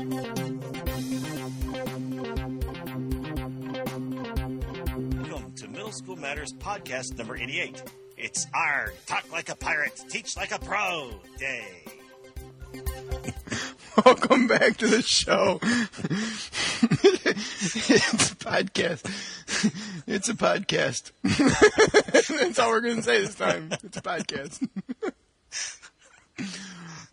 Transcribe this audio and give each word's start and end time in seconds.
Welcome 0.00 0.60
to 5.56 5.68
Middle 5.68 5.92
School 5.92 6.16
Matters 6.16 6.54
podcast 6.54 7.18
number 7.18 7.36
88. 7.36 7.82
It's 8.16 8.46
our 8.54 8.94
Talk 9.06 9.30
Like 9.30 9.50
a 9.50 9.56
Pirate, 9.56 10.02
Teach 10.08 10.38
Like 10.38 10.52
a 10.52 10.58
Pro 10.58 11.10
Day. 11.38 11.66
Welcome 14.06 14.46
back 14.46 14.78
to 14.78 14.86
the 14.86 15.02
show. 15.02 15.58
it's 15.62 16.48
a 18.30 18.36
podcast. 18.36 19.04
It's 20.06 20.30
a 20.30 20.34
podcast. 20.34 21.12
That's 22.40 22.58
all 22.58 22.70
we're 22.70 22.80
going 22.80 22.96
to 22.96 23.02
say 23.02 23.20
this 23.20 23.34
time. 23.34 23.68
It's 23.84 23.98
a 23.98 24.02
podcast. 24.02 24.66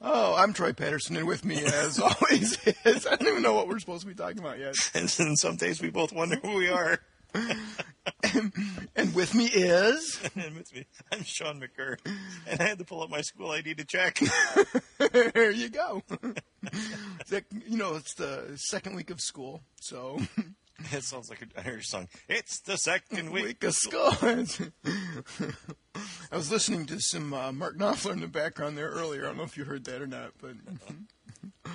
oh, 0.07 0.35
I'm 0.35 0.53
Troy 0.53 0.73
Patterson, 0.73 1.17
and 1.17 1.27
with 1.27 1.43
me, 1.43 1.57
as 1.57 1.99
always, 1.99 2.57
is 2.85 3.05
I 3.05 3.15
don't 3.15 3.27
even 3.27 3.41
know 3.43 3.53
what 3.53 3.67
we're 3.67 3.79
supposed 3.79 4.01
to 4.01 4.07
be 4.07 4.15
talking 4.15 4.39
about 4.39 4.59
yet. 4.59 4.75
And 4.95 5.37
some 5.37 5.55
days 5.57 5.81
we 5.81 5.89
both 5.89 6.13
wonder 6.13 6.37
who 6.37 6.55
we 6.55 6.69
are. 6.69 6.99
And 8.95 9.13
with 9.13 9.35
me 9.35 9.45
is. 9.45 10.19
And 10.35 10.55
with 10.55 10.73
me, 10.73 10.85
I'm 11.11 11.23
Sean 11.23 11.61
McCurr, 11.61 11.97
and 12.47 12.59
I 12.59 12.63
had 12.63 12.79
to 12.79 12.85
pull 12.85 13.03
up 13.03 13.09
my 13.09 13.21
school 13.21 13.51
ID 13.51 13.75
to 13.75 13.85
check. 13.85 14.19
there 14.97 15.51
you 15.51 15.69
go. 15.69 16.01
You 17.29 17.77
know, 17.77 17.95
it's 17.95 18.15
the 18.15 18.53
second 18.55 18.95
week 18.95 19.11
of 19.11 19.19
school, 19.21 19.61
so 19.79 20.19
It 20.91 21.03
sounds 21.03 21.29
like 21.29 21.41
an 21.41 21.51
Irish 21.65 21.87
song. 21.87 22.07
It's 22.29 22.59
the 22.61 22.77
second 22.77 23.31
week. 23.31 23.45
week 23.45 23.63
of 23.63 23.73
school. 23.73 24.11
I 24.21 24.45
was 26.35 26.51
listening 26.51 26.85
to 26.87 26.99
some 26.99 27.33
uh, 27.33 27.51
Mark 27.51 27.77
Knopfler 27.77 28.13
in 28.13 28.19
the 28.19 28.27
background 28.27 28.77
there 28.77 28.89
earlier. 28.89 29.23
I 29.23 29.27
don't 29.29 29.37
know 29.37 29.43
if 29.43 29.57
you 29.57 29.65
heard 29.65 29.85
that 29.85 30.01
or 30.01 30.07
not, 30.07 30.33
but 30.39 30.51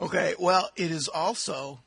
okay. 0.00 0.34
Well, 0.38 0.68
it 0.76 0.90
is 0.90 1.08
also 1.08 1.80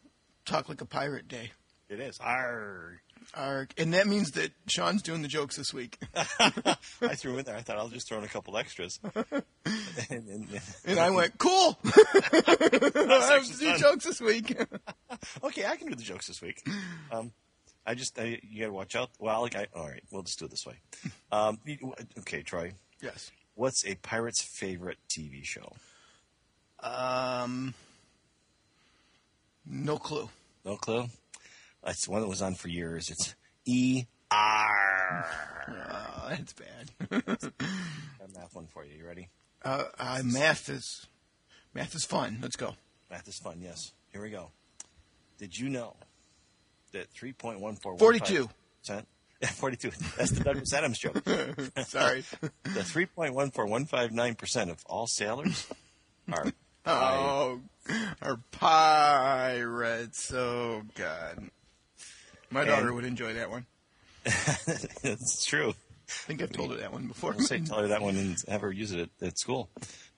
Talk 0.46 0.68
Like 0.68 0.82
a 0.82 0.86
Pirate 0.86 1.28
Day, 1.28 1.52
It 1.90 2.00
is. 2.00 2.18
Arr. 2.20 3.02
And 3.36 3.94
that 3.94 4.08
means 4.08 4.32
that 4.32 4.52
Sean's 4.68 5.02
doing 5.02 5.22
the 5.22 5.28
jokes 5.28 5.56
this 5.56 5.74
week, 5.74 5.98
I 6.16 7.16
threw 7.16 7.38
in 7.38 7.46
there. 7.46 7.56
I 7.56 7.62
thought 7.62 7.78
I'll 7.78 7.90
just 7.90 8.08
throw 8.08 8.18
in 8.18 8.24
a 8.24 8.28
couple 8.28 8.58
extras. 8.58 9.00
and, 9.16 10.28
and, 10.28 10.62
and 10.86 11.00
I 11.00 11.10
went 11.10 11.38
cool. 11.38 11.78
I 11.86 13.30
have 13.34 13.46
to 13.46 13.58
do 13.58 13.72
fun. 13.72 13.80
jokes 13.80 14.06
this 14.06 14.22
week. 14.22 14.58
okay, 15.44 15.66
I 15.66 15.76
can 15.76 15.88
do 15.88 15.96
the 15.96 16.04
jokes 16.04 16.28
this 16.28 16.42
week. 16.42 16.66
Um, 17.12 17.32
I 17.86 17.96
just 17.96 18.20
I, 18.20 18.40
you 18.44 18.62
got 18.62 18.68
to 18.68 18.74
watch 18.74 18.96
out. 18.96 19.10
Well, 19.20 19.42
like 19.42 19.56
I, 19.56 19.68
all 19.76 19.88
right, 19.88 20.04
we'll 20.12 20.24
just 20.24 20.40
do 20.40 20.46
it 20.46 20.52
this 20.52 20.66
way. 20.66 20.76
Um, 21.32 21.60
okay, 22.20 22.44
Troy, 22.44 22.74
yes. 23.02 23.32
what's 23.56 23.86
a 23.86 23.96
pirate's 23.96 24.42
favorite 24.42 24.98
TV 25.10 25.44
show? 25.44 25.72
Um. 26.82 27.74
No 29.66 29.98
clue. 29.98 30.28
No 30.66 30.76
clue. 30.76 31.08
It's 31.86 32.08
one 32.08 32.22
that 32.22 32.28
was 32.28 32.42
on 32.42 32.56
for 32.56 32.68
years. 32.68 33.10
It's 33.10 33.36
E 33.66 34.06
R. 34.30 35.26
Oh, 35.68 36.28
that's 36.30 36.54
bad. 36.54 36.92
A 37.20 38.40
math 38.40 38.54
one 38.56 38.68
for 38.68 38.86
you. 38.86 38.98
You 38.98 39.06
ready? 39.06 39.30
Uh, 39.64 39.86
uh, 40.00 40.22
math 40.24 40.70
is 40.70 41.08
math 41.74 41.96
is 41.96 42.06
fun. 42.06 42.40
Let's 42.42 42.56
go. 42.56 42.76
Math 43.10 43.28
is 43.28 43.38
fun. 43.40 43.60
Yes. 43.62 43.94
Here 44.12 44.22
we 44.22 44.30
go. 44.30 44.52
Did 45.38 45.58
you 45.58 45.70
know 45.70 45.96
that 46.94 47.10
three 47.10 47.34
point 47.34 47.60
one 47.60 47.76
four 47.76 47.98
42. 47.98 48.50
percent? 48.82 49.08
Forty-two. 49.56 49.90
That's 50.18 50.32
the 50.32 50.44
Douglas 50.44 50.72
Adams 50.72 51.00
joke. 51.00 51.18
Sorry. 51.88 52.24
The 52.64 52.84
three 52.84 53.08
point 53.08 53.34
one 53.34 53.50
four 53.50 53.66
one 53.66 53.86
five 53.86 54.12
nine 54.12 54.36
percent 54.36 54.70
of 54.70 54.78
all 54.86 55.08
sailors 55.08 55.68
are 56.32 56.46
Oh, 56.86 57.60
our 58.22 58.38
pirates. 58.52 60.32
Oh, 60.34 60.84
God. 60.96 61.50
My 62.52 62.66
daughter 62.66 62.88
And- 62.88 62.96
would 62.96 63.06
enjoy 63.06 63.34
that 63.34 63.50
one. 63.50 63.66
it's 65.04 65.46
true. 65.46 65.70
I 65.70 66.14
think 66.28 66.42
I've 66.44 66.52
told 66.52 66.72
her 66.72 66.78
that 66.78 66.92
one 66.92 67.08
before. 67.08 67.34
I'll 67.34 67.40
say 67.40 67.60
tell 67.60 67.80
her 67.80 67.88
that 67.88 68.02
one 68.02 68.16
and 68.18 68.36
have 68.50 68.62
her 68.62 68.72
use 68.72 68.92
it 68.92 69.10
at, 69.22 69.28
at 69.28 69.40
school. 69.40 69.70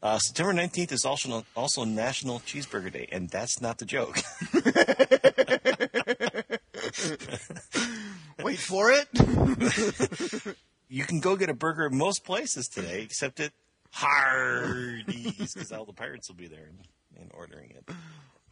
Uh, 0.02 0.18
September 0.18 0.52
19th 0.54 0.92
is 0.92 1.06
also 1.06 1.46
also 1.56 1.84
National 1.86 2.40
Cheeseburger 2.40 2.92
Day, 2.92 3.08
and 3.12 3.30
that's 3.30 3.62
not 3.62 3.78
the 3.78 3.86
joke. 3.86 4.18
Wait 8.44 8.60
for 8.60 8.92
it. 8.92 9.08
you 10.90 11.04
can 11.06 11.20
go 11.20 11.36
get 11.36 11.50
a 11.50 11.54
burger 11.54 11.86
at 11.86 11.92
most 11.92 12.26
places 12.26 12.68
today, 12.68 13.04
except 13.04 13.40
at 13.40 13.52
Hardee's, 13.92 15.54
because 15.54 15.72
all 15.72 15.86
the 15.86 15.94
pirates 15.94 16.28
will 16.28 16.36
be 16.36 16.48
there 16.48 16.66
and, 16.68 16.80
and 17.22 17.32
ordering 17.34 17.72
it. 17.72 17.88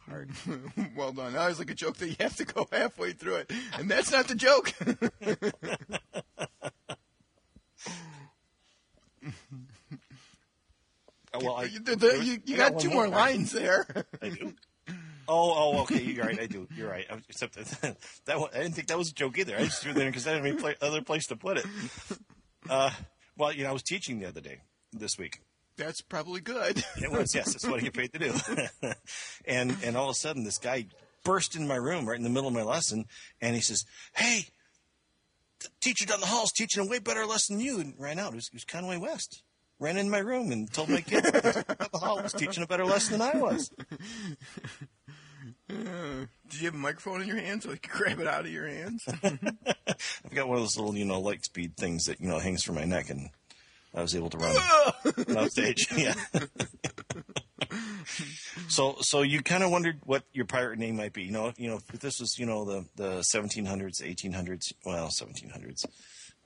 Hard. 0.08 0.30
well 0.96 1.12
done. 1.12 1.32
That 1.34 1.48
was 1.48 1.58
like 1.58 1.70
a 1.70 1.74
joke 1.74 1.96
that 1.98 2.08
you 2.08 2.16
have 2.20 2.36
to 2.36 2.44
go 2.44 2.66
halfway 2.72 3.12
through 3.12 3.36
it. 3.36 3.52
And 3.78 3.90
that's 3.90 4.10
not 4.12 4.28
the 4.28 4.34
joke. 4.34 4.72
Oh, 11.34 11.40
well, 11.42 11.56
I, 11.56 11.64
you, 11.64 11.80
the- 11.80 11.96
the- 11.96 12.22
you- 12.24 12.42
you 12.44 12.54
I 12.56 12.58
got 12.58 12.72
one 12.74 12.82
two 12.82 12.90
more 12.90 13.08
lines 13.08 13.52
there. 13.52 13.86
I 14.20 14.28
do. 14.28 14.54
Oh, 15.28 15.74
oh, 15.78 15.82
okay. 15.82 16.02
You're 16.02 16.26
right. 16.26 16.38
I 16.38 16.46
do. 16.46 16.68
You're 16.76 16.90
right. 16.90 17.06
I- 17.10 17.22
Except 17.28 17.54
that, 17.54 17.96
that 18.26 18.38
one, 18.40 18.50
I 18.54 18.58
didn't 18.58 18.74
think 18.74 18.88
that 18.88 18.98
was 18.98 19.10
a 19.10 19.14
joke 19.14 19.38
either. 19.38 19.56
I 19.56 19.64
just 19.64 19.82
threw 19.82 19.94
that 19.94 20.00
in 20.00 20.08
because 20.08 20.26
I 20.26 20.34
didn't 20.34 20.46
have 20.58 20.64
any 20.64 20.76
other 20.82 21.00
place 21.00 21.26
to 21.28 21.36
put 21.36 21.58
it. 21.58 21.66
Uh, 22.68 22.90
well, 23.38 23.52
you 23.52 23.64
know, 23.64 23.70
I 23.70 23.72
was 23.72 23.82
teaching 23.82 24.18
the 24.20 24.26
other 24.28 24.40
day, 24.42 24.58
this 24.92 25.16
week. 25.18 25.40
That's 25.76 26.00
probably 26.00 26.40
good. 26.40 26.84
It 26.96 27.10
was, 27.10 27.34
yes. 27.34 27.52
That's 27.52 27.66
what 27.66 27.80
I 27.80 27.82
get 27.82 27.94
paid 27.94 28.12
to 28.12 28.18
do. 28.18 28.32
and 29.44 29.76
and 29.82 29.96
all 29.96 30.04
of 30.04 30.10
a 30.10 30.14
sudden, 30.14 30.44
this 30.44 30.58
guy 30.58 30.86
burst 31.24 31.56
in 31.56 31.66
my 31.66 31.76
room 31.76 32.08
right 32.08 32.16
in 32.16 32.22
the 32.22 32.30
middle 32.30 32.48
of 32.48 32.54
my 32.54 32.62
lesson, 32.62 33.06
and 33.40 33.54
he 33.54 33.60
says, 33.60 33.84
"Hey, 34.14 34.46
the 35.60 35.68
teacher 35.80 36.06
down 36.06 36.20
the 36.20 36.26
hall 36.26 36.44
is 36.44 36.52
teaching 36.52 36.84
a 36.84 36.88
way 36.88 36.98
better 36.98 37.26
lesson 37.26 37.56
than 37.56 37.66
you," 37.66 37.80
and 37.80 37.94
ran 37.98 38.18
out. 38.18 38.32
It 38.32 38.36
was, 38.36 38.48
it 38.48 38.54
was 38.54 38.64
Kanye 38.64 39.00
West. 39.00 39.42
Ran 39.78 39.96
in 39.96 40.10
my 40.10 40.18
room 40.18 40.52
and 40.52 40.72
told 40.72 40.90
my 40.90 41.00
kid 41.00 41.24
the 41.24 41.64
down 41.78 41.88
the 41.92 41.98
hall 41.98 42.22
was 42.22 42.32
teaching 42.32 42.62
a 42.62 42.66
better 42.66 42.84
lesson 42.84 43.18
than 43.18 43.34
I 43.34 43.38
was. 43.38 43.70
Did 45.68 46.60
you 46.60 46.66
have 46.66 46.74
a 46.74 46.78
microphone 46.78 47.22
in 47.22 47.28
your 47.28 47.38
hand 47.38 47.62
so 47.62 47.70
you 47.70 47.78
could 47.78 47.90
grab 47.90 48.20
it 48.20 48.26
out 48.28 48.44
of 48.44 48.52
your 48.52 48.68
hands? 48.68 49.04
I've 49.24 50.34
got 50.34 50.46
one 50.46 50.58
of 50.58 50.62
those 50.62 50.76
little, 50.76 50.94
you 50.94 51.04
know, 51.04 51.18
light 51.20 51.44
speed 51.44 51.76
things 51.76 52.04
that 52.04 52.20
you 52.20 52.28
know 52.28 52.38
hangs 52.38 52.62
from 52.62 52.76
my 52.76 52.84
neck, 52.84 53.10
and 53.10 53.30
I 53.94 54.02
was 54.02 54.14
able 54.14 54.30
to 54.30 54.38
run 54.38 54.56
off 55.36 55.50
stage. 55.50 55.86
Yeah. 55.96 56.14
so, 58.68 58.96
so 59.00 59.22
you 59.22 59.42
kind 59.42 59.62
of 59.62 59.70
wondered 59.70 60.00
what 60.04 60.24
your 60.32 60.44
pirate 60.46 60.78
name 60.78 60.96
might 60.96 61.12
be. 61.12 61.22
You 61.22 61.32
know, 61.32 61.52
you 61.56 61.68
know, 61.70 61.76
if 61.92 62.00
this 62.00 62.18
was, 62.20 62.38
you 62.38 62.46
know, 62.46 62.64
the 62.64 62.84
the 62.96 63.24
1700s, 63.34 64.02
1800s, 64.02 64.72
well, 64.84 65.08
1700s. 65.08 65.84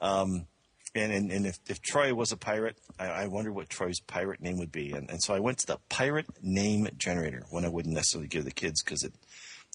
Um, 0.01 0.47
and, 0.95 1.13
and, 1.13 1.31
and 1.31 1.47
if, 1.47 1.59
if 1.69 1.81
Troy 1.83 2.15
was 2.15 2.33
a 2.33 2.37
pirate, 2.37 2.79
I, 2.99 3.07
I 3.07 3.27
wonder 3.27 3.53
what 3.53 3.69
Troy's 3.69 4.01
pirate 4.01 4.41
name 4.41 4.59
would 4.59 4.73
be. 4.73 4.93
And, 4.93 5.11
and 5.11 5.23
so 5.23 5.35
I 5.35 5.41
went 5.41 5.59
to 5.59 5.67
the 5.67 5.79
pirate 5.89 6.27
name 6.43 6.89
generator, 6.97 7.45
one 7.51 7.65
I 7.65 7.69
wouldn't 7.69 7.95
necessarily 7.95 8.29
give 8.29 8.45
the 8.45 8.51
kids 8.51 8.83
because 8.83 9.03
it, 9.03 9.13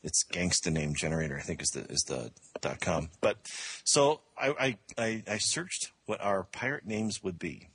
it's 0.03 0.23
gangsta 0.23 0.71
name 0.71 0.93
generator, 0.95 1.37
I 1.37 1.41
think 1.41 1.61
is 1.61 1.69
the, 1.69 1.81
is 1.91 2.03
the 2.03 2.31
dot 2.61 2.79
com. 2.79 3.09
But 3.21 3.37
so 3.83 4.21
I, 4.37 4.77
I, 4.97 5.23
I, 5.27 5.37
searched 5.37 5.91
what 6.05 6.21
our 6.21 6.43
pirate 6.43 6.85
names 6.85 7.23
would 7.23 7.37
be. 7.37 7.69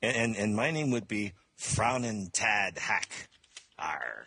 And, 0.00 0.16
and, 0.16 0.36
and 0.36 0.56
my 0.56 0.70
name 0.70 0.90
would 0.90 1.06
be 1.06 1.32
Frownin 1.58 2.30
Tad 2.32 2.78
Hack. 2.78 3.28
R. 3.78 4.26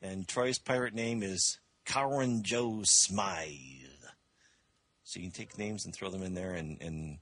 And 0.00 0.26
Troy's 0.26 0.58
pirate 0.58 0.94
name 0.94 1.22
is 1.22 1.58
Cowan 1.84 2.42
Joe 2.42 2.80
Smythe. 2.84 3.52
So 5.04 5.20
you 5.20 5.26
can 5.26 5.32
take 5.32 5.58
names 5.58 5.84
and 5.84 5.94
throw 5.94 6.10
them 6.10 6.22
in 6.22 6.34
there 6.34 6.52
and 6.52 6.80
and 6.80 7.18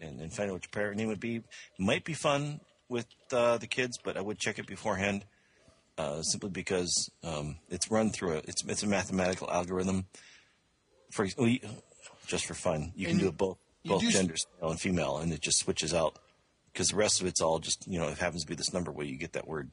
and, 0.00 0.20
and 0.20 0.32
find 0.32 0.50
out 0.50 0.54
what 0.54 0.64
your 0.64 0.70
pirate 0.70 0.96
name 0.96 1.08
would 1.08 1.20
be. 1.20 1.42
Might 1.78 2.04
be 2.04 2.14
fun 2.14 2.60
with 2.88 3.06
uh, 3.32 3.58
the 3.58 3.66
kids, 3.66 3.98
but 4.02 4.16
I 4.16 4.20
would 4.20 4.38
check 4.38 4.58
it 4.58 4.66
beforehand, 4.66 5.24
uh, 5.98 6.22
simply 6.22 6.48
because 6.50 7.10
um, 7.22 7.56
it's 7.68 7.90
run 7.90 8.10
through 8.10 8.34
a 8.34 8.36
it's 8.38 8.64
it's 8.64 8.82
a 8.82 8.86
mathematical 8.86 9.50
algorithm. 9.50 10.06
For 11.10 11.26
just 12.26 12.46
for 12.46 12.54
fun, 12.54 12.92
you 12.94 13.08
And 13.08 13.16
can 13.18 13.24
do 13.24 13.28
it 13.28 13.36
both 13.36 13.58
both 13.84 14.00
do 14.02 14.08
s- 14.08 14.12
genders, 14.12 14.46
male 14.60 14.70
and 14.70 14.80
female, 14.80 15.18
and 15.18 15.32
it 15.32 15.40
just 15.40 15.58
switches 15.58 15.92
out 15.94 16.18
because 16.72 16.88
the 16.88 16.96
rest 16.96 17.20
of 17.20 17.26
it's 17.26 17.40
all 17.40 17.58
just 17.58 17.86
you 17.86 17.98
know 17.98 18.08
it 18.08 18.18
happens 18.18 18.42
to 18.42 18.48
be 18.48 18.54
this 18.54 18.72
number 18.72 18.90
where 18.92 19.06
you 19.06 19.16
get 19.18 19.32
that 19.32 19.48
word. 19.48 19.70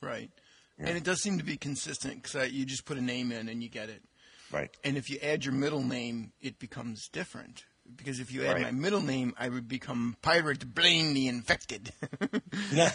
right. 0.00 0.30
And 0.76 0.96
it 0.96 1.04
does 1.04 1.22
seem 1.22 1.38
to 1.38 1.44
be 1.44 1.56
consistent 1.56 2.20
because 2.24 2.50
you 2.50 2.64
just 2.66 2.84
put 2.84 2.98
a 2.98 3.00
name 3.00 3.30
in 3.30 3.48
and 3.48 3.62
you 3.62 3.68
get 3.68 3.88
it. 3.90 4.02
Right. 4.50 4.70
And 4.82 4.96
if 4.96 5.08
you 5.08 5.18
add 5.22 5.44
your 5.44 5.54
middle 5.54 5.84
name, 5.84 6.32
it 6.42 6.58
becomes 6.58 7.06
different. 7.08 7.64
Because 7.96 8.18
if 8.18 8.32
you 8.32 8.44
add 8.44 8.54
Right. 8.54 8.62
my 8.62 8.70
middle 8.72 9.00
name, 9.02 9.34
I 9.38 9.48
would 9.50 9.68
become 9.68 10.16
Pirate 10.20 10.74
Blaine 10.74 11.14
the 11.14 11.28
Infected. 11.28 11.92
I 12.72 12.90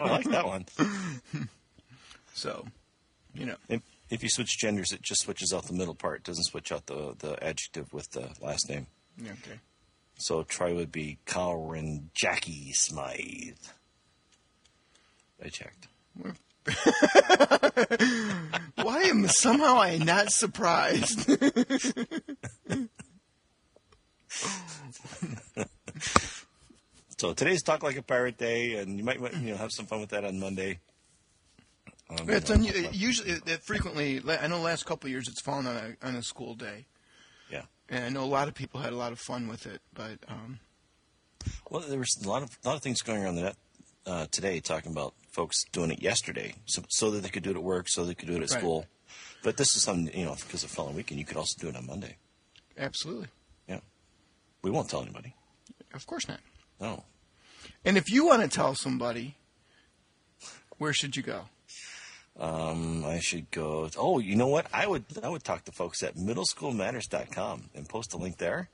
like 0.00 0.24
that 0.30 0.44
one. 0.44 0.64
so, 2.34 2.66
you 3.34 3.46
know. 3.46 3.56
If, 3.68 3.82
if 4.10 4.22
you 4.22 4.28
switch 4.28 4.58
genders, 4.58 4.92
it 4.92 5.02
just 5.02 5.22
switches 5.22 5.52
out 5.52 5.64
the 5.64 5.72
middle 5.72 5.94
part. 5.94 6.20
It 6.20 6.24
doesn't 6.24 6.44
switch 6.44 6.72
out 6.72 6.86
the, 6.86 7.14
the 7.18 7.42
adjective 7.42 7.92
with 7.92 8.10
the 8.12 8.30
last 8.40 8.68
name. 8.68 8.86
Okay. 9.20 9.58
So 10.18 10.42
Troy 10.42 10.74
would 10.74 10.92
be 10.92 11.18
Colin 11.26 12.10
Jackie 12.14 12.72
Smythe. 12.72 13.56
I 15.44 15.48
checked. 15.48 15.88
Why 18.76 19.02
am 19.02 19.26
somehow 19.26 19.80
I 19.80 19.98
not 19.98 20.30
surprised? 20.30 21.28
So 27.22 27.32
today's 27.32 27.62
Talk 27.62 27.84
Like 27.84 27.96
a 27.96 28.02
Pirate 28.02 28.36
Day, 28.36 28.74
and 28.74 28.98
you 28.98 29.04
might 29.04 29.20
you 29.20 29.52
know 29.52 29.56
have 29.56 29.70
some 29.70 29.86
fun 29.86 30.00
with 30.00 30.10
that 30.10 30.24
on 30.24 30.40
Monday. 30.40 30.80
Um, 32.20 32.30
it's 32.30 32.50
you 32.50 32.56
know, 32.56 32.88
un- 32.88 32.94
usually 32.94 33.30
it, 33.30 33.42
it 33.48 33.62
frequently. 33.62 34.20
I 34.28 34.46
know 34.46 34.58
the 34.58 34.64
last 34.64 34.84
couple 34.86 35.06
of 35.08 35.10
years 35.12 35.28
it's 35.28 35.40
fallen 35.40 35.66
on 35.66 35.76
a 36.02 36.06
on 36.06 36.14
a 36.14 36.22
school 36.22 36.54
day, 36.54 36.86
yeah. 37.50 37.62
and 37.88 38.04
I 38.04 38.08
know 38.08 38.22
a 38.24 38.26
lot 38.26 38.48
of 38.48 38.54
people 38.54 38.80
had 38.80 38.92
a 38.92 38.96
lot 38.96 39.12
of 39.12 39.18
fun 39.18 39.48
with 39.48 39.66
it. 39.66 39.80
But 39.94 40.18
um, 40.28 40.58
Well, 41.70 41.80
there 41.82 41.98
was 41.98 42.18
a 42.24 42.28
lot 42.28 42.42
of 42.42 42.58
a 42.64 42.68
lot 42.68 42.76
of 42.76 42.82
things 42.82 43.02
going 43.02 43.22
around 43.22 43.36
the 43.36 43.42
net 43.42 43.56
uh, 44.06 44.26
today 44.30 44.60
talking 44.60 44.92
about 44.92 45.14
folks 45.30 45.64
doing 45.72 45.90
it 45.90 46.02
yesterday, 46.02 46.54
so, 46.66 46.82
so 46.88 47.10
that 47.12 47.22
they 47.22 47.28
could 47.30 47.42
do 47.42 47.50
it 47.50 47.56
at 47.56 47.62
work, 47.62 47.88
so 47.88 48.04
they 48.04 48.14
could 48.14 48.28
do 48.28 48.34
it 48.34 48.42
at 48.42 48.50
Right. 48.50 48.58
school. 48.60 48.86
But 49.42 49.56
this 49.56 49.74
is 49.76 49.82
something 49.82 50.16
you 50.16 50.24
know 50.26 50.34
because 50.34 50.62
of 50.64 50.70
following 50.70 50.96
weekend, 50.96 51.18
you 51.18 51.24
could 51.26 51.36
also 51.38 51.56
do 51.60 51.68
it 51.68 51.76
on 51.76 51.86
Monday. 51.86 52.16
absolutely, 52.78 53.28
Yeah, 53.68 53.80
we 54.62 54.70
won't 54.70 54.88
tell 54.90 55.02
anybody. 55.02 55.34
of 55.94 56.06
course 56.06 56.28
not. 56.28 56.40
No, 56.80 57.04
And 57.84 57.96
if 57.96 58.10
you 58.10 58.26
want 58.26 58.42
to 58.42 58.48
tell 58.48 58.74
somebody, 58.74 59.36
where 60.78 60.92
should 60.92 61.16
you 61.16 61.22
go? 61.22 61.44
Um, 62.38 63.04
I 63.04 63.20
should 63.20 63.50
go. 63.50 63.88
Oh, 63.96 64.18
you 64.18 64.36
know 64.36 64.46
what? 64.46 64.66
I 64.72 64.86
would 64.86 65.04
I 65.22 65.28
would 65.28 65.44
talk 65.44 65.64
to 65.66 65.72
folks 65.72 66.02
at 66.02 66.16
middleschoolmatters.com 66.16 67.64
and 67.74 67.88
post 67.88 68.14
a 68.14 68.16
link 68.16 68.38
there, 68.38 68.68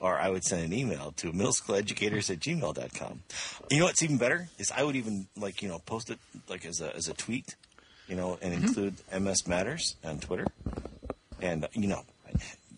or 0.00 0.18
I 0.18 0.28
would 0.30 0.44
send 0.44 0.64
an 0.64 0.72
email 0.72 1.12
to 1.18 1.32
middleschooleducators 1.32 2.30
at 2.30 2.40
gmail.com. 2.40 3.22
You 3.70 3.78
know 3.78 3.84
what's 3.84 4.02
even 4.02 4.18
better 4.18 4.48
is 4.58 4.70
I 4.70 4.82
would 4.82 4.96
even 4.96 5.28
like 5.36 5.62
you 5.62 5.68
know 5.68 5.78
post 5.78 6.10
it 6.10 6.18
like 6.48 6.64
as 6.64 6.80
a 6.80 6.94
as 6.94 7.08
a 7.08 7.14
tweet, 7.14 7.54
you 8.08 8.16
know, 8.16 8.38
and 8.42 8.52
include 8.52 8.94
MS 9.16 9.46
Matters 9.46 9.96
on 10.04 10.18
Twitter, 10.18 10.46
and 11.40 11.68
you 11.72 11.86
know 11.86 12.02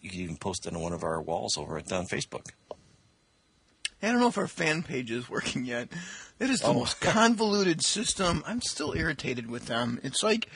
you 0.02 0.10
can 0.10 0.20
even 0.20 0.36
post 0.36 0.66
it 0.66 0.74
on 0.74 0.80
one 0.80 0.92
of 0.92 1.02
our 1.02 1.20
walls 1.20 1.56
over 1.56 1.78
at 1.78 1.90
on 1.92 2.06
Facebook. 2.06 2.50
I 4.02 4.08
don't 4.10 4.20
know 4.20 4.28
if 4.28 4.38
our 4.38 4.46
fan 4.46 4.82
page 4.82 5.10
is 5.10 5.28
working 5.28 5.64
yet. 5.64 5.88
It 6.38 6.50
is 6.50 6.60
the 6.60 6.66
Oh. 6.68 6.74
most 6.74 7.00
convoluted 7.00 7.82
system. 7.82 8.42
I'm 8.46 8.60
still 8.60 8.92
irritated 8.94 9.48
with 9.50 9.66
them. 9.66 10.00
It's 10.02 10.22
like 10.22 10.48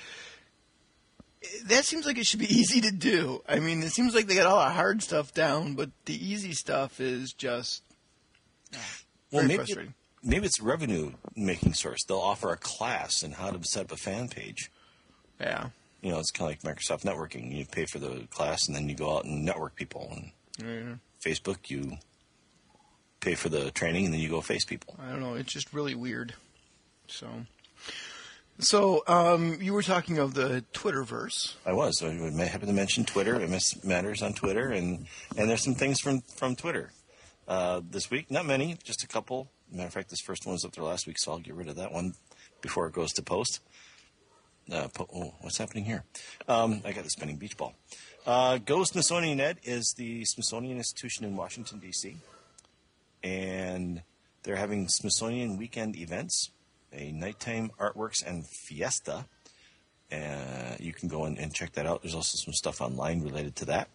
that 1.65 1.85
seems 1.87 2.05
like 2.05 2.19
it 2.19 2.27
should 2.27 2.41
be 2.41 2.55
easy 2.59 2.81
to 2.83 2.91
do. 2.93 3.43
I 3.49 3.59
mean, 3.61 3.83
it 3.83 3.91
seems 3.93 4.15
like 4.15 4.27
they 4.27 4.35
got 4.35 4.47
all 4.47 4.63
the 4.63 4.71
hard 4.71 5.03
stuff 5.03 5.33
down, 5.33 5.75
but 5.75 5.91
the 6.05 6.15
easy 6.15 6.53
stuff 6.53 7.01
is 7.01 7.33
just 7.33 7.83
Well, 9.33 9.43
maybe 9.45 9.57
frustrating. 9.57 9.95
maybe 10.23 10.47
it's 10.47 10.61
a 10.61 10.65
revenue 10.65 11.13
making 11.35 11.75
source. 11.75 12.05
They'll 12.05 12.19
offer 12.19 12.53
a 12.53 12.57
class 12.59 13.23
in 13.23 13.33
how 13.33 13.51
to 13.51 13.65
set 13.65 13.87
up 13.87 13.93
a 13.93 13.97
fan 13.97 14.29
page. 14.29 14.71
Yeah. 15.41 15.71
you 16.03 16.11
know, 16.11 16.19
it's 16.19 16.31
kind 16.31 16.53
of 16.53 16.63
like 16.65 16.77
Microsoft 16.77 17.05
networking. 17.05 17.57
You 17.57 17.65
pay 17.65 17.87
for 17.87 17.99
the 17.99 18.27
class, 18.31 18.67
and 18.67 18.77
then 18.77 18.89
you 18.91 18.95
go 18.95 19.17
out 19.17 19.25
and 19.25 19.45
network 19.45 19.75
people. 19.77 20.11
And 20.13 20.31
yeah. 20.63 20.95
Facebook, 21.25 21.69
you 21.71 21.97
pay 23.21 23.35
for 23.35 23.49
the 23.49 23.71
training, 23.71 24.07
and 24.07 24.15
then 24.15 24.21
you 24.21 24.29
go 24.29 24.41
face 24.41 24.65
people. 24.65 24.97
I 25.01 25.11
don't 25.11 25.21
know. 25.21 25.35
It's 25.35 25.53
just 25.53 25.73
really 25.73 25.95
weird. 25.95 26.35
So, 27.07 27.29
so 28.59 29.03
um, 29.07 29.59
you 29.61 29.73
were 29.73 29.83
talking 29.83 30.19
of 30.19 30.35
the 30.35 30.65
Twitterverse. 30.73 31.55
I 31.67 31.73
was. 31.73 32.03
I 32.03 32.13
may 32.13 32.47
happen 32.47 32.69
to 32.69 32.75
mention 32.75 33.05
Twitter. 33.05 33.39
MS 33.39 33.85
Matters 33.85 34.23
on 34.23 34.33
Twitter, 34.33 34.71
and 34.71 35.07
and 35.37 35.49
there's 35.49 35.63
some 35.63 35.75
things 35.75 36.01
from 36.01 36.21
from 36.23 36.57
Twitter 36.57 36.93
uh, 37.49 37.81
this 37.89 38.11
week. 38.11 38.31
Not 38.31 38.47
many, 38.47 38.77
just 38.83 39.03
a 39.03 39.09
couple. 39.09 39.51
Matter 39.73 39.87
of 39.87 39.93
fact, 39.93 40.11
this 40.11 40.21
first 40.21 40.47
one 40.47 40.55
was 40.55 40.65
up 40.65 40.73
there 40.73 40.85
last 40.85 41.07
week, 41.07 41.17
so 41.19 41.33
I'll 41.33 41.39
get 41.39 41.55
rid 41.55 41.69
of 41.69 41.77
that 41.77 41.93
one 41.93 42.15
before 42.61 42.87
it 42.87 42.93
goes 42.93 43.13
to 43.13 43.23
post. 43.23 43.61
Uh, 44.71 44.89
po- 44.89 45.09
oh, 45.15 45.35
what's 45.41 45.59
happening 45.59 45.85
here? 45.85 46.05
Um, 46.49 46.83
I 46.85 46.93
got 46.93 47.05
the 47.05 47.11
spinning 47.11 47.37
beach 47.37 47.57
ball. 47.57 47.75
Uh, 48.27 48.59
Go 48.59 48.85
Smithsonian 48.85 49.41
Ed 49.41 49.59
is 49.65 49.95
the 49.97 50.25
Smithsonian 50.25 50.77
Institution 50.77 51.25
in 51.25 51.37
Washington 51.37 51.79
D.C. 51.79 52.17
and 53.23 54.03
they're 54.43 54.57
having 54.57 54.89
Smithsonian 54.89 55.57
weekend 55.57 55.97
events, 55.97 56.51
a 56.93 57.13
nighttime 57.13 57.71
artworks 57.79 58.25
and 58.27 58.47
fiesta. 58.47 59.27
Uh, 60.13 60.77
you 60.79 60.93
can 60.93 61.09
go 61.09 61.25
in 61.27 61.39
and 61.39 61.55
check 61.55 61.73
that 61.73 61.87
out. 61.87 62.03
There's 62.03 62.15
also 62.15 62.37
some 62.37 62.55
stuff 62.55 62.81
online 62.81 63.23
related 63.23 63.55
to 63.57 63.65
that. 63.67 63.89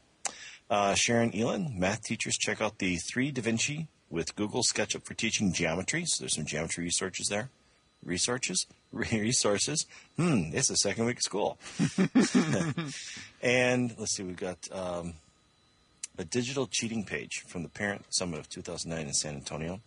Uh, 0.69 0.95
Sharon 0.95 1.35
Elin, 1.35 1.77
math 1.77 2.03
teachers, 2.03 2.37
check 2.37 2.61
out 2.61 2.79
the 2.79 2.97
3D 2.97 3.37
Vinci 3.39 3.87
with 4.09 4.35
Google 4.35 4.63
SketchUp 4.63 5.03
for 5.03 5.13
teaching 5.13 5.53
geometry. 5.53 6.05
So 6.05 6.23
there's 6.23 6.35
some 6.35 6.45
geometry 6.45 6.85
resources 6.85 7.27
there. 7.27 7.49
Resources? 8.03 8.65
Resources. 8.91 9.85
Hmm, 10.15 10.51
it's 10.53 10.69
the 10.69 10.75
second 10.75 11.05
week 11.05 11.17
of 11.17 11.23
school. 11.23 11.57
and 13.41 13.95
let's 13.97 14.15
see, 14.15 14.23
we've 14.23 14.37
got 14.37 14.57
um, 14.71 15.15
a 16.17 16.25
digital 16.25 16.67
cheating 16.69 17.03
page 17.03 17.43
from 17.47 17.63
the 17.63 17.69
Parent 17.69 18.05
Summit 18.09 18.39
of 18.39 18.49
2009 18.49 19.07
in 19.07 19.13
San 19.13 19.35
Antonio. 19.35 19.81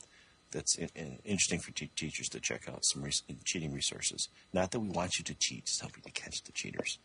That's 0.50 0.76
in, 0.78 0.88
in- 0.94 1.19
interesting 1.25 1.58
for 1.60 1.72
te- 1.72 1.90
teachers 1.94 2.28
to 2.30 2.40
check 2.40 2.69
out 2.69 2.80
some 2.84 3.02
res- 3.02 3.22
cheating 3.44 3.72
resources. 3.75 4.28
Not 4.52 4.70
that 4.70 4.80
we 4.80 4.88
want 4.88 5.19
you 5.19 5.25
to 5.25 5.34
cheat, 5.34 5.66
just 5.66 5.80
help 5.80 5.94
you 5.96 6.02
to 6.02 6.10
catch 6.10 6.42
the 6.44 6.52
cheaters. 6.52 6.98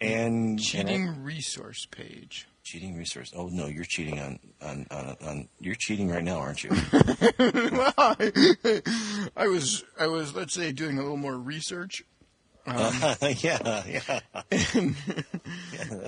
And 0.00 0.58
Cheating 0.60 1.08
I- 1.08 1.16
resource 1.18 1.86
page. 1.90 2.46
cheating 2.64 2.96
resource. 2.96 3.32
Oh 3.34 3.48
no, 3.48 3.66
you're 3.66 3.84
cheating 3.84 4.18
on 4.20 4.38
on, 4.60 4.86
on 4.90 5.16
on 5.24 5.48
you're 5.60 5.76
cheating 5.76 6.08
right 6.10 6.22
now, 6.24 6.38
aren't 6.38 6.62
you? 6.64 6.70
well, 7.38 7.94
I, 7.96 8.82
I 9.36 9.46
was, 9.48 9.84
I 9.98 10.06
was, 10.08 10.34
let's 10.34 10.54
say, 10.54 10.72
doing 10.72 10.98
a 10.98 11.02
little 11.02 11.16
more 11.16 11.36
research, 11.36 12.02
yeah, 12.66 13.14
yeah, 13.38 13.82
yeah. 13.86 14.20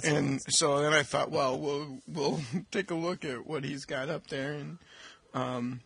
and 0.05 0.41
so 0.49 0.81
then 0.81 0.93
I 0.93 1.03
thought, 1.03 1.31
well, 1.31 1.58
we'll 1.58 1.99
we'll 2.06 2.41
take 2.70 2.91
a 2.91 2.94
look 2.94 3.25
at 3.25 3.47
what 3.47 3.64
he's 3.64 3.85
got 3.85 4.08
up 4.08 4.26
there, 4.29 4.53
and 4.53 4.79
um, 5.35 5.81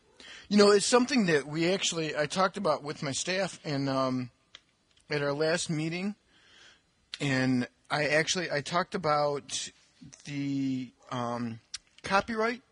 you 0.49 0.56
know, 0.56 0.70
it's 0.70 0.87
something 0.87 1.26
that 1.26 1.46
we 1.46 1.72
actually 1.72 2.17
I 2.17 2.26
talked 2.26 2.56
about 2.56 2.82
with 2.82 3.02
my 3.02 3.12
staff 3.12 3.58
and 3.64 3.88
um, 3.88 4.31
at 5.11 5.22
our 5.22 5.32
last 5.32 5.70
meeting, 5.70 6.14
and 7.20 7.66
I 7.90 8.06
actually 8.06 8.50
I 8.50 8.61
talked 8.61 8.94
about 8.94 9.70
the 10.25 10.90
um, 11.11 11.61
copyright 12.02 12.62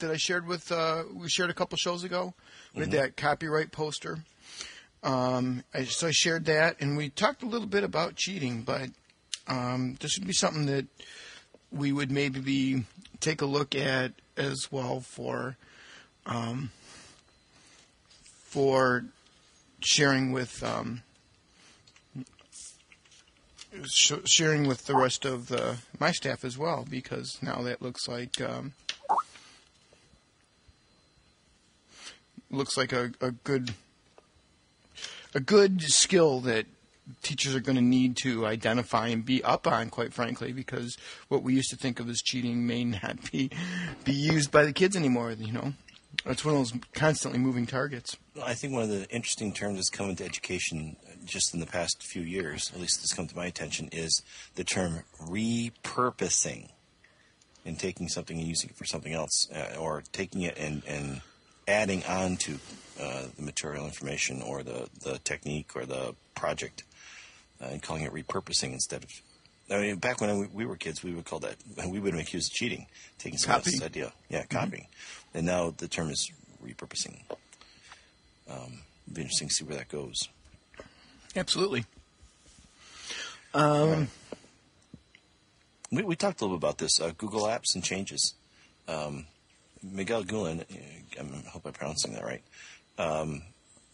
that 0.00 0.10
I 0.10 0.16
shared 0.16 0.46
with 0.46 0.70
uh, 0.70 1.04
we 1.14 1.28
shared 1.28 1.50
a 1.50 1.54
couple 1.54 1.76
shows 1.76 2.04
ago 2.04 2.34
with 2.74 2.90
that 2.90 3.16
copyright 3.16 3.72
poster. 3.72 4.24
Um, 5.02 5.64
I, 5.72 5.84
so 5.84 6.08
I 6.08 6.10
shared 6.10 6.44
that, 6.44 6.76
and 6.80 6.96
we 6.96 7.08
talked 7.08 7.42
a 7.42 7.46
little 7.46 7.66
bit 7.66 7.84
about 7.84 8.16
cheating, 8.16 8.62
but 8.62 8.90
um, 9.48 9.96
this 10.00 10.18
would 10.18 10.26
be 10.26 10.34
something 10.34 10.66
that 10.66 10.86
we 11.72 11.92
would 11.92 12.10
maybe 12.10 12.40
be, 12.40 12.84
take 13.20 13.40
a 13.40 13.46
look 13.46 13.74
at 13.74 14.12
as 14.36 14.68
well 14.70 15.00
for 15.00 15.56
um, 16.26 16.70
for 18.44 19.04
sharing 19.80 20.32
with 20.32 20.62
um, 20.62 21.02
sh- 23.84 24.12
sharing 24.24 24.66
with 24.66 24.86
the 24.86 24.94
rest 24.94 25.24
of 25.24 25.48
the, 25.48 25.76
my 25.98 26.10
staff 26.10 26.44
as 26.44 26.58
well, 26.58 26.86
because 26.88 27.38
now 27.40 27.62
that 27.62 27.80
looks 27.80 28.08
like 28.08 28.40
um, 28.40 28.72
looks 32.50 32.76
like 32.76 32.92
a, 32.92 33.12
a 33.20 33.30
good 33.30 33.72
a 35.34 35.40
good 35.40 35.82
skill 35.82 36.40
that 36.40 36.66
teachers 37.22 37.54
are 37.54 37.60
going 37.60 37.76
to 37.76 37.82
need 37.82 38.16
to 38.16 38.46
identify 38.46 39.08
and 39.08 39.24
be 39.24 39.42
up 39.42 39.66
on, 39.66 39.90
quite 39.90 40.12
frankly, 40.12 40.52
because 40.52 40.96
what 41.28 41.42
we 41.42 41.54
used 41.54 41.70
to 41.70 41.76
think 41.76 42.00
of 42.00 42.08
as 42.08 42.20
cheating 42.22 42.66
may 42.66 42.84
not 43.02 43.30
be 43.30 43.50
be 44.04 44.12
used 44.12 44.50
by 44.50 44.64
the 44.64 44.72
kids 44.72 44.96
anymore. 44.96 45.32
You 45.32 45.52
know, 45.52 45.72
it's 46.26 46.44
one 46.44 46.54
of 46.54 46.60
those 46.60 46.80
constantly 46.92 47.38
moving 47.38 47.66
targets. 47.66 48.16
I 48.42 48.54
think 48.54 48.72
one 48.72 48.82
of 48.82 48.88
the 48.88 49.08
interesting 49.10 49.52
terms 49.52 49.76
that's 49.76 49.90
come 49.90 50.10
into 50.10 50.24
education 50.24 50.96
just 51.24 51.54
in 51.54 51.60
the 51.60 51.66
past 51.66 52.02
few 52.02 52.22
years, 52.22 52.70
at 52.74 52.80
least 52.80 53.00
that's 53.00 53.14
come 53.14 53.26
to 53.26 53.36
my 53.36 53.46
attention, 53.46 53.88
is 53.92 54.22
the 54.54 54.64
term 54.64 55.04
repurposing 55.20 56.70
and 57.64 57.78
taking 57.78 58.08
something 58.08 58.38
and 58.38 58.48
using 58.48 58.70
it 58.70 58.76
for 58.76 58.86
something 58.86 59.12
else, 59.12 59.48
uh, 59.54 59.76
or 59.78 60.02
taking 60.12 60.42
it 60.42 60.56
and, 60.58 60.82
and 60.86 61.20
adding 61.68 62.02
on 62.04 62.36
to 62.36 62.58
uh, 63.00 63.22
the 63.36 63.42
material 63.42 63.84
information 63.86 64.42
or 64.42 64.62
the, 64.62 64.88
the 65.02 65.18
technique 65.18 65.74
or 65.74 65.86
the 65.86 66.14
project 66.34 66.84
uh, 67.62 67.66
and 67.66 67.82
calling 67.82 68.02
it 68.02 68.12
repurposing 68.12 68.72
instead 68.72 69.04
of. 69.04 69.10
I 69.70 69.80
mean, 69.80 69.96
back 69.96 70.20
when 70.20 70.36
we, 70.38 70.46
we 70.52 70.66
were 70.66 70.76
kids, 70.76 71.02
we 71.02 71.14
would 71.14 71.24
call 71.24 71.38
that, 71.40 71.56
we 71.88 72.00
would 72.00 72.14
accuse 72.14 72.48
of 72.48 72.52
cheating, 72.52 72.86
taking 73.18 73.38
someone 73.38 73.60
else's 73.60 73.82
idea. 73.82 74.12
Yeah, 74.28 74.44
copying. 74.44 74.86
And 75.32 75.46
now 75.46 75.72
the 75.76 75.88
term 75.88 76.10
is 76.10 76.30
repurposing. 76.64 77.20
Um, 78.50 78.82
it'll 79.06 79.14
be 79.14 79.22
interesting 79.22 79.48
to 79.48 79.54
see 79.54 79.64
where 79.64 79.76
that 79.76 79.88
goes. 79.88 80.28
Absolutely. 81.36 81.84
Um, 83.54 84.08
We, 85.92 86.02
we 86.04 86.16
talked 86.16 86.40
a 86.40 86.44
little 86.44 86.58
bit 86.58 86.66
about 86.66 86.78
this 86.78 87.00
uh, 87.00 87.12
Google 87.18 87.42
Apps 87.42 87.74
and 87.74 87.82
changes. 87.82 88.34
Um, 88.86 89.26
Miguel 89.82 90.24
Guhlin, 90.24 90.64
I 91.18 91.48
hope 91.50 91.66
I'm 91.66 91.72
pronouncing 91.72 92.12
that 92.14 92.24
right, 92.24 92.42
um, 93.00 93.42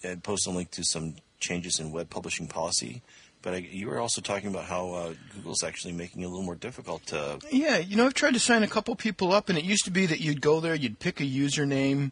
had 0.03 0.23
posted 0.23 0.53
a 0.53 0.57
link 0.57 0.71
to 0.73 0.85
some 0.85 1.17
changes 1.39 1.79
in 1.79 1.93
web 1.93 2.11
publishing 2.11 2.49
policy. 2.49 3.03
But 3.43 3.55
I, 3.55 3.57
you 3.59 3.89
were 3.89 4.01
also 4.01 4.21
talking 4.21 4.49
about 4.49 4.65
how 4.65 4.91
uh, 4.93 5.15
Google's 5.35 5.63
actually 5.63 5.93
making 5.93 6.23
it 6.23 6.25
a 6.25 6.29
little 6.29 6.45
more 6.45 6.57
difficult 6.57 7.07
to. 7.07 7.39
Yeah, 7.51 7.79
you 7.79 7.97
know, 7.97 8.07
I've 8.07 8.15
tried 8.15 8.35
to 8.35 8.41
sign 8.41 8.63
a 8.63 8.69
couple 8.69 8.95
people 8.97 9.33
up, 9.33 9.49
and 9.49 9.57
it 9.57 9.65
used 9.65 9.85
to 9.85 9.91
be 9.91 10.07
that 10.07 10.21
you'd 10.21 10.41
go 10.41 10.61
there, 10.61 10.75
you'd 10.75 10.99
pick 10.99 11.21
a 11.21 11.25
username, 11.25 12.11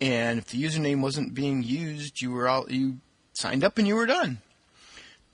and 0.00 0.38
if 0.38 0.46
the 0.46 0.62
username 0.62 1.00
wasn't 1.00 1.34
being 1.34 1.62
used, 1.62 2.22
you 2.22 2.30
were 2.32 2.48
all 2.48 2.70
you 2.70 2.98
signed 3.34 3.62
up 3.62 3.78
and 3.78 3.86
you 3.86 3.94
were 3.94 4.06
done. 4.06 4.38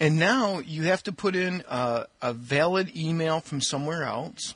And 0.01 0.19
now 0.19 0.61
you 0.61 0.85
have 0.85 1.03
to 1.05 1.13
put 1.13 1.35
in 1.35 1.65
a, 1.69 2.07
a 2.23 2.33
valid 2.33 2.97
email 2.97 3.41
from 3.41 3.61
somewhere 3.61 4.03
else, 4.05 4.55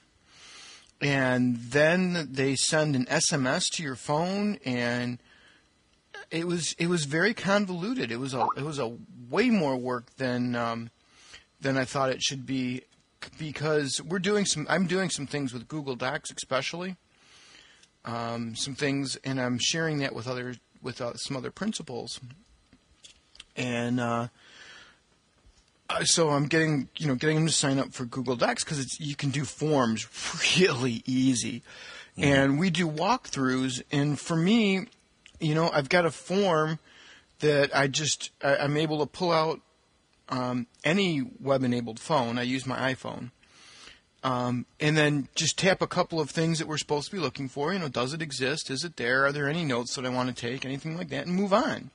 and 1.01 1.57
then 1.57 2.29
they 2.33 2.57
send 2.57 2.97
an 2.97 3.07
SMS 3.07 3.67
to 3.75 3.83
your 3.83 3.97
phone, 3.97 4.59
and 4.65 5.19
it 6.33 6.47
was 6.47 6.75
it 6.79 6.89
was 6.89 7.05
very 7.05 7.35
convoluted. 7.35 8.11
It 8.11 8.19
was 8.19 8.35
a 8.35 8.47
it 8.57 8.65
was 8.65 8.79
a 8.79 8.97
way 9.31 9.51
more 9.51 9.77
work 9.77 10.17
than 10.17 10.57
um, 10.57 10.91
than 11.61 11.77
I 11.77 11.85
thought 11.85 12.11
it 12.11 12.23
should 12.23 12.47
be 12.47 12.83
because 13.39 14.01
we're 14.03 14.19
doing 14.19 14.47
some. 14.47 14.67
I'm 14.69 14.87
doing 14.87 15.11
some 15.11 15.27
things 15.27 15.53
with 15.53 15.69
Google 15.69 15.95
Docs, 15.95 16.31
especially 16.33 16.97
um, 18.07 18.57
some 18.57 18.75
things, 18.75 19.17
and 19.25 19.39
I'm 19.41 19.59
sharing 19.61 19.99
that 19.99 20.15
with 20.15 20.27
other 20.27 20.55
with 20.83 21.03
uh, 21.03 21.15
some 21.17 21.37
other 21.37 21.51
principals, 21.51 22.19
and 23.55 24.01
uh, 24.01 24.29
so 26.05 26.31
I'm 26.31 26.47
getting 26.47 26.89
you 26.97 27.09
know 27.09 27.15
getting 27.15 27.37
them 27.37 27.47
to 27.47 27.53
sign 27.53 27.79
up 27.79 27.93
for 27.93 28.07
Google 28.07 28.37
Docs 28.37 28.65
because 28.65 28.99
you 28.99 29.15
can 29.15 29.29
do 29.29 29.45
forms 29.45 30.09
really 30.59 31.03
easy, 31.05 31.62
mm-hmm. 32.17 32.25
and 32.25 32.59
we 32.59 32.71
do 32.71 32.89
walkthroughs, 32.89 33.83
and 33.93 34.19
for 34.19 34.35
me, 34.37 34.87
you 35.43 35.55
know, 35.55 35.71
I've 35.73 35.89
got 35.89 36.07
a 36.07 36.11
form 36.11 36.79
that 37.41 37.77
I 37.77 37.89
just 37.89 38.31
I, 38.43 38.65
am 38.65 38.77
able 38.77 39.01
to 39.01 39.07
pull 39.07 39.33
out 39.33 39.61
um, 40.29 40.67
any 40.85 41.23
web-enabled 41.41 41.99
phone. 41.99 42.39
I 42.39 42.43
use 42.43 42.65
my 42.65 42.95
iPhone, 42.95 43.33
um, 44.23 44.67
and 44.81 44.97
then 44.97 45.29
just 45.35 45.59
tap 45.59 45.83
a 45.83 45.87
couple 45.87 46.21
of 46.21 46.31
things 46.31 46.59
that 46.59 46.69
we're 46.69 46.79
supposed 46.79 47.11
to 47.11 47.17
be 47.17 47.21
looking 47.21 47.49
for. 47.49 47.73
You 47.73 47.81
know, 47.81 47.89
does 47.89 48.15
it 48.15 48.23
exist? 48.23 48.71
Is 48.71 48.85
it 48.85 48.97
there? 48.97 49.27
Are 49.27 49.33
there 49.33 49.49
any 49.49 49.65
notes 49.65 49.97
that 49.97 50.07
I 50.07 50.11
want 50.11 50.35
to 50.35 50.35
take? 50.35 50.65
Anything 50.65 50.97
like 50.97 51.09
that, 51.09 51.27
and 51.27 51.35
move 51.35 51.53
on. 51.53 51.91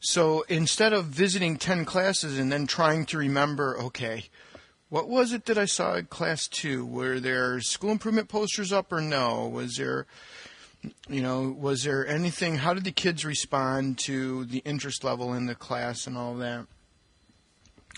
So 0.00 0.44
instead 0.50 0.92
of 0.92 1.06
visiting 1.06 1.56
ten 1.56 1.86
classes 1.86 2.38
and 2.38 2.52
then 2.52 2.66
trying 2.66 3.06
to 3.06 3.18
remember, 3.18 3.78
okay, 3.80 4.24
what 4.90 5.08
was 5.08 5.32
it 5.32 5.46
that 5.46 5.56
I 5.56 5.64
saw 5.64 5.94
in 5.94 6.06
class 6.06 6.46
two? 6.46 6.84
Were 6.84 7.18
there 7.18 7.60
school 7.62 7.90
improvement 7.90 8.28
posters 8.28 8.70
up 8.70 8.92
or 8.92 9.00
no? 9.00 9.48
Was 9.48 9.76
there 9.76 10.06
you 11.08 11.22
know, 11.22 11.54
was 11.58 11.84
there 11.84 12.06
anything? 12.06 12.56
How 12.56 12.74
did 12.74 12.84
the 12.84 12.92
kids 12.92 13.24
respond 13.24 13.98
to 14.00 14.44
the 14.44 14.58
interest 14.58 15.04
level 15.04 15.32
in 15.32 15.46
the 15.46 15.54
class 15.54 16.06
and 16.06 16.16
all 16.16 16.34
that? 16.36 16.66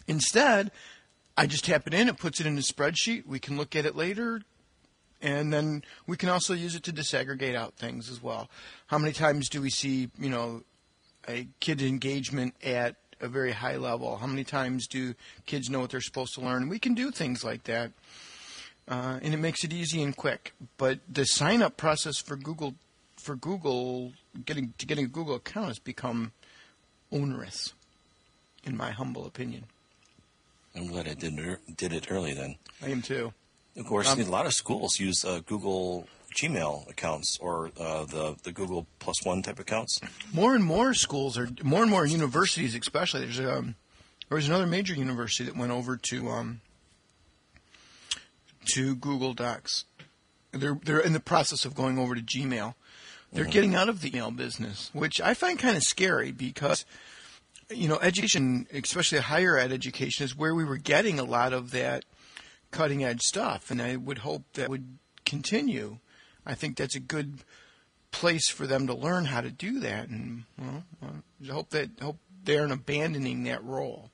Instead, 0.06 0.70
I 1.36 1.46
just 1.46 1.64
tap 1.64 1.86
it 1.86 1.94
in, 1.94 2.08
it 2.08 2.18
puts 2.18 2.40
it 2.40 2.46
in 2.46 2.56
a 2.56 2.62
spreadsheet. 2.62 3.26
We 3.26 3.38
can 3.38 3.56
look 3.56 3.76
at 3.76 3.86
it 3.86 3.96
later, 3.96 4.42
and 5.20 5.52
then 5.52 5.82
we 6.06 6.16
can 6.16 6.28
also 6.28 6.54
use 6.54 6.74
it 6.74 6.82
to 6.84 6.92
disaggregate 6.92 7.54
out 7.54 7.74
things 7.74 8.10
as 8.10 8.22
well. 8.22 8.48
How 8.86 8.98
many 8.98 9.12
times 9.12 9.48
do 9.48 9.60
we 9.60 9.70
see, 9.70 10.10
you 10.18 10.30
know, 10.30 10.62
a 11.28 11.48
kid 11.60 11.82
engagement 11.82 12.54
at 12.62 12.96
a 13.20 13.28
very 13.28 13.52
high 13.52 13.76
level? 13.76 14.16
How 14.16 14.26
many 14.26 14.44
times 14.44 14.86
do 14.86 15.14
kids 15.44 15.68
know 15.68 15.80
what 15.80 15.90
they're 15.90 16.00
supposed 16.00 16.34
to 16.34 16.40
learn? 16.40 16.68
We 16.68 16.78
can 16.78 16.94
do 16.94 17.10
things 17.10 17.44
like 17.44 17.64
that 17.64 17.92
uh, 18.88 19.18
and 19.22 19.34
it 19.34 19.38
makes 19.38 19.64
it 19.64 19.72
easy 19.72 20.02
and 20.02 20.16
quick. 20.16 20.52
But 20.76 21.00
the 21.08 21.24
sign 21.24 21.62
up 21.62 21.76
process 21.76 22.18
for 22.18 22.36
Google 22.36 22.74
for 23.16 23.34
Google 23.34 24.12
getting 24.44 24.74
to 24.78 24.86
getting 24.86 25.06
a 25.06 25.08
Google 25.08 25.36
account 25.36 25.68
has 25.68 25.78
become 25.78 26.32
onerous, 27.10 27.72
in 28.64 28.76
my 28.76 28.90
humble 28.90 29.26
opinion. 29.26 29.64
I'm 30.74 30.88
glad 30.88 31.08
I 31.08 31.14
did 31.14 31.38
did 31.76 31.92
it 31.92 32.10
early 32.10 32.34
then. 32.34 32.56
I 32.82 32.90
am 32.90 33.02
too. 33.02 33.32
Of 33.76 33.86
course, 33.86 34.10
um, 34.10 34.20
a 34.20 34.24
lot 34.24 34.46
of 34.46 34.54
schools 34.54 34.98
use 34.98 35.24
uh, 35.24 35.40
Google 35.46 36.06
Gmail 36.34 36.88
accounts 36.90 37.38
or 37.40 37.70
uh, 37.78 38.04
the 38.04 38.36
the 38.42 38.52
Google 38.52 38.86
Plus 38.98 39.24
One 39.24 39.42
type 39.42 39.58
accounts. 39.58 40.00
More 40.32 40.54
and 40.54 40.64
more 40.64 40.94
schools 40.94 41.38
are 41.38 41.48
more 41.62 41.82
and 41.82 41.90
more 41.90 42.06
universities, 42.06 42.74
especially. 42.74 43.20
There's 43.20 43.40
um, 43.40 43.74
there 44.28 44.36
was 44.36 44.48
another 44.48 44.66
major 44.66 44.94
university 44.94 45.44
that 45.44 45.56
went 45.56 45.72
over 45.72 45.96
to 45.96 46.28
um, 46.28 46.60
to 48.74 48.94
Google 48.96 49.34
Docs. 49.34 49.84
They're 50.52 50.78
they're 50.82 51.00
in 51.00 51.12
the 51.12 51.20
process 51.20 51.64
of 51.64 51.74
going 51.74 51.98
over 51.98 52.14
to 52.14 52.22
Gmail. 52.22 52.74
They're 53.32 53.44
mm-hmm. 53.44 53.52
getting 53.52 53.74
out 53.74 53.88
of 53.88 54.00
the 54.00 54.08
email 54.08 54.30
business, 54.30 54.90
which 54.92 55.20
I 55.20 55.34
find 55.34 55.58
kind 55.58 55.76
of 55.76 55.82
scary 55.82 56.32
because 56.32 56.84
you 57.70 57.88
know, 57.88 57.98
education, 58.00 58.66
especially 58.72 59.18
higher 59.18 59.58
ed 59.58 59.72
education, 59.72 60.24
is 60.24 60.36
where 60.36 60.54
we 60.54 60.64
were 60.64 60.76
getting 60.76 61.18
a 61.18 61.24
lot 61.24 61.52
of 61.52 61.72
that 61.72 62.04
cutting 62.70 63.04
edge 63.04 63.22
stuff, 63.22 63.70
and 63.70 63.80
I 63.82 63.96
would 63.96 64.18
hope 64.18 64.44
that 64.54 64.68
would 64.68 64.98
continue. 65.24 65.98
I 66.44 66.54
think 66.54 66.76
that's 66.76 66.94
a 66.94 67.00
good 67.00 67.40
place 68.12 68.48
for 68.48 68.66
them 68.66 68.86
to 68.86 68.94
learn 68.94 69.26
how 69.26 69.40
to 69.40 69.50
do 69.50 69.80
that, 69.80 70.08
and 70.08 70.44
well, 70.58 70.84
I 71.02 71.52
hope 71.52 71.70
that 71.70 71.90
hope 72.00 72.18
they 72.44 72.58
aren't 72.58 72.72
abandoning 72.72 73.44
that 73.44 73.64
role. 73.64 74.10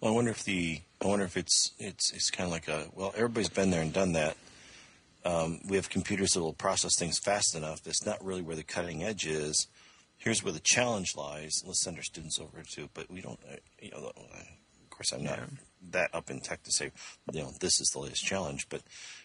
Well, 0.00 0.12
I 0.12 0.14
wonder 0.14 0.30
if 0.30 0.44
the 0.44 0.80
I 1.02 1.06
wonder 1.06 1.24
if 1.24 1.36
it's 1.36 1.72
it's 1.78 2.12
it's 2.12 2.30
kind 2.30 2.46
of 2.46 2.52
like 2.52 2.68
a 2.68 2.88
well, 2.94 3.12
everybody's 3.16 3.48
been 3.48 3.70
there 3.70 3.82
and 3.82 3.92
done 3.92 4.12
that. 4.12 4.36
Um, 5.24 5.60
we 5.66 5.76
have 5.76 5.88
computers 5.88 6.32
that 6.32 6.40
will 6.40 6.52
process 6.52 6.98
things 6.98 7.18
fast 7.18 7.54
enough. 7.54 7.82
That's 7.82 8.04
not 8.04 8.22
really 8.22 8.42
where 8.42 8.56
the 8.56 8.62
cutting 8.62 9.02
edge 9.02 9.26
is. 9.26 9.68
Here's 10.18 10.44
where 10.44 10.52
the 10.52 10.60
challenge 10.60 11.16
lies. 11.16 11.62
Let's 11.64 11.82
send 11.82 11.96
our 11.96 12.02
students 12.02 12.38
over 12.38 12.62
to, 12.74 12.88
but 12.94 13.10
we 13.10 13.20
don't. 13.20 13.40
Uh, 13.50 13.56
you 13.80 13.90
know, 13.90 14.12
of 14.16 14.90
course, 14.90 15.12
I'm 15.12 15.24
not 15.24 15.38
yeah. 15.38 15.46
that 15.92 16.14
up 16.14 16.30
in 16.30 16.40
tech 16.40 16.62
to 16.64 16.72
say, 16.72 16.92
you 17.32 17.42
know, 17.42 17.52
this 17.60 17.80
is 17.80 17.90
the 17.92 18.00
latest 18.00 18.24
challenge. 18.24 18.68
But 18.68 18.82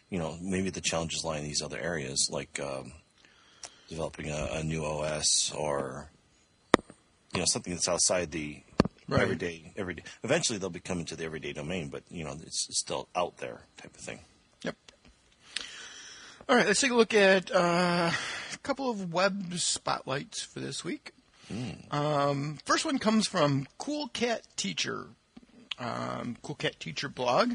you 0.09 0.19
know, 0.19 0.37
maybe 0.41 0.69
the 0.69 0.81
challenges 0.81 1.23
lie 1.23 1.37
in 1.37 1.43
these 1.43 1.61
other 1.61 1.79
areas, 1.79 2.29
like 2.31 2.59
um, 2.59 2.93
developing 3.89 4.29
a, 4.29 4.49
a 4.53 4.63
new 4.63 4.85
OS 4.85 5.51
or 5.51 6.09
you 7.33 7.39
know 7.39 7.45
something 7.47 7.73
that's 7.73 7.89
outside 7.89 8.31
the 8.31 8.61
right. 9.13 9.21
every 9.21 9.35
day, 9.35 9.71
every 9.75 9.95
day. 9.95 10.03
Eventually, 10.23 10.59
they'll 10.59 10.69
be 10.69 10.79
coming 10.79 11.05
to 11.05 11.15
the 11.15 11.23
everyday 11.25 11.53
domain, 11.53 11.89
but 11.89 12.03
you 12.09 12.23
know, 12.23 12.31
it's, 12.45 12.67
it's 12.69 12.79
still 12.79 13.07
out 13.15 13.37
there 13.37 13.61
type 13.77 13.95
of 13.95 14.01
thing. 14.01 14.19
Yep. 14.63 14.75
All 16.47 16.55
right, 16.55 16.65
let's 16.65 16.81
take 16.81 16.91
a 16.91 16.95
look 16.95 17.13
at 17.13 17.51
uh, 17.53 18.11
a 18.53 18.57
couple 18.63 18.89
of 18.89 19.13
web 19.13 19.53
spotlights 19.55 20.41
for 20.41 20.59
this 20.59 20.83
week. 20.83 21.11
Mm. 21.51 21.93
Um, 21.93 22.57
first 22.65 22.85
one 22.85 22.99
comes 22.99 23.27
from 23.27 23.67
Cool 23.77 24.07
Cat 24.09 24.43
Teacher, 24.55 25.07
um, 25.79 26.37
Cool 26.41 26.55
Cat 26.55 26.79
Teacher 26.79 27.09
blog, 27.09 27.53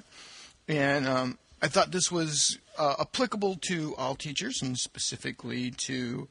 and 0.68 1.06
um, 1.06 1.38
I 1.62 1.68
thought 1.68 1.92
this 1.92 2.10
was 2.10 2.58
uh, 2.78 2.96
applicable 3.00 3.56
to 3.68 3.94
all 3.96 4.14
teachers 4.14 4.60
and 4.62 4.76
specifically 4.76 5.70
to 5.70 6.28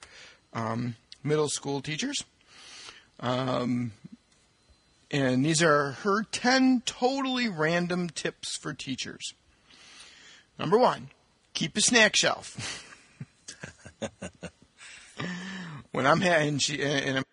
um, 0.53 0.95
middle 1.23 1.49
school 1.49 1.81
teachers. 1.81 2.23
Um, 3.19 3.93
and 5.13 5.45
these 5.45 5.61
are 5.61 5.91
her 5.91 6.23
10 6.23 6.81
totally 6.85 7.47
random 7.47 8.09
tips 8.09 8.57
for 8.57 8.73
teachers. 8.73 9.35
Number 10.57 10.77
one, 10.77 11.09
keep 11.53 11.77
a 11.77 11.81
snack 11.81 12.15
shelf. 12.15 12.83
when 15.91 16.07
I'm 16.07 16.21
having, 16.21 16.57
she, 16.57 16.81
and 16.81 17.19
I'm, 17.19 17.23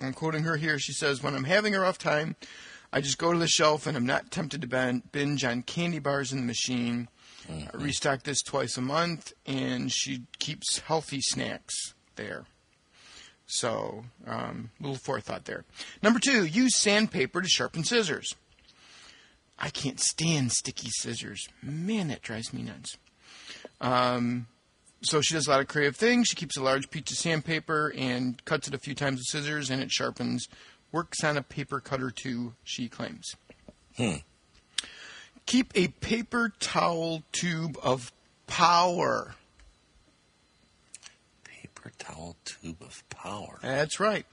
I'm 0.00 0.12
quoting 0.12 0.44
her 0.44 0.56
here, 0.56 0.78
she 0.78 0.92
says, 0.92 1.24
When 1.24 1.34
I'm 1.34 1.44
having 1.44 1.74
a 1.74 1.80
rough 1.80 1.98
time, 1.98 2.36
I 2.92 3.00
just 3.00 3.18
go 3.18 3.32
to 3.32 3.38
the 3.38 3.48
shelf 3.48 3.88
and 3.88 3.96
I'm 3.96 4.06
not 4.06 4.30
tempted 4.30 4.62
to 4.62 5.02
binge 5.10 5.44
on 5.44 5.62
candy 5.62 5.98
bars 5.98 6.32
in 6.32 6.38
the 6.38 6.46
machine. 6.46 7.08
Mm-hmm. 7.50 7.76
I 7.76 7.82
restock 7.82 8.22
this 8.22 8.42
twice 8.42 8.76
a 8.76 8.82
month, 8.82 9.32
and 9.44 9.90
she 9.90 10.24
keeps 10.38 10.78
healthy 10.80 11.20
snacks 11.20 11.94
there. 12.14 12.44
So, 13.50 14.04
um, 14.26 14.70
little 14.78 14.98
forethought 14.98 15.46
there. 15.46 15.64
Number 16.02 16.20
two, 16.20 16.44
use 16.44 16.76
sandpaper 16.76 17.40
to 17.40 17.48
sharpen 17.48 17.82
scissors. 17.82 18.34
I 19.58 19.70
can't 19.70 19.98
stand 19.98 20.52
sticky 20.52 20.90
scissors. 20.90 21.48
Man, 21.62 22.08
that 22.08 22.20
drives 22.20 22.52
me 22.52 22.62
nuts. 22.62 22.98
Um, 23.80 24.46
so 25.00 25.22
she 25.22 25.32
does 25.32 25.46
a 25.46 25.50
lot 25.50 25.60
of 25.60 25.68
creative 25.68 25.96
things. 25.96 26.28
She 26.28 26.36
keeps 26.36 26.58
a 26.58 26.62
large 26.62 26.90
piece 26.90 27.10
of 27.10 27.16
sandpaper 27.16 27.92
and 27.96 28.44
cuts 28.44 28.68
it 28.68 28.74
a 28.74 28.78
few 28.78 28.94
times 28.94 29.20
with 29.20 29.26
scissors, 29.26 29.70
and 29.70 29.82
it 29.82 29.90
sharpens. 29.90 30.46
Works 30.92 31.24
on 31.24 31.38
a 31.38 31.42
paper 31.42 31.80
cutter 31.80 32.10
too, 32.10 32.54
she 32.64 32.88
claims. 32.88 33.34
Hmm. 33.96 34.16
Keep 35.46 35.72
a 35.74 35.88
paper 35.88 36.52
towel 36.60 37.22
tube 37.32 37.78
of 37.82 38.12
power 38.46 39.34
towel 41.98 42.36
tube 42.44 42.80
of 42.80 43.08
power. 43.08 43.58
That's 43.62 44.00
right. 44.00 44.26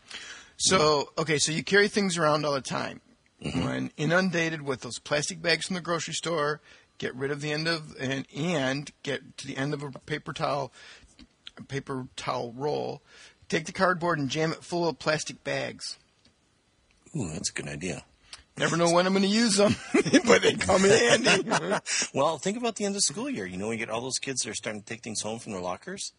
So, 0.57 1.09
okay, 1.17 1.37
so 1.37 1.51
you 1.51 1.63
carry 1.63 1.87
things 1.87 2.17
around 2.17 2.45
all 2.45 2.53
the 2.53 2.61
time. 2.61 3.01
Mm-hmm. 3.43 3.63
When 3.65 3.91
inundated 3.97 4.61
with 4.61 4.81
those 4.81 4.99
plastic 4.99 5.41
bags 5.41 5.67
from 5.67 5.75
the 5.75 5.81
grocery 5.81 6.13
store, 6.13 6.61
get 6.97 7.13
rid 7.15 7.31
of 7.31 7.41
the 7.41 7.51
end 7.51 7.67
of 7.67 7.95
and 7.99 8.25
and 8.35 8.91
get 9.03 9.37
to 9.37 9.47
the 9.47 9.57
end 9.57 9.73
of 9.73 9.83
a 9.83 9.91
paper 9.91 10.33
towel. 10.33 10.71
a 11.57 11.63
paper 11.63 12.07
towel 12.15 12.53
roll. 12.55 13.01
Take 13.49 13.65
the 13.65 13.73
cardboard 13.73 14.17
and 14.17 14.29
jam 14.29 14.51
it 14.51 14.63
full 14.63 14.87
of 14.87 14.97
plastic 14.97 15.43
bags. 15.43 15.97
Ooh, 17.15 17.29
that's 17.29 17.49
a 17.49 17.53
good 17.53 17.67
idea. 17.67 18.03
Never 18.57 18.77
know 18.77 18.89
when 18.89 19.05
I'm 19.05 19.11
going 19.11 19.23
to 19.23 19.29
use 19.29 19.57
them, 19.57 19.75
but 20.25 20.41
they 20.41 20.53
come 20.53 20.85
in 20.85 21.21
handy. 21.21 21.49
Well, 22.13 22.37
think 22.37 22.57
about 22.57 22.77
the 22.77 22.85
end 22.85 22.95
of 22.95 23.01
school 23.01 23.29
year. 23.29 23.45
You 23.45 23.57
know, 23.57 23.67
we 23.67 23.75
get 23.75 23.89
all 23.89 23.99
those 23.99 24.17
kids 24.17 24.41
that 24.41 24.51
are 24.51 24.55
starting 24.55 24.81
to 24.81 24.87
take 24.87 25.03
things 25.03 25.21
home 25.21 25.39
from 25.39 25.51
their 25.51 25.61
lockers. 25.61 26.13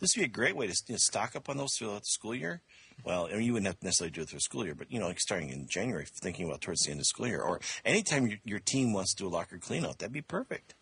This 0.00 0.16
would 0.16 0.22
be 0.22 0.26
a 0.26 0.28
great 0.28 0.56
way 0.56 0.66
to 0.66 0.74
you 0.86 0.94
know, 0.94 0.98
stock 0.98 1.36
up 1.36 1.48
on 1.48 1.56
those 1.56 1.74
throughout 1.78 2.00
the 2.00 2.06
school 2.06 2.34
year. 2.34 2.60
Well, 3.04 3.28
I 3.30 3.34
mean, 3.34 3.42
you 3.42 3.52
wouldn't 3.52 3.66
have 3.66 3.78
to 3.80 3.84
necessarily 3.84 4.12
do 4.12 4.22
it 4.22 4.28
through 4.28 4.40
school 4.40 4.64
year, 4.64 4.74
but 4.74 4.90
you 4.90 4.98
know, 4.98 5.08
like 5.08 5.20
starting 5.20 5.50
in 5.50 5.66
January, 5.68 6.06
thinking 6.22 6.46
about 6.46 6.60
towards 6.60 6.82
the 6.82 6.90
end 6.90 7.00
of 7.00 7.06
school 7.06 7.26
year, 7.26 7.40
or 7.40 7.60
anytime 7.84 8.26
your, 8.26 8.38
your 8.44 8.58
team 8.58 8.92
wants 8.92 9.14
to 9.14 9.24
do 9.24 9.28
a 9.28 9.30
locker 9.30 9.58
cleanout, 9.58 9.98
that'd 9.98 10.12
be 10.12 10.22
perfect. 10.22 10.74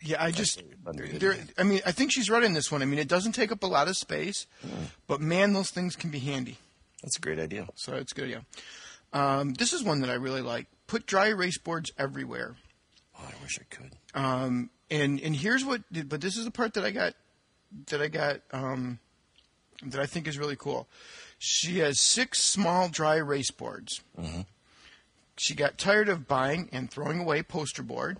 Yeah, 0.00 0.22
I 0.22 0.30
just 0.30 0.62
there. 1.18 1.36
I 1.58 1.62
mean, 1.62 1.80
I 1.84 1.92
think 1.92 2.10
she's 2.12 2.30
right 2.30 2.42
in 2.42 2.54
this 2.54 2.72
one. 2.72 2.82
I 2.82 2.86
mean, 2.86 2.98
it 2.98 3.08
doesn't 3.08 3.32
take 3.32 3.52
up 3.52 3.62
a 3.62 3.66
lot 3.66 3.88
of 3.88 3.96
space, 3.96 4.46
but 5.06 5.20
man, 5.20 5.52
those 5.52 5.70
things 5.70 5.94
can 5.94 6.10
be 6.10 6.20
handy. 6.20 6.56
That's 7.02 7.18
a 7.18 7.20
great 7.20 7.38
idea. 7.38 7.68
So 7.74 7.94
it's 7.94 8.14
good. 8.14 8.30
Yeah. 8.30 8.40
Um, 9.12 9.52
this 9.54 9.72
is 9.72 9.82
one 9.82 10.00
that 10.00 10.10
I 10.10 10.14
really 10.14 10.40
like. 10.40 10.66
Put 10.86 11.06
dry 11.06 11.28
erase 11.28 11.58
boards 11.58 11.92
everywhere. 11.98 12.56
Oh, 13.18 13.24
I 13.24 13.42
wish 13.42 13.58
I 13.60 13.64
could. 13.74 13.92
Um, 14.14 14.70
and 14.94 15.20
and 15.20 15.36
here's 15.36 15.64
what. 15.64 15.82
But 15.90 16.20
this 16.20 16.36
is 16.36 16.44
the 16.44 16.50
part 16.50 16.74
that 16.74 16.84
I 16.84 16.90
got. 16.90 17.14
That 17.86 18.00
I 18.00 18.08
got. 18.08 18.40
Um, 18.52 18.98
that 19.82 20.00
I 20.00 20.06
think 20.06 20.26
is 20.26 20.38
really 20.38 20.56
cool. 20.56 20.88
She 21.38 21.80
has 21.80 22.00
six 22.00 22.42
small 22.42 22.88
dry 22.88 23.16
erase 23.16 23.50
boards. 23.50 24.00
She 25.36 25.54
got 25.54 25.78
tired 25.78 26.08
of 26.08 26.28
buying 26.28 26.68
and 26.72 26.90
throwing 26.90 27.20
away 27.20 27.42
poster 27.42 27.82
board. 27.82 28.18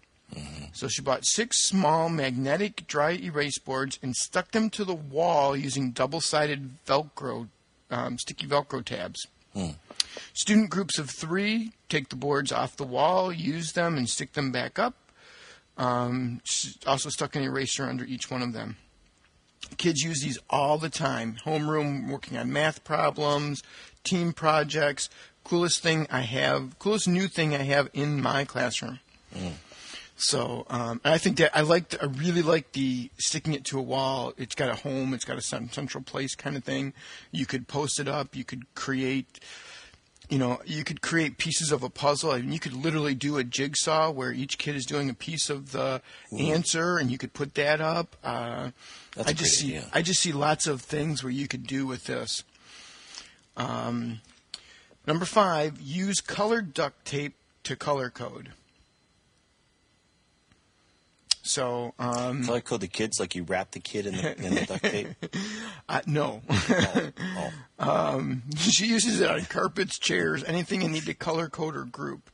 So 0.72 0.88
she 0.88 1.00
bought 1.00 1.24
six 1.24 1.64
small 1.64 2.08
magnetic 2.08 2.86
dry 2.88 3.12
erase 3.12 3.58
boards 3.58 4.00
and 4.02 4.16
stuck 4.16 4.50
them 4.50 4.68
to 4.70 4.84
the 4.84 4.94
wall 4.94 5.56
using 5.56 5.92
double-sided 5.92 6.84
Velcro, 6.86 7.48
um, 7.90 8.18
sticky 8.18 8.48
Velcro 8.48 8.84
tabs. 8.84 9.28
Student 10.32 10.70
groups 10.70 10.98
of 10.98 11.08
three 11.08 11.72
take 11.88 12.08
the 12.08 12.16
boards 12.16 12.50
off 12.50 12.76
the 12.76 12.84
wall, 12.84 13.32
use 13.32 13.72
them, 13.72 13.96
and 13.96 14.08
stick 14.08 14.32
them 14.32 14.50
back 14.50 14.78
up. 14.78 14.94
Um, 15.76 16.40
also 16.86 17.08
stuck 17.08 17.34
an 17.36 17.42
eraser 17.42 17.84
under 17.84 18.04
each 18.04 18.30
one 18.30 18.42
of 18.42 18.52
them. 18.52 18.76
Kids 19.76 20.02
use 20.02 20.20
these 20.20 20.38
all 20.50 20.78
the 20.78 20.90
time. 20.90 21.36
Homeroom, 21.44 22.08
working 22.08 22.38
on 22.38 22.52
math 22.52 22.84
problems, 22.84 23.62
team 24.04 24.32
projects. 24.32 25.08
Coolest 25.42 25.82
thing 25.82 26.06
I 26.10 26.20
have, 26.20 26.78
coolest 26.78 27.06
new 27.06 27.28
thing 27.28 27.54
I 27.54 27.64
have 27.64 27.90
in 27.92 28.22
my 28.22 28.46
classroom. 28.46 29.00
So 30.16 30.64
um, 30.70 31.02
and 31.04 31.12
I 31.12 31.18
think 31.18 31.36
that 31.36 31.54
I 31.54 31.60
like, 31.60 32.02
I 32.02 32.06
really 32.06 32.40
like 32.40 32.72
the 32.72 33.10
sticking 33.18 33.52
it 33.52 33.64
to 33.66 33.78
a 33.78 33.82
wall. 33.82 34.32
It's 34.38 34.54
got 34.54 34.70
a 34.70 34.74
home, 34.74 35.12
it's 35.12 35.26
got 35.26 35.36
a 35.36 35.42
cen- 35.42 35.70
central 35.70 36.02
place 36.02 36.34
kind 36.34 36.56
of 36.56 36.64
thing. 36.64 36.94
You 37.30 37.44
could 37.44 37.68
post 37.68 38.00
it 38.00 38.08
up. 38.08 38.34
You 38.34 38.44
could 38.44 38.74
create, 38.74 39.40
you 40.28 40.38
know, 40.38 40.60
you 40.64 40.84
could 40.84 41.02
create 41.02 41.38
pieces 41.38 41.70
of 41.70 41.82
a 41.82 41.90
puzzle. 41.90 42.30
I 42.30 42.40
mean, 42.40 42.52
you 42.52 42.58
could 42.58 42.72
literally 42.72 43.14
do 43.14 43.36
a 43.36 43.44
jigsaw 43.44 44.10
where 44.10 44.32
each 44.32 44.58
kid 44.58 44.74
is 44.74 44.86
doing 44.86 45.10
a 45.10 45.14
piece 45.14 45.50
of 45.50 45.72
the 45.72 46.00
answer, 46.38 46.96
and 46.98 47.10
you 47.10 47.18
could 47.18 47.32
put 47.34 47.54
that 47.54 47.80
up. 47.80 48.16
Uh, 48.24 48.70
I 49.16 49.32
just 49.32 49.58
see, 49.58 49.76
idea. 49.76 49.88
I 49.92 50.02
just 50.02 50.20
see 50.20 50.32
lots 50.32 50.66
of 50.66 50.80
things 50.80 51.22
where 51.22 51.32
you 51.32 51.46
could 51.46 51.66
do 51.66 51.86
with 51.86 52.04
this. 52.04 52.42
Um, 53.56 54.20
number 55.06 55.24
five, 55.24 55.80
use 55.80 56.20
colored 56.20 56.74
duct 56.74 57.04
tape 57.04 57.34
to 57.64 57.76
color 57.76 58.10
code. 58.10 58.50
So, 61.46 61.92
um, 61.98 62.42
Color 62.42 62.62
code 62.62 62.80
the 62.80 62.88
kids 62.88 63.20
like 63.20 63.34
you 63.34 63.42
wrap 63.42 63.72
the 63.72 63.78
kid 63.78 64.06
in 64.06 64.16
the, 64.16 64.34
in 64.42 64.54
the 64.54 64.64
duct 64.64 64.82
tape. 64.82 65.08
uh, 65.90 66.00
no. 66.06 66.40
Oh, 66.48 67.50
oh. 67.78 68.36
she 68.56 68.86
uses 68.86 69.20
it 69.20 69.28
on 69.28 69.42
carpets, 69.44 69.98
chairs, 69.98 70.42
anything 70.44 70.80
you 70.80 70.88
need 70.88 71.04
to 71.04 71.12
color 71.12 71.50
code 71.50 71.76
or 71.76 71.85
group. 71.85 72.30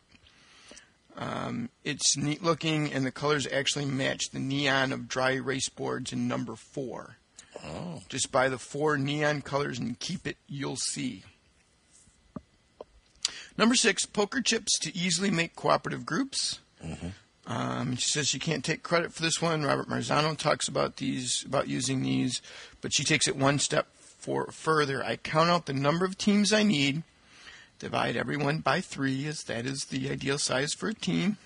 Um, 1.16 1.70
it's 1.82 2.16
neat 2.16 2.44
looking, 2.44 2.92
and 2.92 3.04
the 3.04 3.10
colors 3.10 3.48
actually 3.50 3.84
match 3.84 4.30
the 4.30 4.38
neon 4.38 4.92
of 4.92 5.08
dry 5.08 5.32
erase 5.32 5.68
boards 5.68 6.12
in 6.12 6.28
number 6.28 6.54
four. 6.54 7.16
Oh. 7.64 8.02
Just 8.08 8.30
buy 8.30 8.48
the 8.48 8.58
four 8.58 8.96
neon 8.96 9.42
colors 9.42 9.80
and 9.80 9.98
keep 9.98 10.24
it, 10.24 10.36
you'll 10.46 10.76
see. 10.76 11.24
Number 13.58 13.74
six, 13.74 14.06
poker 14.06 14.40
chips 14.40 14.78
to 14.78 14.96
easily 14.96 15.32
make 15.32 15.56
cooperative 15.56 16.06
groups. 16.06 16.60
Um, 17.50 17.96
she 17.96 18.08
says 18.08 18.28
she 18.28 18.38
can't 18.38 18.64
take 18.64 18.84
credit 18.84 19.12
for 19.12 19.22
this 19.22 19.42
one. 19.42 19.64
Robert 19.64 19.88
Marzano 19.88 20.36
talks 20.36 20.68
about 20.68 20.98
these, 20.98 21.44
about 21.44 21.66
using 21.66 22.00
these, 22.00 22.40
but 22.80 22.94
she 22.94 23.02
takes 23.02 23.26
it 23.26 23.34
one 23.34 23.58
step 23.58 23.88
for 23.96 24.52
further. 24.52 25.04
I 25.04 25.16
count 25.16 25.50
out 25.50 25.66
the 25.66 25.72
number 25.72 26.04
of 26.04 26.16
teams 26.16 26.52
I 26.52 26.62
need, 26.62 27.02
divide 27.80 28.16
everyone 28.16 28.60
by 28.60 28.80
three, 28.80 29.26
as 29.26 29.42
that 29.44 29.66
is 29.66 29.86
the 29.86 30.10
ideal 30.10 30.38
size 30.38 30.74
for 30.74 30.90
a 30.90 30.94
team. 30.94 31.38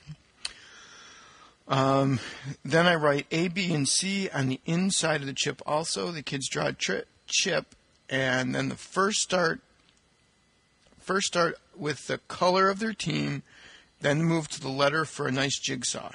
Um, 1.67 2.21
then 2.63 2.87
I 2.87 2.97
write 2.97 3.27
A, 3.31 3.49
B, 3.49 3.73
and 3.73 3.89
C 3.89 4.29
on 4.29 4.49
the 4.49 4.61
inside 4.67 5.23
of 5.23 5.27
the 5.27 5.33
chip. 5.33 5.63
Also, 5.65 6.11
the 6.11 6.23
kids 6.23 6.51
draw 6.51 6.67
a 6.67 6.73
tri- 6.75 7.05
chip, 7.27 7.75
and 8.11 8.55
then 8.55 8.69
the 8.69 8.77
first 8.77 9.21
start, 9.21 9.61
first 11.01 11.29
start 11.29 11.57
with 11.75 12.09
the 12.09 12.19
color 12.29 12.69
of 12.69 12.79
their 12.79 12.93
team, 12.93 13.43
then 14.05 14.23
move 14.23 14.49
to 14.49 14.61
the 14.61 14.69
letter 14.69 15.07
for 15.07 15.27
a 15.27 15.33
nice 15.33 15.59
jigsaw. 15.59 16.13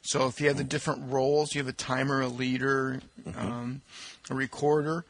So 0.00 0.26
if 0.26 0.40
you 0.40 0.48
have 0.48 0.56
the 0.56 0.64
different 0.64 1.12
roles, 1.12 1.54
you 1.54 1.60
have 1.60 1.68
a 1.68 1.72
timer, 1.72 2.22
a 2.22 2.28
leader, 2.28 3.02
um, 3.36 3.82
a 4.30 4.34
recorder, 4.34 5.04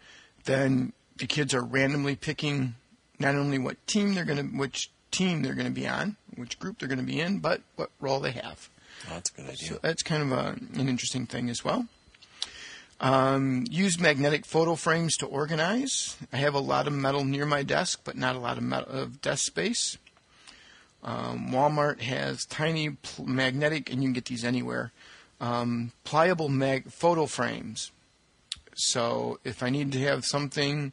then 0.45 0.93
the 1.19 1.29
kids 1.29 1.55
are 1.55 1.63
randomly 1.63 2.17
picking 2.17 2.75
not 3.21 3.37
only 3.37 3.59
what 3.59 3.87
team 3.87 4.15
they're 4.15 4.25
going 4.25 4.39
to, 4.39 4.57
which 4.59 4.91
team 5.13 5.43
they're 5.43 5.55
going 5.55 5.69
to 5.69 5.73
be 5.73 5.87
on, 5.87 6.17
which 6.35 6.59
group 6.59 6.81
they're 6.81 6.89
going 6.89 6.99
to 6.99 7.05
be 7.05 7.21
in, 7.21 7.39
but 7.39 7.61
what 7.77 7.91
role 8.01 8.19
they 8.19 8.33
have. 8.33 8.69
Oh, 9.07 9.15
that's 9.15 9.31
a 9.31 9.35
good 9.35 9.51
idea. 9.51 9.69
So 9.69 9.79
that's 9.81 10.03
kind 10.03 10.25
of 10.25 10.33
a, 10.33 10.57
an 10.81 10.89
interesting 10.89 11.27
thing 11.27 11.49
as 11.49 11.65
well. 11.65 11.87
Um, 13.01 13.67
use 13.71 14.01
magnetic 14.01 14.45
photo 14.45 14.75
frames 14.75 15.17
to 15.19 15.27
organize. 15.27 16.17
I 16.33 16.39
have 16.39 16.55
a 16.55 16.59
lot 16.61 16.89
of 16.89 16.93
metal 16.93 17.25
near 17.25 17.47
my 17.47 17.63
desk, 17.63 18.01
but 18.03 18.17
not 18.17 18.35
a 18.35 18.41
lot 18.41 18.59
of, 18.59 18.65
metal, 18.65 18.93
of 18.93 19.23
desk 19.23 19.45
space. 19.45 19.97
Um, 21.03 21.51
Walmart 21.51 22.01
has 22.01 22.45
tiny 22.45 22.91
pl- 22.91 23.27
magnetic, 23.27 23.91
and 23.91 24.03
you 24.03 24.09
can 24.09 24.13
get 24.13 24.27
these 24.27 24.45
anywhere. 24.45 24.93
Um, 25.41 25.93
pliable 26.05 26.49
mag 26.49 26.91
photo 26.91 27.27
frames. 27.27 27.91
So 28.75 29.39
if 29.45 29.63
I 29.63 29.71
need 29.71 29.93
to 29.93 30.01
have 30.01 30.25
something 30.25 30.93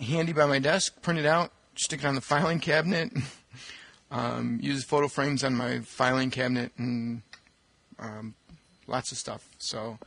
handy 0.00 0.32
by 0.32 0.46
my 0.46 0.58
desk, 0.58 1.00
print 1.02 1.20
it 1.20 1.26
out, 1.26 1.52
stick 1.76 2.00
it 2.00 2.06
on 2.06 2.14
the 2.14 2.20
filing 2.20 2.58
cabinet. 2.60 3.12
um, 4.10 4.58
use 4.60 4.84
photo 4.84 5.08
frames 5.08 5.44
on 5.44 5.54
my 5.54 5.80
filing 5.80 6.30
cabinet, 6.30 6.72
and 6.76 7.22
um, 7.98 8.34
lots 8.86 9.12
of 9.12 9.18
stuff. 9.18 9.48
So 9.58 9.98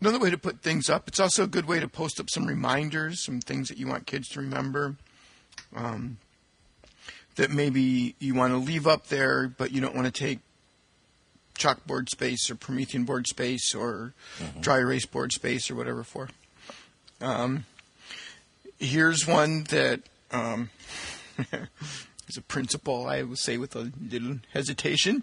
another 0.00 0.18
way 0.18 0.30
to 0.30 0.38
put 0.38 0.60
things 0.60 0.88
up. 0.88 1.08
It's 1.08 1.20
also 1.20 1.44
a 1.44 1.46
good 1.46 1.66
way 1.66 1.80
to 1.80 1.88
post 1.88 2.18
up 2.20 2.30
some 2.30 2.46
reminders, 2.46 3.24
some 3.24 3.40
things 3.40 3.68
that 3.68 3.78
you 3.78 3.86
want 3.86 4.06
kids 4.06 4.28
to 4.30 4.40
remember. 4.40 4.96
Um, 5.74 6.18
that 7.36 7.50
maybe 7.50 8.14
you 8.18 8.34
want 8.34 8.52
to 8.52 8.58
leave 8.58 8.86
up 8.86 9.08
there, 9.08 9.48
but 9.48 9.72
you 9.72 9.80
don't 9.80 9.94
want 9.94 10.06
to 10.06 10.12
take 10.12 10.40
chalkboard 11.54 12.08
space 12.08 12.50
or 12.50 12.54
Promethean 12.54 13.04
board 13.04 13.26
space 13.26 13.74
or 13.74 14.12
dry 14.60 14.78
erase 14.78 15.06
board 15.06 15.32
space 15.32 15.70
or 15.70 15.74
whatever 15.74 16.02
for. 16.02 16.28
Um, 17.20 17.64
here's 18.78 19.26
one 19.26 19.64
that 19.64 20.00
um, 20.30 20.70
is 22.28 22.36
a 22.36 22.42
principle 22.42 23.06
I 23.06 23.22
will 23.22 23.36
say 23.36 23.56
with 23.56 23.76
a 23.76 23.92
little 24.10 24.38
hesitation. 24.52 25.22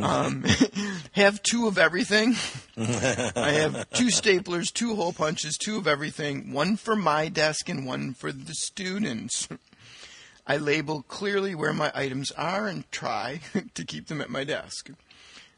Um, 0.00 0.44
have 1.12 1.42
two 1.42 1.66
of 1.66 1.78
everything. 1.78 2.34
I 2.76 3.52
have 3.52 3.88
two 3.90 4.06
staplers, 4.06 4.72
two 4.72 4.96
hole 4.96 5.12
punches, 5.12 5.56
two 5.56 5.76
of 5.76 5.86
everything, 5.86 6.52
one 6.52 6.76
for 6.76 6.96
my 6.96 7.28
desk 7.28 7.68
and 7.68 7.86
one 7.86 8.14
for 8.14 8.32
the 8.32 8.54
students. 8.54 9.48
I 10.50 10.56
label 10.56 11.02
clearly 11.02 11.54
where 11.54 11.72
my 11.72 11.92
items 11.94 12.32
are 12.32 12.66
and 12.66 12.90
try 12.90 13.40
to 13.74 13.84
keep 13.84 14.08
them 14.08 14.20
at 14.20 14.30
my 14.30 14.42
desk. 14.42 14.90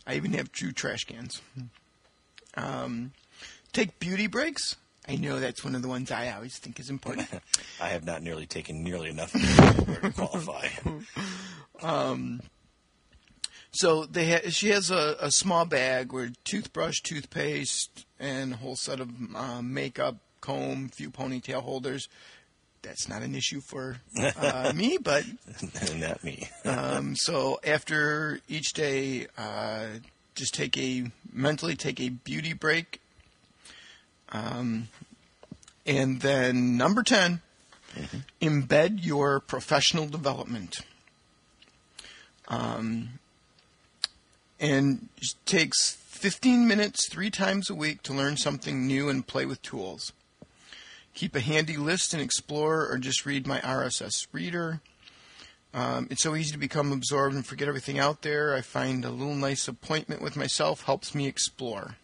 I 0.06 0.16
even 0.16 0.34
have 0.34 0.52
two 0.52 0.70
trash 0.70 1.04
cans. 1.04 1.40
Um, 2.58 3.12
take 3.72 3.98
beauty 3.98 4.26
breaks. 4.26 4.76
I 5.08 5.16
know 5.16 5.40
that's 5.40 5.64
one 5.64 5.74
of 5.74 5.80
the 5.80 5.88
ones 5.88 6.10
I 6.10 6.30
always 6.30 6.58
think 6.58 6.78
is 6.78 6.90
important. 6.90 7.26
I 7.80 7.88
have 7.88 8.04
not 8.04 8.22
nearly 8.22 8.44
taken 8.44 8.84
nearly 8.84 9.08
enough 9.08 9.32
to 10.02 10.12
qualify. 10.14 10.68
um, 11.80 12.42
So 13.70 14.04
they 14.04 14.30
ha- 14.30 14.50
she 14.50 14.68
has 14.68 14.90
a, 14.90 15.16
a 15.18 15.30
small 15.30 15.64
bag 15.64 16.12
with 16.12 16.34
toothbrush, 16.44 17.00
toothpaste, 17.00 18.04
and 18.20 18.52
a 18.52 18.56
whole 18.56 18.76
set 18.76 19.00
of 19.00 19.08
uh, 19.34 19.62
makeup, 19.62 20.16
comb, 20.42 20.90
few 20.90 21.10
ponytail 21.10 21.62
holders. 21.62 22.10
That's 22.82 23.08
not 23.08 23.22
an 23.22 23.34
issue 23.34 23.60
for 23.60 23.96
uh, 24.36 24.72
me, 24.74 24.98
but 24.98 25.24
not 25.96 26.22
me. 26.24 26.48
um, 26.64 27.16
so 27.16 27.60
after 27.64 28.40
each 28.48 28.72
day, 28.72 29.28
uh, 29.38 29.86
just 30.34 30.54
take 30.54 30.76
a 30.76 31.10
mentally 31.32 31.76
take 31.76 32.00
a 32.00 32.08
beauty 32.08 32.52
break. 32.52 33.00
Um, 34.30 34.88
and 35.84 36.20
then 36.20 36.76
number 36.76 37.02
10, 37.02 37.40
embed 38.40 39.04
your 39.04 39.40
professional 39.40 40.06
development. 40.06 40.80
Um, 42.48 43.18
and 44.58 45.08
it 45.18 45.34
takes 45.44 45.92
15 45.92 46.66
minutes 46.66 47.08
three 47.08 47.30
times 47.30 47.68
a 47.68 47.74
week 47.74 48.02
to 48.04 48.12
learn 48.14 48.36
something 48.36 48.86
new 48.86 49.08
and 49.08 49.26
play 49.26 49.44
with 49.44 49.60
tools. 49.60 50.12
Keep 51.14 51.36
a 51.36 51.40
handy 51.40 51.76
list 51.76 52.14
and 52.14 52.22
explore, 52.22 52.86
or 52.88 52.98
just 52.98 53.26
read 53.26 53.46
my 53.46 53.60
RSS 53.60 54.26
reader. 54.32 54.80
Um, 55.74 56.08
it's 56.10 56.22
so 56.22 56.36
easy 56.36 56.52
to 56.52 56.58
become 56.58 56.92
absorbed 56.92 57.34
and 57.34 57.46
forget 57.46 57.68
everything 57.68 57.98
out 57.98 58.22
there. 58.22 58.54
I 58.54 58.60
find 58.60 59.04
a 59.04 59.10
little 59.10 59.34
nice 59.34 59.68
appointment 59.68 60.20
with 60.20 60.36
myself 60.36 60.82
helps 60.84 61.14
me 61.14 61.26
explore. 61.26 61.96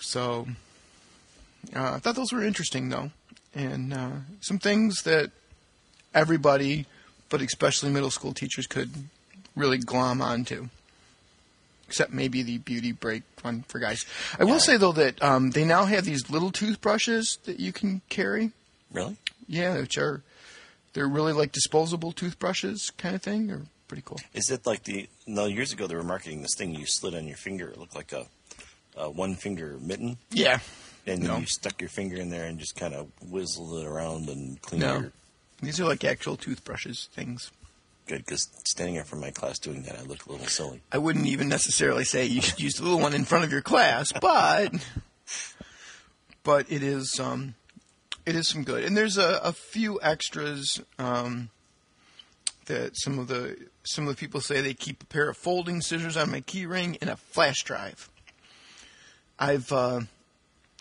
So 0.00 0.46
uh, 1.74 1.94
I 1.94 1.98
thought 1.98 2.14
those 2.14 2.32
were 2.32 2.44
interesting, 2.44 2.90
though, 2.90 3.10
and 3.54 3.92
uh, 3.92 4.10
some 4.40 4.58
things 4.58 5.02
that 5.02 5.30
everybody, 6.14 6.86
but 7.28 7.40
especially 7.40 7.90
middle 7.90 8.10
school 8.10 8.32
teachers, 8.32 8.66
could 8.66 8.90
really 9.56 9.78
glom 9.78 10.20
onto. 10.20 10.68
Except 11.88 12.12
maybe 12.12 12.42
the 12.42 12.58
beauty 12.58 12.92
break 12.92 13.22
one 13.42 13.64
for 13.66 13.78
guys. 13.78 14.04
I 14.38 14.44
will 14.44 14.60
say 14.60 14.76
though 14.76 14.92
that 14.92 15.22
um, 15.22 15.50
they 15.50 15.64
now 15.64 15.86
have 15.86 16.04
these 16.04 16.28
little 16.30 16.50
toothbrushes 16.52 17.38
that 17.44 17.58
you 17.58 17.72
can 17.72 18.02
carry. 18.10 18.52
Really? 18.92 19.16
Yeah, 19.48 19.78
which 19.80 19.96
are 19.96 20.22
they're 20.92 21.08
really 21.08 21.32
like 21.32 21.50
disposable 21.52 22.12
toothbrushes 22.12 22.90
kind 22.98 23.14
of 23.14 23.22
thing. 23.22 23.46
They're 23.46 23.62
pretty 23.88 24.02
cool. 24.04 24.20
Is 24.34 24.50
it 24.50 24.66
like 24.66 24.84
the 24.84 25.08
no? 25.26 25.46
Years 25.46 25.72
ago, 25.72 25.86
they 25.86 25.94
were 25.94 26.02
marketing 26.02 26.42
this 26.42 26.54
thing 26.58 26.74
you 26.74 26.84
slid 26.86 27.14
on 27.14 27.26
your 27.26 27.38
finger. 27.38 27.68
It 27.68 27.78
looked 27.78 27.96
like 27.96 28.12
a, 28.12 28.26
a 28.96 29.08
one 29.08 29.34
finger 29.34 29.78
mitten, 29.80 30.18
Yeah. 30.30 30.58
and 31.06 31.22
No. 31.22 31.38
you 31.38 31.46
stuck 31.46 31.80
your 31.80 31.88
finger 31.90 32.16
in 32.16 32.28
there 32.28 32.44
and 32.44 32.58
just 32.58 32.76
kind 32.76 32.92
of 32.92 33.08
whizzled 33.30 33.78
it 33.82 33.86
around 33.86 34.28
and 34.28 34.60
cleaned 34.60 34.82
No. 34.84 34.98
your 35.00 35.12
These 35.62 35.80
are 35.80 35.86
like 35.86 36.04
actual 36.04 36.36
toothbrushes 36.36 37.08
things. 37.14 37.50
Good. 38.08 38.24
Because 38.24 38.48
standing 38.64 38.96
in 38.96 39.04
front 39.04 39.22
of 39.22 39.28
my 39.28 39.30
class 39.30 39.58
doing 39.58 39.82
that, 39.82 39.98
I 39.98 40.02
look 40.02 40.26
a 40.26 40.32
little 40.32 40.46
silly. 40.46 40.82
I 40.90 40.98
wouldn't 40.98 41.26
even 41.26 41.48
necessarily 41.48 42.04
say 42.04 42.24
you 42.24 42.40
should 42.40 42.60
use 42.60 42.74
the 42.74 42.84
little 42.84 43.00
one 43.00 43.14
in 43.14 43.24
front 43.24 43.44
of 43.44 43.52
your 43.52 43.62
class, 43.62 44.12
but 44.20 44.72
but 46.42 46.70
it 46.72 46.82
is 46.82 47.20
um, 47.20 47.54
it 48.26 48.34
is 48.34 48.48
some 48.48 48.64
good. 48.64 48.84
And 48.84 48.96
there's 48.96 49.18
a, 49.18 49.40
a 49.44 49.52
few 49.52 50.00
extras 50.02 50.80
um, 50.98 51.50
that 52.66 52.96
some 52.96 53.18
of 53.18 53.28
the 53.28 53.56
some 53.84 54.08
of 54.08 54.16
the 54.16 54.18
people 54.18 54.40
say 54.40 54.60
they 54.60 54.74
keep 54.74 55.02
a 55.02 55.06
pair 55.06 55.28
of 55.28 55.36
folding 55.36 55.80
scissors 55.80 56.16
on 56.16 56.30
my 56.30 56.40
key 56.40 56.66
ring 56.66 56.98
and 57.00 57.10
a 57.10 57.16
flash 57.16 57.62
drive. 57.62 58.10
I've 59.38 59.70
uh, 59.72 60.00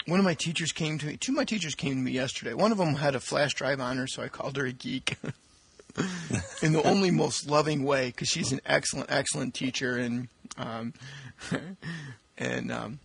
one 0.05 0.19
of 0.19 0.25
my 0.25 0.33
teachers 0.33 0.71
came 0.71 0.97
to 0.97 1.05
me. 1.05 1.17
Two 1.17 1.33
of 1.33 1.37
my 1.37 1.45
teachers 1.45 1.75
came 1.75 1.95
to 1.95 2.01
me 2.01 2.11
yesterday. 2.11 2.53
One 2.53 2.71
of 2.71 2.77
them 2.77 2.95
had 2.95 3.15
a 3.15 3.19
flash 3.19 3.53
drive 3.53 3.79
on 3.81 3.97
her, 3.97 4.07
so 4.07 4.23
I 4.23 4.29
called 4.29 4.57
her 4.57 4.65
a 4.65 4.71
geek. 4.71 5.17
in 6.62 6.73
the 6.73 6.81
only 6.83 7.12
most 7.12 7.49
loving 7.49 7.83
way 7.83 8.07
because 8.07 8.27
she's 8.29 8.51
an 8.51 8.62
excellent, 8.65 9.12
excellent 9.12 9.53
teacher, 9.53 9.97
and 9.97 10.27
um, 10.57 10.93
and 12.38 12.71
um, 12.71 12.99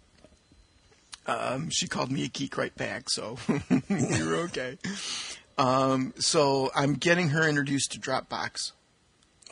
um, 1.26 1.68
she 1.70 1.86
called 1.86 2.10
me 2.10 2.24
a 2.24 2.28
geek 2.28 2.56
right 2.56 2.74
back. 2.76 3.08
So 3.10 3.38
you're 3.88 4.36
okay. 4.44 4.78
Um, 5.58 6.14
so 6.18 6.70
I'm 6.74 6.94
getting 6.94 7.30
her 7.30 7.46
introduced 7.48 7.92
to 7.92 8.00
Dropbox, 8.00 8.72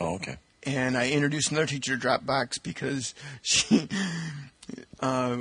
Oh, 0.00 0.14
okay. 0.16 0.36
and 0.64 0.96
I 0.96 1.10
introduced 1.10 1.50
another 1.50 1.66
teacher 1.66 1.96
to 1.96 2.08
Dropbox 2.08 2.62
because 2.62 3.14
she. 3.42 3.88
Uh, 5.00 5.38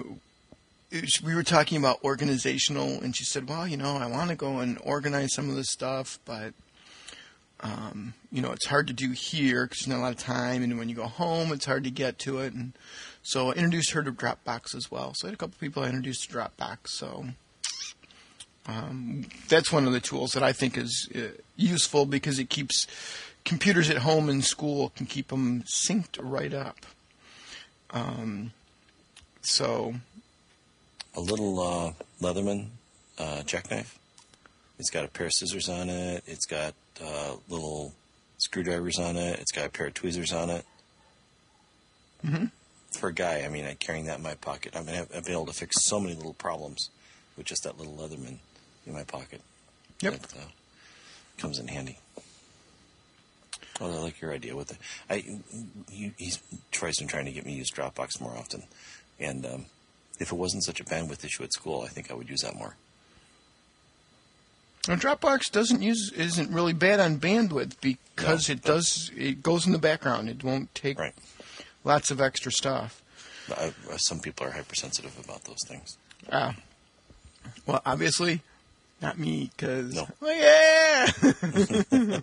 we 1.23 1.35
were 1.35 1.43
talking 1.43 1.77
about 1.77 2.03
organizational, 2.03 2.99
and 3.01 3.15
she 3.15 3.23
said, 3.23 3.47
"Well, 3.47 3.67
you 3.67 3.77
know, 3.77 3.97
I 3.97 4.07
want 4.07 4.31
to 4.31 4.35
go 4.35 4.57
and 4.57 4.79
organize 4.83 5.33
some 5.35 5.47
of 5.49 5.55
this 5.55 5.69
stuff, 5.69 6.17
but 6.25 6.53
um, 7.61 8.13
you 8.31 8.41
know, 8.41 8.51
it's 8.51 8.67
hard 8.67 8.87
to 8.87 8.93
do 8.93 9.11
here 9.11 9.65
because 9.65 9.79
there's 9.79 9.87
not 9.87 9.99
a 9.99 10.05
lot 10.05 10.11
of 10.11 10.17
time, 10.17 10.63
and 10.63 10.77
when 10.77 10.89
you 10.89 10.95
go 10.95 11.07
home, 11.07 11.51
it's 11.51 11.65
hard 11.65 11.83
to 11.83 11.91
get 11.91 12.17
to 12.19 12.39
it." 12.39 12.53
And 12.53 12.73
so 13.21 13.49
I 13.49 13.53
introduced 13.53 13.91
her 13.91 14.03
to 14.03 14.11
Dropbox 14.11 14.75
as 14.75 14.89
well. 14.89 15.13
So 15.15 15.27
I 15.27 15.29
had 15.29 15.33
a 15.35 15.37
couple 15.37 15.55
people 15.59 15.83
I 15.83 15.87
introduced 15.87 16.29
to 16.29 16.37
Dropbox. 16.37 16.87
So 16.87 17.25
um, 18.67 19.25
that's 19.47 19.71
one 19.71 19.85
of 19.87 19.93
the 19.93 19.99
tools 19.99 20.31
that 20.31 20.43
I 20.43 20.53
think 20.53 20.77
is 20.77 21.09
uh, 21.15 21.37
useful 21.55 22.05
because 22.05 22.39
it 22.39 22.49
keeps 22.49 22.87
computers 23.45 23.89
at 23.89 23.97
home 23.97 24.29
and 24.29 24.43
school 24.43 24.91
can 24.95 25.05
keep 25.05 25.29
them 25.29 25.63
synced 25.63 26.17
right 26.21 26.53
up. 26.53 26.85
Um, 27.91 28.51
so 29.41 29.95
A 31.15 31.21
little 31.21 31.59
uh, 31.59 31.93
Leatherman 32.21 32.67
uh, 33.17 33.43
jackknife. 33.43 33.97
It's 34.77 34.89
got 34.89 35.03
a 35.03 35.07
pair 35.07 35.25
of 35.25 35.33
scissors 35.33 35.67
on 35.67 35.89
it. 35.89 36.23
It's 36.27 36.45
got 36.45 36.73
uh, 37.03 37.35
little 37.47 37.93
screwdrivers 38.38 38.99
on 38.99 39.15
it. 39.15 39.39
It's 39.39 39.51
got 39.51 39.65
a 39.65 39.69
pair 39.69 39.88
of 39.88 39.93
tweezers 39.93 40.33
on 40.33 40.49
it. 40.49 40.65
Mm-hmm. 42.25 42.45
For 42.91 43.09
a 43.09 43.13
guy, 43.13 43.43
I 43.43 43.49
mean, 43.49 43.65
I 43.65 43.75
carrying 43.75 44.05
that 44.05 44.17
in 44.17 44.23
my 44.23 44.33
pocket. 44.35 44.75
I 44.75 44.81
mean, 44.81 44.95
I've, 44.95 45.09
I've 45.15 45.23
been 45.25 45.33
able 45.33 45.45
to 45.45 45.53
fix 45.53 45.85
so 45.85 45.99
many 45.99 46.15
little 46.15 46.33
problems 46.33 46.89
with 47.38 47.45
just 47.45 47.63
that 47.63 47.77
little 47.77 47.93
Leatherman 47.93 48.38
in 48.85 48.93
my 48.93 49.03
pocket. 49.03 49.41
Yep. 50.01 50.13
That 50.13 50.33
uh, 50.33 50.47
comes 51.38 51.59
in 51.59 51.67
handy. 51.67 51.99
Well, 53.79 53.93
I 53.93 54.01
like 54.01 54.19
your 54.19 54.33
idea 54.33 54.55
with 54.55 54.71
it. 54.71 54.77
I, 55.09 55.39
you, 55.91 56.12
he's 56.17 56.39
Troy's 56.71 56.97
been 56.97 57.07
trying 57.07 57.25
to 57.25 57.31
get 57.31 57.45
me 57.45 57.53
to 57.53 57.57
use 57.57 57.71
Dropbox 57.71 58.19
more 58.19 58.35
often, 58.35 58.63
and 59.19 59.45
um, 59.45 59.65
if 60.19 60.33
it 60.33 60.35
wasn't 60.35 60.63
such 60.63 60.81
a 60.81 60.83
bandwidth 60.83 61.23
issue 61.23 61.43
at 61.43 61.53
school, 61.53 61.81
I 61.81 61.88
think 61.88 62.12
I 62.12 62.13
would 62.13 62.29
use 62.29 62.41
that 62.41 62.55
more. 62.55 62.75
Now, 64.87 64.95
Dropbox 64.95 65.51
doesn't 65.51 65.81
use 65.81 66.11
isn't 66.15 66.51
really 66.51 66.73
bad 66.73 66.99
on 66.99 67.19
bandwidth 67.19 67.73
because 67.81 68.49
No, 68.49 68.53
it 68.53 68.61
does 68.63 69.11
it 69.15 69.43
goes 69.43 69.65
in 69.65 69.71
the 69.71 69.77
background. 69.79 70.29
It 70.29 70.43
won't 70.43 70.73
take 70.73 70.97
Right. 70.99 71.13
lots 71.83 72.09
of 72.11 72.19
extra 72.21 72.51
stuff. 72.51 73.01
I, 73.55 73.73
uh, 73.91 73.97
some 73.97 74.19
people 74.19 74.45
are 74.47 74.51
hypersensitive 74.51 75.17
about 75.23 75.43
those 75.45 75.57
things. 75.67 75.97
Ah, 76.31 76.55
well, 77.65 77.81
obviously, 77.85 78.41
not 79.01 79.17
me 79.19 79.49
because 79.55 79.93
No. 79.93 80.07
yeah. 80.21 81.11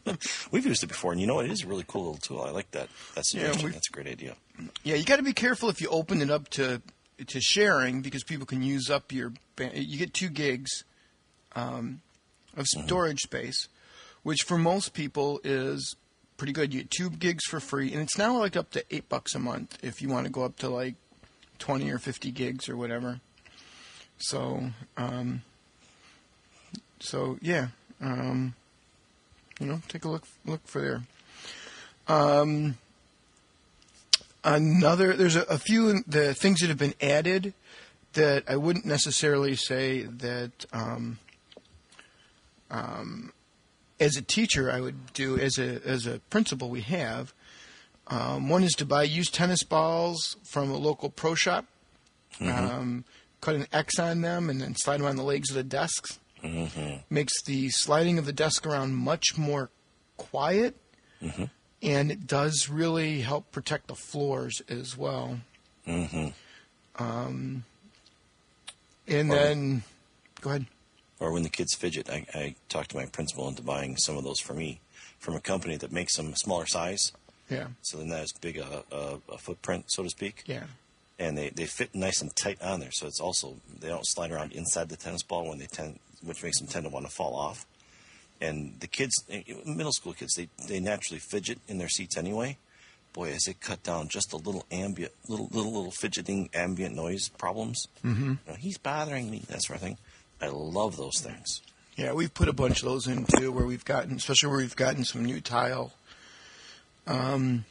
We've 0.50 0.66
used 0.66 0.82
it 0.84 0.86
before, 0.88 1.12
and 1.12 1.20
you 1.20 1.26
know 1.26 1.34
what? 1.34 1.44
It 1.46 1.50
is 1.50 1.62
a 1.62 1.66
really 1.66 1.84
cool 1.86 2.04
little 2.12 2.18
tool. 2.20 2.42
I 2.42 2.50
like 2.50 2.70
that. 2.72 2.88
That 3.14 3.26
suggestion. 3.26 3.66
we- 3.66 3.72
That's 3.72 3.88
a 3.88 3.92
great 3.92 4.06
idea. 4.06 4.36
Yeah, 4.84 4.94
you 4.94 5.04
got 5.04 5.16
to 5.16 5.22
be 5.22 5.32
careful 5.32 5.68
if 5.68 5.80
you 5.80 5.88
open 5.88 6.22
it 6.22 6.30
up 6.30 6.48
to 6.50 6.80
to 7.26 7.40
sharing 7.40 8.02
because 8.02 8.22
people 8.24 8.46
can 8.46 8.62
use 8.62 8.88
up 8.90 9.10
your. 9.12 9.32
You 9.74 9.98
get 9.98 10.14
two 10.14 10.28
gigs 10.28 10.84
um, 11.54 12.00
of 12.56 12.66
storage 12.66 13.20
space, 13.20 13.68
which 14.22 14.42
for 14.42 14.58
most 14.58 14.94
people 14.94 15.40
is 15.44 15.96
pretty 16.36 16.52
good. 16.52 16.72
You 16.72 16.80
get 16.80 16.90
two 16.90 17.10
gigs 17.10 17.44
for 17.44 17.60
free, 17.60 17.92
and 17.92 18.02
it's 18.02 18.18
now 18.18 18.38
like 18.38 18.56
up 18.56 18.70
to 18.72 18.84
eight 18.90 19.08
bucks 19.08 19.34
a 19.34 19.38
month 19.38 19.78
if 19.82 20.02
you 20.02 20.08
want 20.08 20.26
to 20.26 20.32
go 20.32 20.44
up 20.44 20.56
to 20.58 20.68
like 20.68 20.94
twenty 21.58 21.90
or 21.90 21.98
fifty 21.98 22.30
gigs 22.30 22.68
or 22.68 22.76
whatever. 22.76 23.20
So, 24.18 24.70
um, 24.96 25.42
so 27.00 27.38
yeah, 27.42 27.68
um, 28.00 28.54
you 29.60 29.66
know, 29.66 29.80
take 29.88 30.04
a 30.04 30.08
look 30.08 30.24
look 30.44 30.66
for 30.66 30.80
there. 30.80 31.02
Um, 32.08 32.78
another 34.44 35.14
there's 35.14 35.36
a, 35.36 35.42
a 35.42 35.58
few 35.58 36.02
the 36.06 36.34
things 36.34 36.60
that 36.60 36.68
have 36.68 36.78
been 36.78 36.94
added 37.00 37.52
that 38.12 38.44
I 38.48 38.56
wouldn't 38.56 38.86
necessarily 38.86 39.56
say 39.56 40.02
that 40.02 40.64
um, 40.72 41.18
um, 42.70 43.32
as 44.00 44.16
a 44.16 44.22
teacher 44.22 44.70
I 44.70 44.80
would 44.80 45.12
do 45.12 45.38
as 45.38 45.58
a 45.58 45.80
as 45.86 46.06
a 46.06 46.18
principal 46.30 46.68
we 46.68 46.82
have 46.82 47.32
um, 48.08 48.48
one 48.48 48.62
is 48.62 48.72
to 48.74 48.84
buy 48.84 49.02
used 49.04 49.34
tennis 49.34 49.62
balls 49.62 50.36
from 50.44 50.70
a 50.70 50.76
local 50.76 51.10
pro 51.10 51.34
shop 51.34 51.64
um, 52.40 53.04
cut 53.40 53.54
an 53.54 53.66
X 53.72 53.98
on 53.98 54.20
them 54.20 54.50
and 54.50 54.60
then 54.60 54.74
slide 54.76 54.98
them 55.00 55.06
on 55.06 55.16
the 55.16 55.22
legs 55.22 55.50
of 55.50 55.56
the 55.56 55.62
desks 55.64 56.18
Mm-hmm. 56.44 56.98
makes 57.10 57.42
the 57.42 57.70
sliding 57.70 58.18
of 58.18 58.26
the 58.26 58.32
desk 58.32 58.66
around 58.66 58.94
much 58.94 59.36
more 59.38 59.70
quiet 60.16 60.76
and 61.82 62.10
it 62.12 62.26
does 62.26 62.68
really 62.68 63.22
help 63.22 63.50
protect 63.50 63.88
the 63.88 63.94
floors 63.96 64.60
as 64.68 64.96
well. 64.96 65.40
Mm-hmm. 65.88 66.28
And 66.98 67.62
Well- 69.08 69.24
then, 69.38 69.82
go 70.40 70.50
ahead. 70.50 70.66
Or 71.18 71.32
when 71.32 71.42
the 71.42 71.48
kids 71.48 71.74
fidget, 71.74 72.10
I, 72.10 72.26
I 72.34 72.54
talked 72.68 72.90
to 72.90 72.96
my 72.96 73.06
principal 73.06 73.48
into 73.48 73.62
buying 73.62 73.96
some 73.96 74.16
of 74.16 74.24
those 74.24 74.40
for 74.40 74.52
me 74.54 74.80
from 75.18 75.34
a 75.34 75.40
company 75.40 75.76
that 75.76 75.90
makes 75.92 76.16
them 76.16 76.34
smaller 76.34 76.66
size, 76.66 77.12
Yeah, 77.50 77.68
so 77.82 77.96
they're 77.98 78.06
not 78.06 78.20
as 78.20 78.32
big 78.32 78.58
a, 78.58 78.84
a, 78.92 79.18
a 79.32 79.38
footprint, 79.38 79.84
so 79.88 80.02
to 80.02 80.10
speak. 80.10 80.42
yeah, 80.46 80.64
and 81.18 81.38
they, 81.38 81.48
they 81.48 81.64
fit 81.64 81.94
nice 81.94 82.20
and 82.20 82.34
tight 82.36 82.60
on 82.60 82.80
there. 82.80 82.90
So 82.92 83.06
it's 83.06 83.20
also 83.20 83.56
they 83.80 83.88
don't 83.88 84.06
slide 84.06 84.30
around 84.30 84.52
inside 84.52 84.90
the 84.90 84.96
tennis 84.96 85.22
ball 85.22 85.48
when 85.48 85.58
they 85.58 85.66
tend, 85.66 85.98
which 86.22 86.42
makes 86.42 86.58
them 86.58 86.68
tend 86.68 86.84
to 86.84 86.90
want 86.90 87.06
to 87.06 87.12
fall 87.12 87.34
off. 87.34 87.64
And 88.38 88.78
the 88.80 88.86
kids, 88.86 89.14
eh, 89.30 89.42
middle 89.64 89.92
school 89.92 90.12
kids, 90.12 90.34
they 90.34 90.48
they 90.68 90.78
naturally 90.80 91.18
fidget 91.20 91.58
in 91.68 91.78
their 91.78 91.88
seats 91.88 92.18
anyway. 92.18 92.58
boy, 93.14 93.30
as 93.32 93.48
it 93.48 93.60
cut 93.62 93.82
down 93.82 94.08
just 94.08 94.34
a 94.34 94.36
little 94.36 94.66
ambient, 94.70 95.12
little 95.26 95.48
little 95.50 95.72
little 95.72 95.90
fidgeting 95.90 96.50
ambient 96.52 96.94
noise 96.94 97.30
problems. 97.30 97.88
Mm-hmm. 98.04 98.28
You 98.32 98.38
know, 98.46 98.54
he's 98.58 98.76
bothering 98.76 99.30
me, 99.30 99.42
that 99.48 99.62
sort 99.62 99.76
of 99.78 99.82
thing. 99.82 99.96
I 100.40 100.48
love 100.48 100.96
those 100.96 101.20
things. 101.20 101.62
Yeah, 101.96 102.12
we've 102.12 102.32
put 102.32 102.48
a 102.48 102.52
bunch 102.52 102.80
of 102.82 102.88
those 102.88 103.06
in 103.06 103.24
too, 103.24 103.50
where 103.50 103.64
we've 103.64 103.84
gotten, 103.84 104.16
especially 104.16 104.50
where 104.50 104.58
we've 104.58 104.76
gotten 104.76 105.04
some 105.04 105.24
new 105.24 105.40
tile. 105.40 105.92
Um, 107.06 107.64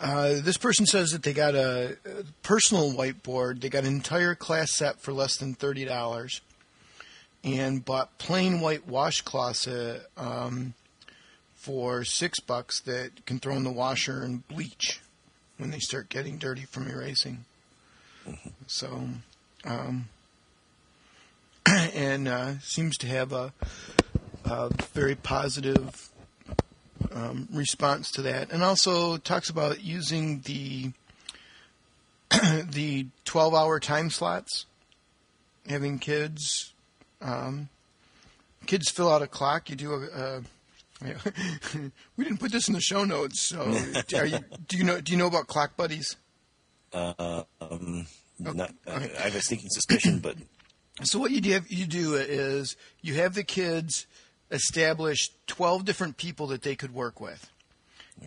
uh, 0.00 0.34
this 0.40 0.56
person 0.56 0.86
says 0.86 1.10
that 1.10 1.22
they 1.22 1.32
got 1.32 1.54
a, 1.54 1.96
a 2.06 2.24
personal 2.42 2.92
whiteboard. 2.92 3.60
They 3.60 3.68
got 3.68 3.84
an 3.84 3.94
entire 3.94 4.34
class 4.34 4.72
set 4.72 5.00
for 5.00 5.12
less 5.12 5.36
than 5.36 5.54
thirty 5.54 5.84
dollars, 5.84 6.40
and 7.44 7.84
bought 7.84 8.16
plain 8.18 8.60
white 8.60 8.88
washcloths 8.88 9.68
uh, 9.68 10.00
um, 10.20 10.74
for 11.54 12.04
six 12.04 12.40
bucks 12.40 12.80
that 12.80 13.26
can 13.26 13.38
throw 13.38 13.56
in 13.56 13.64
the 13.64 13.70
washer 13.70 14.22
and 14.22 14.46
bleach 14.48 15.00
when 15.58 15.70
they 15.70 15.80
start 15.80 16.08
getting 16.08 16.38
dirty 16.38 16.64
from 16.64 16.88
erasing. 16.88 17.44
So, 18.66 19.08
um, 19.64 20.08
and 21.94 22.28
uh, 22.28 22.58
seems 22.60 22.96
to 22.98 23.06
have 23.06 23.32
a, 23.32 23.52
a 24.44 24.70
very 24.92 25.14
positive 25.14 26.10
um, 27.12 27.48
response 27.52 28.10
to 28.12 28.22
that, 28.22 28.52
and 28.52 28.62
also 28.62 29.16
talks 29.16 29.50
about 29.50 29.82
using 29.82 30.40
the 30.40 30.92
the 32.70 33.06
twelve 33.24 33.54
hour 33.54 33.80
time 33.80 34.10
slots, 34.10 34.66
having 35.68 35.98
kids 35.98 36.72
um, 37.20 37.68
kids 38.66 38.90
fill 38.90 39.10
out 39.10 39.22
a 39.22 39.26
clock. 39.26 39.70
You 39.70 39.76
do 39.76 39.94
a. 39.94 40.06
a 40.06 40.42
we 42.16 42.24
didn't 42.24 42.40
put 42.40 42.52
this 42.52 42.68
in 42.68 42.74
the 42.74 42.80
show 42.80 43.04
notes, 43.04 43.42
so 43.42 43.66
you, 44.24 44.38
do 44.66 44.78
you 44.78 44.84
know? 44.84 45.00
Do 45.00 45.12
you 45.12 45.18
know 45.18 45.26
about 45.26 45.46
clock 45.46 45.76
buddies? 45.76 46.16
Uh, 46.92 47.42
um, 47.60 48.06
not, 48.38 48.70
I 48.86 49.00
have 49.00 49.34
a 49.34 49.42
sneaking 49.42 49.68
suspicion, 49.70 50.20
but 50.20 50.36
So 51.02 51.18
what 51.18 51.30
you 51.30 51.40
do 51.40 51.60
you 51.68 51.86
do 51.86 52.14
is 52.14 52.76
you 53.02 53.14
have 53.14 53.34
the 53.34 53.44
kids 53.44 54.06
establish 54.50 55.30
twelve 55.46 55.84
different 55.84 56.16
people 56.16 56.46
that 56.48 56.62
they 56.62 56.74
could 56.74 56.94
work 56.94 57.20
with, 57.20 57.50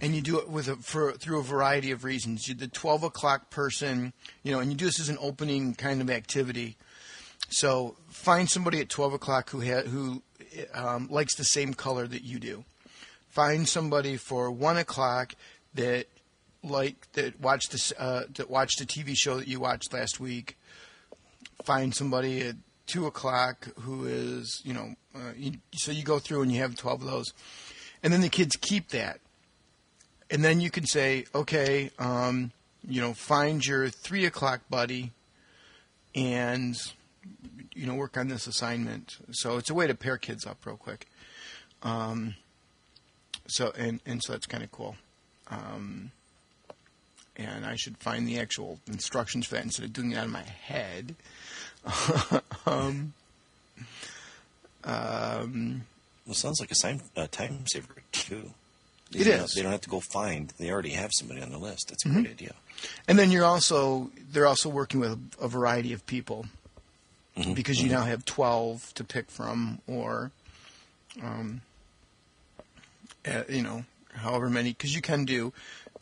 and 0.02 0.16
you 0.16 0.22
do 0.22 0.40
it 0.40 0.50
with 0.50 0.68
a, 0.68 0.76
for 0.76 1.14
through 1.14 1.40
a 1.40 1.44
variety 1.44 1.90
of 1.90 2.04
reasons. 2.04 2.48
You, 2.48 2.54
the 2.54 2.68
twelve 2.68 3.04
o'clock 3.04 3.50
person, 3.50 4.14
you 4.44 4.52
know, 4.52 4.60
and 4.60 4.72
you 4.72 4.78
do 4.78 4.86
this 4.86 5.00
as 5.00 5.10
an 5.10 5.18
opening 5.20 5.74
kind 5.74 6.00
of 6.00 6.12
activity. 6.12 6.78
So 7.50 7.96
find 8.10 8.48
somebody 8.48 8.80
at 8.82 8.90
twelve 8.90 9.14
o'clock 9.14 9.50
who 9.50 9.62
ha- 9.62 9.88
who 9.88 10.22
um, 10.76 11.08
likes 11.10 11.36
the 11.36 11.46
same 11.46 11.74
color 11.74 12.06
that 12.06 12.24
you 12.24 12.38
do. 12.40 12.66
Find 13.30 13.68
somebody 13.68 14.16
for 14.18 14.52
one 14.52 14.78
o'clock 14.78 15.34
that 15.74 16.06
like 16.64 17.12
that 17.14 17.40
watched 17.42 17.72
this 17.72 17.94
uh, 17.98 18.26
that 18.36 18.48
watched 18.48 18.80
a 18.80 18.86
TV 18.86 19.16
show 19.16 19.38
that 19.38 19.48
you 19.48 19.60
watched 19.60 19.92
last 19.92 20.20
week 20.20 20.56
find 21.64 21.94
somebody 21.96 22.42
at 22.42 22.56
two 22.88 23.06
o'clock 23.06 23.68
who 23.82 24.06
is, 24.06 24.62
you 24.64 24.74
know, 24.74 24.96
uh, 25.16 25.32
you, 25.38 25.54
so 25.74 25.92
you 25.92 26.04
go 26.04 26.20
through 26.20 26.42
and 26.42 26.52
you 26.52 26.62
have 26.62 26.76
12 26.76 27.02
of 27.02 27.08
those. 27.10 27.34
And 28.04 28.12
then 28.12 28.22
the 28.22 28.30
kids 28.30 28.56
keep 28.56 28.90
that. 28.90 29.20
And 30.32 30.44
then 30.44 30.62
you 30.62 30.70
can 30.70 30.86
say, 30.86 31.26
okay, 31.34 31.92
um, 32.00 32.52
you 32.88 33.02
know, 33.02 33.14
find 33.14 33.66
your 33.66 33.90
three 33.90 34.26
o'clock 34.26 34.62
buddy 34.70 35.12
and, 36.16 36.76
you 37.74 37.88
know, 37.88 37.96
work 37.96 38.18
on 38.18 38.28
this 38.28 38.48
assignment. 38.48 39.18
So 39.32 39.58
it's 39.58 39.70
a 39.70 39.74
way 39.74 39.88
to 39.88 39.96
pair 39.96 40.18
kids 40.18 40.46
up 40.46 40.66
real 40.66 40.78
quick. 40.78 41.08
Um, 41.84 42.36
so, 43.48 43.74
and, 43.78 44.02
and 44.06 44.24
so 44.24 44.34
that's 44.34 44.46
kind 44.46 44.64
of 44.64 44.72
cool. 44.72 44.96
Um, 45.50 46.12
and 47.36 47.66
I 47.66 47.76
should 47.76 47.98
find 47.98 48.28
the 48.28 48.40
actual 48.40 48.80
instructions 48.88 49.48
for 49.48 49.56
that 49.56 49.64
instead 49.64 49.86
of 49.86 49.94
doing 49.94 50.12
it 50.12 50.18
out 50.18 50.26
of 50.26 50.32
my 50.32 50.44
head. 50.44 51.16
Um, 52.66 53.14
um, 54.84 55.82
well, 56.26 56.34
sounds 56.36 56.60
like 56.60 56.72
a 56.72 56.76
time, 56.76 57.02
uh, 57.16 57.28
time 57.32 57.66
saver 57.72 57.96
too. 58.12 58.52
It 59.14 59.26
You 59.26 59.38
know, 59.38 59.44
is. 59.44 59.54
They 59.54 59.62
don't 59.64 59.72
have 59.72 59.82
to 59.82 59.90
go 59.90 60.00
find. 60.00 60.54
They 60.60 60.70
already 60.72 60.92
have 60.92 61.12
somebody 61.14 61.42
on 61.42 61.52
the 61.52 61.58
list. 61.58 61.88
That's 61.90 62.06
a 62.06 62.10
Mm-hmm. 62.10 62.22
great 62.22 62.32
idea. 62.32 62.54
and 63.08 63.18
then 63.20 63.32
you're 63.32 63.46
also 63.46 64.12
they're 64.32 64.48
also 64.48 64.70
working 64.70 65.00
with 65.00 65.20
a 65.42 65.48
variety 65.48 65.92
of 65.94 66.06
people 66.06 66.46
because 67.54 67.82
you 67.82 67.90
now 67.90 68.04
have 68.04 68.26
12 68.26 68.94
to 68.96 69.04
pick 69.04 69.32
from 69.32 69.80
or 69.88 70.32
um, 71.24 71.62
uh, 73.28 73.44
you 73.50 73.62
know 73.64 73.86
however 74.14 74.50
many 74.50 74.70
because 74.72 74.94
you 74.96 75.02
can 75.02 75.26
do 75.26 75.52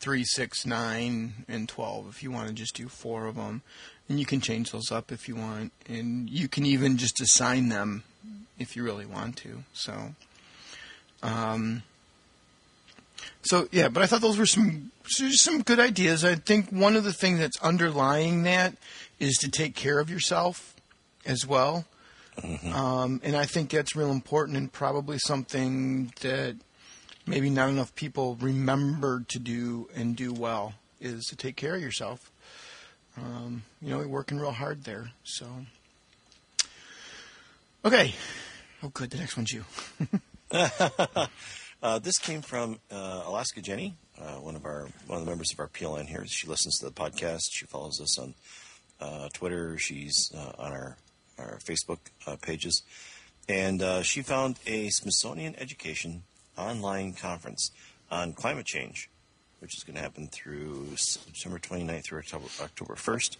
three 0.00 0.24
six 0.24 0.64
nine 0.64 1.44
and 1.48 1.68
12 1.68 2.08
if 2.08 2.22
you 2.22 2.30
want 2.30 2.48
to 2.48 2.54
just 2.54 2.76
do 2.76 2.88
four 2.88 3.26
of 3.26 3.36
them 3.36 3.62
and 4.08 4.18
you 4.20 4.26
can 4.26 4.40
change 4.40 4.70
those 4.70 4.92
up 4.92 5.10
if 5.10 5.28
you 5.28 5.36
want 5.36 5.72
and 5.88 6.30
you 6.30 6.48
can 6.48 6.64
even 6.64 6.96
just 6.96 7.20
assign 7.20 7.68
them 7.68 8.04
if 8.58 8.76
you 8.76 8.82
really 8.82 9.06
want 9.06 9.36
to 9.36 9.64
so 9.72 10.14
um, 11.22 11.82
so 13.42 13.68
yeah, 13.72 13.88
but 13.88 14.02
I 14.02 14.06
thought 14.06 14.20
those 14.20 14.38
were 14.38 14.46
some 14.46 14.90
some 15.06 15.62
good 15.62 15.80
ideas. 15.80 16.24
I 16.24 16.34
think 16.34 16.70
one 16.70 16.96
of 16.96 17.04
the 17.04 17.12
things 17.12 17.38
that's 17.38 17.60
underlying 17.60 18.42
that 18.44 18.74
is 19.18 19.36
to 19.38 19.50
take 19.50 19.74
care 19.74 19.98
of 19.98 20.10
yourself 20.10 20.74
as 21.24 21.46
well, 21.46 21.86
um, 22.72 23.20
and 23.24 23.36
I 23.36 23.46
think 23.46 23.70
that's 23.70 23.96
real 23.96 24.10
important 24.10 24.56
and 24.56 24.72
probably 24.72 25.18
something 25.18 26.12
that 26.20 26.56
maybe 27.28 27.50
not 27.50 27.68
enough 27.68 27.94
people 27.94 28.36
remember 28.40 29.24
to 29.28 29.38
do 29.38 29.88
and 29.94 30.16
do 30.16 30.32
well 30.32 30.74
is 31.00 31.26
to 31.26 31.36
take 31.36 31.56
care 31.56 31.74
of 31.74 31.82
yourself. 31.82 32.30
Um, 33.16 33.62
you 33.82 33.90
know, 33.90 33.98
we're 33.98 34.08
working 34.08 34.38
real 34.38 34.52
hard 34.52 34.84
there. 34.84 35.10
So, 35.24 35.46
okay. 37.84 38.14
Oh, 38.82 38.88
good. 38.88 39.10
The 39.10 39.18
next 39.18 39.36
one's 39.36 39.52
you. 39.52 39.64
Uh, 41.80 42.00
this 42.00 42.18
came 42.18 42.42
from 42.42 42.80
uh, 42.90 43.22
Alaska 43.26 43.62
Jenny, 43.62 43.94
uh, 44.20 44.34
one 44.40 44.56
of 44.56 44.64
our 44.64 44.88
one 45.06 45.20
of 45.20 45.24
the 45.24 45.30
members 45.30 45.52
of 45.52 45.60
our 45.60 45.68
PLN 45.68 46.06
here. 46.06 46.24
She 46.26 46.48
listens 46.48 46.78
to 46.78 46.86
the 46.86 46.90
podcast. 46.90 47.50
She 47.52 47.66
follows 47.66 48.00
us 48.00 48.18
on 48.18 48.34
uh, 49.00 49.28
Twitter. 49.32 49.78
She's 49.78 50.32
uh, 50.36 50.52
on 50.58 50.72
our 50.72 50.96
our 51.38 51.58
Facebook 51.64 51.98
uh, 52.26 52.34
pages, 52.42 52.82
and 53.48 53.80
she 54.04 54.22
found 54.22 54.58
a 54.66 54.88
Smithsonian 54.88 55.54
Education 55.56 56.24
online 56.58 57.12
conference 57.12 57.70
on 58.10 58.32
climate 58.32 58.66
change, 58.66 59.08
which 59.60 59.76
is 59.76 59.84
going 59.84 59.96
to 59.96 60.02
happen 60.02 60.28
through 60.28 60.88
September 60.96 61.58
29th 61.58 62.04
through 62.04 62.18
October, 62.18 62.46
October 62.60 62.94
1st. 62.94 63.36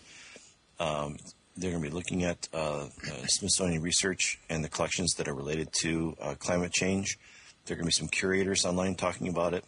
Um, 0.81 1.17
they're 1.57 1.73
going 1.73 1.83
to 1.83 1.91
be 1.91 1.95
looking 1.95 2.25
at 2.25 2.49
uh, 2.55 2.85
uh, 2.87 2.89
Smithsonian 3.27 3.83
research 3.83 4.39
and 4.49 4.63
the 4.63 4.69
collections 4.69 5.15
that 5.15 5.27
are 5.27 5.35
related 5.35 5.73
to 5.81 6.17
uh, 6.21 6.35
climate 6.39 6.73
change. 6.73 7.19
There 7.67 7.75
are 7.75 7.77
going 7.77 7.91
to 7.91 7.97
be 7.97 8.01
some 8.01 8.09
curators 8.09 8.65
online 8.65 8.95
talking 8.95 9.29
about 9.29 9.55
it. 9.55 9.65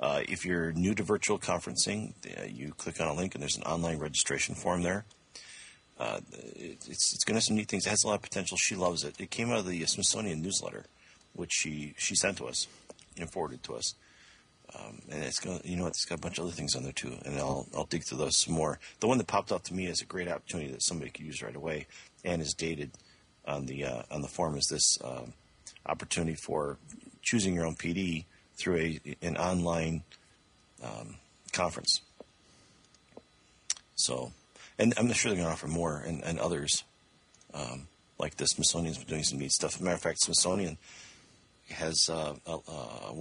Uh, 0.00 0.22
if 0.28 0.44
you're 0.44 0.72
new 0.72 0.94
to 0.94 1.02
virtual 1.02 1.38
conferencing, 1.38 2.14
uh, 2.36 2.44
you 2.44 2.72
click 2.72 3.00
on 3.00 3.06
a 3.06 3.14
link 3.14 3.34
and 3.34 3.42
there's 3.42 3.56
an 3.56 3.62
online 3.62 3.98
registration 3.98 4.54
form 4.54 4.82
there. 4.82 5.04
Uh, 5.98 6.20
it, 6.32 6.78
it's 6.88 7.12
it's 7.12 7.24
going 7.24 7.34
to 7.34 7.36
have 7.36 7.44
some 7.44 7.56
neat 7.56 7.68
things. 7.68 7.86
It 7.86 7.90
has 7.90 8.02
a 8.04 8.08
lot 8.08 8.14
of 8.14 8.22
potential. 8.22 8.56
She 8.56 8.74
loves 8.74 9.04
it. 9.04 9.20
It 9.20 9.30
came 9.30 9.50
out 9.50 9.58
of 9.58 9.66
the 9.66 9.84
Smithsonian 9.84 10.40
newsletter, 10.40 10.86
which 11.34 11.52
she 11.52 11.94
she 11.98 12.14
sent 12.14 12.38
to 12.38 12.46
us 12.46 12.66
and 13.20 13.30
forwarded 13.30 13.62
to 13.64 13.74
us. 13.74 13.94
Um, 14.74 15.00
and 15.10 15.24
it's 15.24 15.40
to, 15.40 15.60
you 15.64 15.76
know, 15.76 15.84
what, 15.84 15.90
it's 15.90 16.04
got 16.04 16.18
a 16.18 16.20
bunch 16.20 16.38
of 16.38 16.44
other 16.44 16.54
things 16.54 16.76
on 16.76 16.84
there 16.84 16.92
too. 16.92 17.16
And 17.24 17.38
I'll 17.38 17.66
I'll 17.74 17.86
dig 17.86 18.04
through 18.04 18.18
those 18.18 18.36
some 18.36 18.54
more. 18.54 18.78
The 19.00 19.08
one 19.08 19.18
that 19.18 19.26
popped 19.26 19.50
up 19.50 19.64
to 19.64 19.74
me 19.74 19.86
as 19.86 20.00
a 20.00 20.04
great 20.04 20.28
opportunity 20.28 20.70
that 20.70 20.82
somebody 20.82 21.10
could 21.10 21.26
use 21.26 21.42
right 21.42 21.56
away, 21.56 21.86
and 22.24 22.40
is 22.40 22.54
dated 22.54 22.92
on 23.46 23.66
the 23.66 23.84
uh, 23.84 24.02
on 24.10 24.22
the 24.22 24.28
form 24.28 24.56
is 24.56 24.66
this 24.70 24.98
um, 25.02 25.32
opportunity 25.86 26.36
for 26.36 26.78
choosing 27.22 27.54
your 27.54 27.66
own 27.66 27.74
PD 27.74 28.26
through 28.56 28.76
a 28.76 29.00
an 29.22 29.36
online 29.36 30.02
um, 30.82 31.16
conference. 31.52 32.00
So, 33.96 34.32
and 34.78 34.94
I'm 34.96 35.12
sure 35.12 35.30
they're 35.30 35.36
going 35.42 35.48
to 35.48 35.52
offer 35.52 35.68
more 35.68 35.98
and, 36.06 36.22
and 36.24 36.38
others 36.38 36.84
um, 37.52 37.88
like 38.18 38.36
the 38.36 38.46
Smithsonian's 38.46 38.98
been 38.98 39.08
doing 39.08 39.24
some 39.24 39.38
neat 39.38 39.52
stuff. 39.52 39.74
As 39.74 39.80
a 39.80 39.84
matter 39.84 39.96
of 39.96 40.02
fact, 40.02 40.20
Smithsonian 40.20 40.78
has 41.70 42.08
uh, 42.08 42.34
a, 42.46 42.58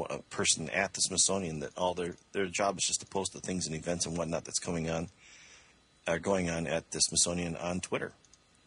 a, 0.09 0.21
person 0.29 0.69
at 0.69 0.93
the 0.93 1.01
Smithsonian 1.01 1.59
that 1.59 1.77
all 1.77 1.93
their 1.93 2.15
their 2.31 2.47
job 2.47 2.77
is 2.77 2.85
just 2.85 3.01
to 3.01 3.05
post 3.05 3.33
the 3.33 3.39
things 3.39 3.67
and 3.67 3.75
events 3.75 4.05
and 4.05 4.17
whatnot 4.17 4.45
that's 4.45 4.59
coming 4.59 4.89
on, 4.89 5.09
uh, 6.07 6.17
going 6.17 6.49
on 6.49 6.67
at 6.67 6.91
the 6.91 6.99
Smithsonian 6.99 7.55
on 7.55 7.79
Twitter. 7.79 8.13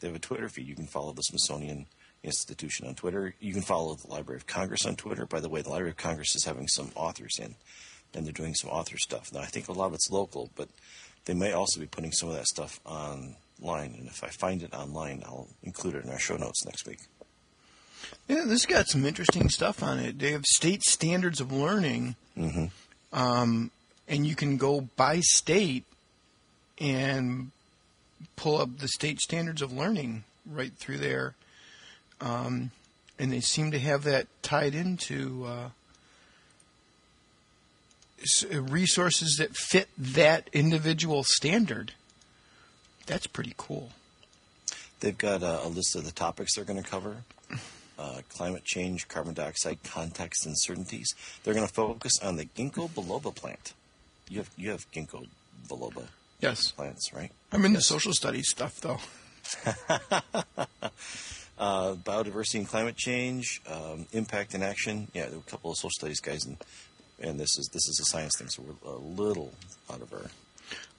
They 0.01 0.09
have 0.09 0.17
a 0.17 0.21
Twitter 0.21 0.49
feed. 0.49 0.67
You 0.67 0.75
can 0.75 0.87
follow 0.87 1.13
the 1.13 1.23
Smithsonian 1.23 1.87
Institution 2.25 2.87
on 2.87 2.95
Twitter. 2.95 3.35
You 3.41 3.53
can 3.53 3.63
follow 3.63 3.95
the 3.95 4.09
Library 4.09 4.39
of 4.39 4.47
Congress 4.47 4.87
on 4.87 4.97
Twitter. 4.97 5.27
By 5.27 5.41
the 5.41 5.49
way, 5.49 5.63
the 5.63 5.71
Library 5.71 5.91
of 5.91 5.97
Congress 5.97 6.35
is 6.35 6.45
having 6.45 6.69
some 6.69 6.91
authors 6.95 7.39
in, 7.39 7.55
and 8.15 8.27
they're 8.27 8.33
doing 8.33 8.55
some 8.55 8.71
author 8.71 8.99
stuff. 8.99 9.33
Now, 9.33 9.41
I 9.41 9.47
think 9.47 9.69
a 9.69 9.73
lot 9.73 9.87
of 9.87 9.95
it's 9.95 10.11
local, 10.11 10.51
but 10.57 10.69
they 11.25 11.35
may 11.35 11.53
also 11.53 11.81
be 11.81 11.87
putting 11.87 12.13
some 12.13 12.29
of 12.29 12.35
that 12.35 12.47
stuff 12.47 12.81
online. 12.85 13.95
And 13.99 14.07
if 14.07 14.25
I 14.25 14.29
find 14.29 14.63
it 14.63 14.75
online, 14.75 15.23
I'll 15.25 15.49
include 15.63 15.95
it 15.95 16.05
in 16.05 16.11
our 16.11 16.19
show 16.19 16.37
notes 16.37 16.65
next 16.65 16.87
week. 16.87 17.01
Yeah, 18.29 18.45
this 18.47 18.67
got 18.67 18.89
some 18.89 19.05
interesting 19.05 19.49
stuff 19.49 19.83
on 19.83 19.99
it. 19.99 20.19
They 20.19 20.33
have 20.33 20.45
state 20.45 20.83
standards 20.83 21.41
of 21.41 21.53
learning, 21.53 22.17
Mm-hmm. 22.39 22.67
um, 23.13 23.71
and 24.09 24.27
you 24.27 24.35
can 24.35 24.57
go 24.57 24.83
by 24.97 25.21
state 25.21 25.85
and 26.81 27.51
pull 28.37 28.59
up 28.59 28.79
the 28.79 28.89
state 28.89 29.21
standards 29.21 29.61
of 29.63 29.73
learning 29.73 30.25
right 30.51 30.73
through 30.73 30.99
there. 30.99 31.35
Um, 32.21 32.71
and 33.19 33.31
they 33.33 33.41
seem 33.41 33.71
to 33.73 33.79
have 33.79 34.05
that 34.05 34.27
tied 34.43 34.75
into 34.75 35.45
uh, 35.47 35.69
resources 38.53 39.37
that 39.39 39.57
fit 39.57 39.89
that 39.99 40.49
individual 40.53 41.25
standard. 41.25 41.93
That's 43.07 43.27
pretty 43.27 43.55
cool. 43.57 43.91
They've 45.01 45.19
got 45.19 45.43
a, 45.43 45.67
a 45.67 45.69
list 45.69 45.97
of 45.97 46.05
the 46.05 46.13
topics 46.13 46.55
they're 46.55 46.65
going 46.65 46.83
to 46.83 46.89
cover. 46.89 47.17
Uh, 48.03 48.21
climate 48.37 48.65
change, 48.65 49.07
carbon 49.07 49.33
dioxide, 49.33 49.79
context, 49.85 50.45
and 50.45 50.59
certainties. 50.59 51.15
They're 51.45 51.55
going 51.55 51.69
to 51.69 51.73
focus 51.73 52.15
on 52.21 52.35
the 52.37 52.47
ginkgo 52.47 52.91
biloba 52.91 53.33
plant. 53.33 53.75
You 54.29 54.39
have 54.39 54.51
you 54.57 54.71
have 54.71 54.91
ginkgo 54.91 55.29
biloba 55.69 56.03
Yes. 56.41 56.73
plants, 56.73 57.13
right? 57.13 57.31
I'm 57.53 57.65
in 57.65 57.73
the 57.75 57.79
Yes. 57.79 57.87
social 57.87 58.13
studies 58.13 58.49
stuff, 58.51 58.81
though. 58.81 58.99
uh, 61.59 61.95
biodiversity 61.95 62.57
and 62.59 62.69
climate 62.69 62.97
change, 62.97 63.61
um, 63.69 64.07
impact 64.13 64.55
and 64.55 64.65
action. 64.65 65.07
Yeah, 65.15 65.27
there 65.27 65.35
were 65.35 65.45
a 65.47 65.51
couple 65.51 65.71
of 65.71 65.77
social 65.77 65.91
studies 65.91 66.21
guys, 66.21 66.45
and 66.45 66.57
and 67.21 67.39
this 67.39 67.57
is 67.59 67.69
this 67.73 67.87
is 67.89 68.01
a 68.01 68.05
science 68.11 68.33
thing, 68.39 68.49
so 68.49 68.63
we're 68.63 68.91
a 68.91 68.99
little 68.99 69.53
out 69.93 70.01
of 70.03 70.13
our. 70.13 70.27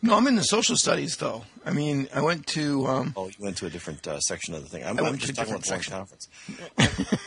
No, 0.06 0.18
I'm 0.18 0.28
in 0.28 0.36
the 0.36 0.44
social 0.44 0.76
studies, 0.76 1.16
though. 1.16 1.46
I 1.66 1.72
mean, 1.72 2.10
I 2.14 2.20
went 2.22 2.46
to. 2.48 2.86
Um, 2.88 3.14
Oh, 3.16 3.28
you 3.28 3.36
went 3.40 3.56
to 3.58 3.68
a 3.68 3.70
different 3.70 4.06
uh, 4.06 4.20
section 4.20 4.54
of 4.54 4.62
the 4.62 4.68
thing. 4.70 4.84
I'm, 4.84 4.98
I 4.98 5.00
I'm 5.00 5.04
went 5.06 5.22
to 5.22 5.28
just 5.28 5.40
a 5.40 5.46
talking 5.46 5.54
about 5.54 5.64
different 5.64 5.86
the 5.86 5.92
one 5.92 6.08
conference. 6.08 6.28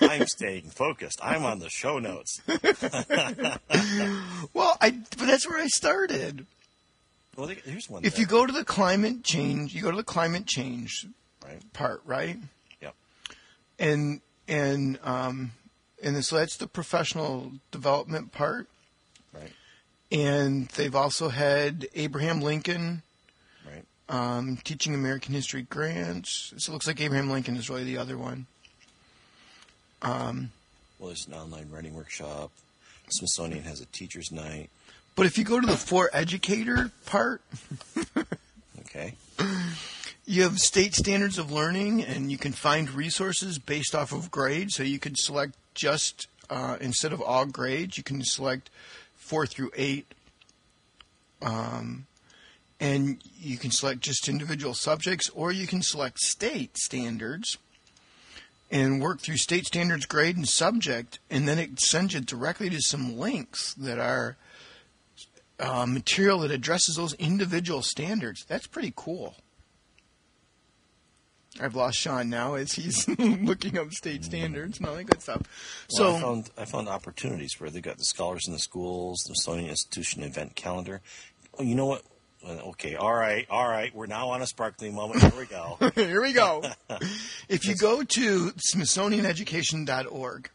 I'm, 0.03 0.11
I'm 0.21 0.27
staying 0.27 0.69
focused. 0.71 1.19
I'm 1.23 1.45
on 1.47 1.59
the 1.59 1.71
show 1.71 1.99
notes. 1.99 2.39
well, 4.53 4.77
I 4.81 4.91
but 4.91 5.27
that's 5.27 5.49
where 5.49 5.59
I 5.59 5.67
started. 5.69 6.45
Well, 7.35 7.49
here's 7.49 7.89
one. 7.89 8.05
If 8.05 8.13
there, 8.15 8.21
you 8.21 8.27
go 8.27 8.45
to 8.47 8.53
the 8.53 8.65
climate 8.65 9.25
change, 9.25 9.75
you 9.75 9.81
go 9.83 9.91
to 9.91 9.97
the 9.97 10.05
climate 10.05 10.45
change 10.47 11.07
right, 11.45 11.61
part, 11.73 12.03
right? 12.05 12.37
yep, 12.83 12.95
And 13.79 14.21
and 14.49 14.99
um, 15.03 15.53
and 16.03 16.23
so 16.25 16.37
that's 16.37 16.57
the 16.59 16.67
professional 16.67 17.53
development 17.71 18.33
part. 18.33 18.69
right, 19.33 19.53
And 20.13 20.69
they've 20.69 20.95
also 20.95 21.29
had 21.29 21.89
Abraham 21.95 22.41
Lincoln 22.41 23.03
right. 23.67 23.85
um, 24.09 24.59
teaching 24.63 24.95
American 24.95 25.35
history 25.35 25.63
grants. 25.63 26.53
So 26.59 26.71
it 26.71 26.75
looks 26.75 26.87
like 26.87 27.01
Abraham 27.01 27.31
Lincoln 27.31 27.57
is 27.57 27.69
really 27.69 27.85
the 27.85 27.99
other 27.99 28.17
one. 28.17 28.47
Well, 30.99 31.09
there's 31.09 31.27
an 31.27 31.35
online 31.35 31.69
writing 31.71 31.95
workshop. 31.95 32.51
Smithsonian 33.09 33.65
has 33.65 33.81
a 33.81 33.87
teachers' 33.87 34.33
night. 34.33 34.71
But 35.15 35.27
if 35.27 35.39
you 35.39 35.45
go 35.45 35.61
to 35.61 35.67
the 35.67 35.77
for 35.77 36.11
educator 36.13 36.91
part, 37.07 37.43
Okay, 38.81 39.15
you 40.25 40.43
have 40.43 40.59
state 40.59 40.95
standards 40.95 41.39
of 41.39 41.51
learning, 41.53 42.03
and 42.03 42.31
you 42.31 42.39
can 42.39 42.53
find 42.53 42.91
resources 42.91 43.59
based 43.59 43.95
off 43.95 44.13
of 44.13 44.31
grades. 44.31 44.75
So 44.75 44.83
you 44.83 44.99
could 44.99 45.19
select 45.19 45.55
just 45.75 46.29
uh, 46.49 46.77
instead 46.81 47.13
of 47.13 47.21
all 47.21 47.47
grades, 47.47 47.99
you 47.99 48.05
can 48.05 48.23
select 48.25 48.71
four 49.27 49.47
through 49.47 49.71
eight, 49.77 50.07
um, 51.43 52.07
and 52.81 53.19
you 53.41 53.57
can 53.57 53.71
select 53.71 54.01
just 54.01 54.29
individual 54.29 54.75
subjects, 54.75 55.29
or 55.31 55.53
you 55.53 55.67
can 55.67 55.83
select 55.83 56.19
state 56.21 56.77
standards 56.79 57.59
and 58.71 59.01
work 59.01 59.21
through 59.21 59.37
state 59.37 59.67
standards, 59.67 60.07
grade, 60.07 60.37
and 60.37 60.49
subject, 60.49 61.19
and 61.31 61.47
then 61.47 61.59
it 61.59 61.81
sends 61.81 62.15
you 62.15 62.21
directly 62.21 62.69
to 62.71 62.81
some 62.81 63.17
links 63.17 63.75
that 63.75 63.99
are 63.99 64.37
uh, 65.59 65.87
material 65.87 66.41
that 66.41 66.51
addresses 66.51 66.97
those 66.97 67.15
individual 67.15 67.83
standards. 67.83 68.45
That's 68.45 68.67
pretty 68.67 68.93
cool. 68.95 69.37
I've 71.61 71.75
lost 71.75 71.99
Sean 71.99 72.29
now 72.29 72.55
as 72.55 72.73
he's 72.73 73.09
looking 73.19 73.79
up 73.79 73.93
state 73.93 74.23
mm-hmm. 74.23 74.31
standards 74.31 74.79
and 74.79 74.87
all 74.87 74.95
that 74.95 75.05
good 75.05 75.23
stuff. 75.23 75.43
Well, 75.93 76.17
I 76.17 76.21
so, 76.21 76.27
found 76.27 76.51
I 76.59 76.65
found 76.65 76.89
opportunities 76.89 77.59
where 77.59 77.71
they 77.71 77.81
got 77.81 77.99
the 77.99 78.05
scholars 78.05 78.47
in 78.47 78.53
the 78.53 78.59
schools, 78.59 79.19
the 79.27 79.35
Smithsonian 79.35 79.71
Institution 79.71 80.23
event 80.23 80.55
calendar. 80.55 81.01
Oh, 81.59 81.63
you 81.63 81.75
know 81.75 81.87
what? 81.87 82.03
Uh, 82.47 82.69
okay, 82.69 82.95
all 82.95 83.15
right, 83.15 83.47
all 83.51 83.69
right. 83.69 83.95
We're 83.95 84.07
now 84.07 84.29
on 84.29 84.43
a 84.43 84.47
sparkling 84.47 84.95
moment. 84.95 85.23
Here 85.23 85.33
we 85.39 85.47
go. 85.47 85.79
here 85.95 86.23
we 86.23 86.33
go. 86.33 86.63
if 87.49 87.65
you 87.65 87.75
go 87.75 88.03
to 88.03 88.53
SmithsonianEducation.org, 88.73 90.51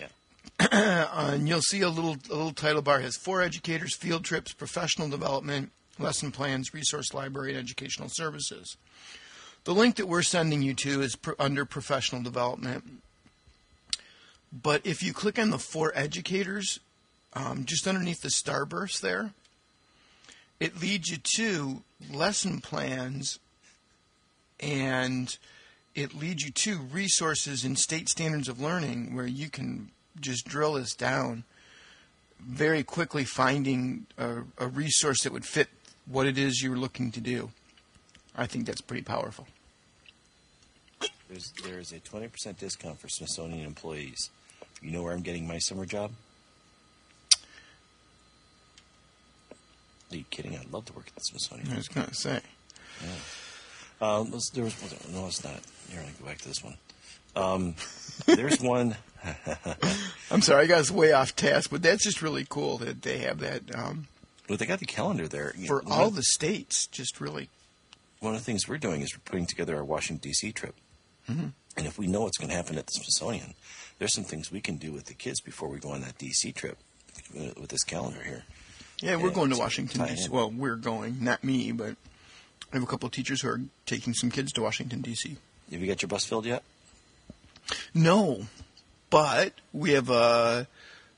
yeah. 0.00 0.06
Uh, 0.60 1.30
and 1.34 1.48
you'll 1.48 1.60
see 1.60 1.82
a 1.82 1.88
little 1.88 2.16
a 2.30 2.34
little 2.34 2.52
title 2.52 2.82
bar 2.82 3.00
has 3.00 3.16
for 3.16 3.42
educators, 3.42 3.94
field 3.96 4.24
trips, 4.24 4.52
professional 4.52 5.08
development, 5.08 5.70
lesson 5.98 6.32
plans, 6.32 6.74
resource 6.74 7.14
library, 7.14 7.50
and 7.50 7.58
educational 7.58 8.08
services. 8.10 8.76
The 9.68 9.74
link 9.74 9.96
that 9.96 10.08
we're 10.08 10.22
sending 10.22 10.62
you 10.62 10.72
to 10.72 11.02
is 11.02 11.14
under 11.38 11.66
professional 11.66 12.22
development. 12.22 13.02
But 14.50 14.86
if 14.86 15.02
you 15.02 15.12
click 15.12 15.38
on 15.38 15.50
the 15.50 15.58
for 15.58 15.92
educators, 15.94 16.80
um, 17.34 17.66
just 17.66 17.86
underneath 17.86 18.22
the 18.22 18.30
starburst 18.30 19.02
there, 19.02 19.32
it 20.58 20.80
leads 20.80 21.10
you 21.10 21.18
to 21.36 21.82
lesson 22.10 22.62
plans 22.62 23.40
and 24.58 25.36
it 25.94 26.14
leads 26.14 26.44
you 26.44 26.50
to 26.50 26.78
resources 26.78 27.62
in 27.62 27.76
state 27.76 28.08
standards 28.08 28.48
of 28.48 28.62
learning 28.62 29.14
where 29.14 29.26
you 29.26 29.50
can 29.50 29.90
just 30.18 30.48
drill 30.48 30.72
this 30.72 30.94
down 30.94 31.44
very 32.40 32.82
quickly 32.82 33.24
finding 33.24 34.06
a, 34.16 34.38
a 34.56 34.66
resource 34.66 35.24
that 35.24 35.32
would 35.34 35.44
fit 35.44 35.68
what 36.06 36.26
it 36.26 36.38
is 36.38 36.62
you're 36.62 36.74
looking 36.74 37.12
to 37.12 37.20
do. 37.20 37.50
I 38.34 38.46
think 38.46 38.64
that's 38.64 38.80
pretty 38.80 39.02
powerful. 39.02 39.46
There's 41.28 41.52
there's 41.62 41.92
a 41.92 42.00
twenty 42.00 42.28
percent 42.28 42.58
discount 42.58 42.98
for 43.00 43.08
Smithsonian 43.08 43.66
employees. 43.66 44.30
You 44.80 44.90
know 44.90 45.02
where 45.02 45.12
I'm 45.12 45.22
getting 45.22 45.46
my 45.46 45.58
summer 45.58 45.84
job? 45.84 46.12
Are 50.10 50.16
you 50.16 50.24
kidding? 50.30 50.56
I'd 50.56 50.72
love 50.72 50.86
to 50.86 50.92
work 50.94 51.06
at 51.08 51.14
the 51.14 51.20
Smithsonian. 51.20 51.70
I 51.72 51.76
was 51.76 51.88
going 51.88 52.06
to 52.06 52.14
say. 52.14 52.40
Um, 54.00 54.30
there 54.54 54.64
was 54.64 54.74
no, 55.12 55.26
it's 55.26 55.44
not. 55.44 55.60
Here, 55.90 56.00
me 56.00 56.08
go 56.20 56.26
back 56.26 56.38
to 56.38 56.48
this 56.48 56.62
one. 56.64 56.76
Um, 57.36 57.74
there's 58.26 58.60
one. 58.60 58.96
I'm 60.30 60.42
sorry, 60.42 60.64
I 60.64 60.66
got 60.66 60.80
us 60.80 60.90
way 60.90 61.12
off 61.12 61.34
task, 61.34 61.70
but 61.70 61.82
that's 61.82 62.04
just 62.04 62.22
really 62.22 62.46
cool 62.48 62.78
that 62.78 63.02
they 63.02 63.18
have 63.18 63.40
that 63.40 63.62
um, 63.74 64.06
Well, 64.48 64.56
they 64.56 64.66
got 64.66 64.78
the 64.78 64.86
calendar 64.86 65.26
there 65.28 65.52
You 65.56 65.66
for 65.66 65.82
know, 65.84 65.92
all 65.92 66.10
the 66.10 66.22
states. 66.22 66.86
Just 66.86 67.20
really, 67.20 67.48
one 68.20 68.34
of 68.34 68.40
the 68.40 68.44
things 68.44 68.68
we're 68.68 68.78
doing 68.78 69.02
is 69.02 69.14
we're 69.14 69.22
putting 69.24 69.46
together 69.46 69.76
our 69.76 69.84
Washington 69.84 70.28
D.C. 70.30 70.52
trip. 70.52 70.74
Mm-hmm. 71.30 71.46
And 71.76 71.86
if 71.86 71.98
we 71.98 72.06
know 72.06 72.22
what's 72.22 72.38
going 72.38 72.50
to 72.50 72.56
happen 72.56 72.76
at 72.78 72.86
the 72.86 72.92
Smithsonian, 72.92 73.54
there's 73.98 74.14
some 74.14 74.24
things 74.24 74.50
we 74.50 74.60
can 74.60 74.76
do 74.76 74.92
with 74.92 75.04
the 75.06 75.14
kids 75.14 75.40
before 75.40 75.68
we 75.68 75.78
go 75.78 75.90
on 75.90 76.00
that 76.00 76.18
D.C. 76.18 76.52
trip 76.52 76.78
uh, 77.38 77.50
with 77.60 77.68
this 77.68 77.84
calendar 77.84 78.22
here. 78.22 78.44
yeah, 79.00 79.16
we're 79.16 79.28
Yeah, 79.28 79.34
going 79.34 79.50
to 79.50 79.56
Washington 79.58 80.06
D.C. 80.06 80.28
Well, 80.28 80.50
we're 80.50 80.76
going, 80.76 81.18
not 81.22 81.44
me, 81.44 81.70
but 81.72 81.96
I 82.72 82.76
have 82.76 82.82
a 82.82 82.86
couple 82.86 83.06
of 83.06 83.12
teachers 83.12 83.42
who 83.42 83.48
are 83.48 83.60
taking 83.86 84.12
some 84.14 84.30
kids 84.30 84.52
to 84.52 84.62
Washington 84.62 85.00
D.C. 85.02 85.36
Have 85.70 85.80
you 85.80 85.86
got 85.86 86.02
your 86.02 86.08
bus 86.08 86.24
filled 86.24 86.46
yet? 86.46 86.62
No, 87.94 88.46
but 89.10 89.52
we 89.72 89.90
have 89.92 90.08
a. 90.10 90.66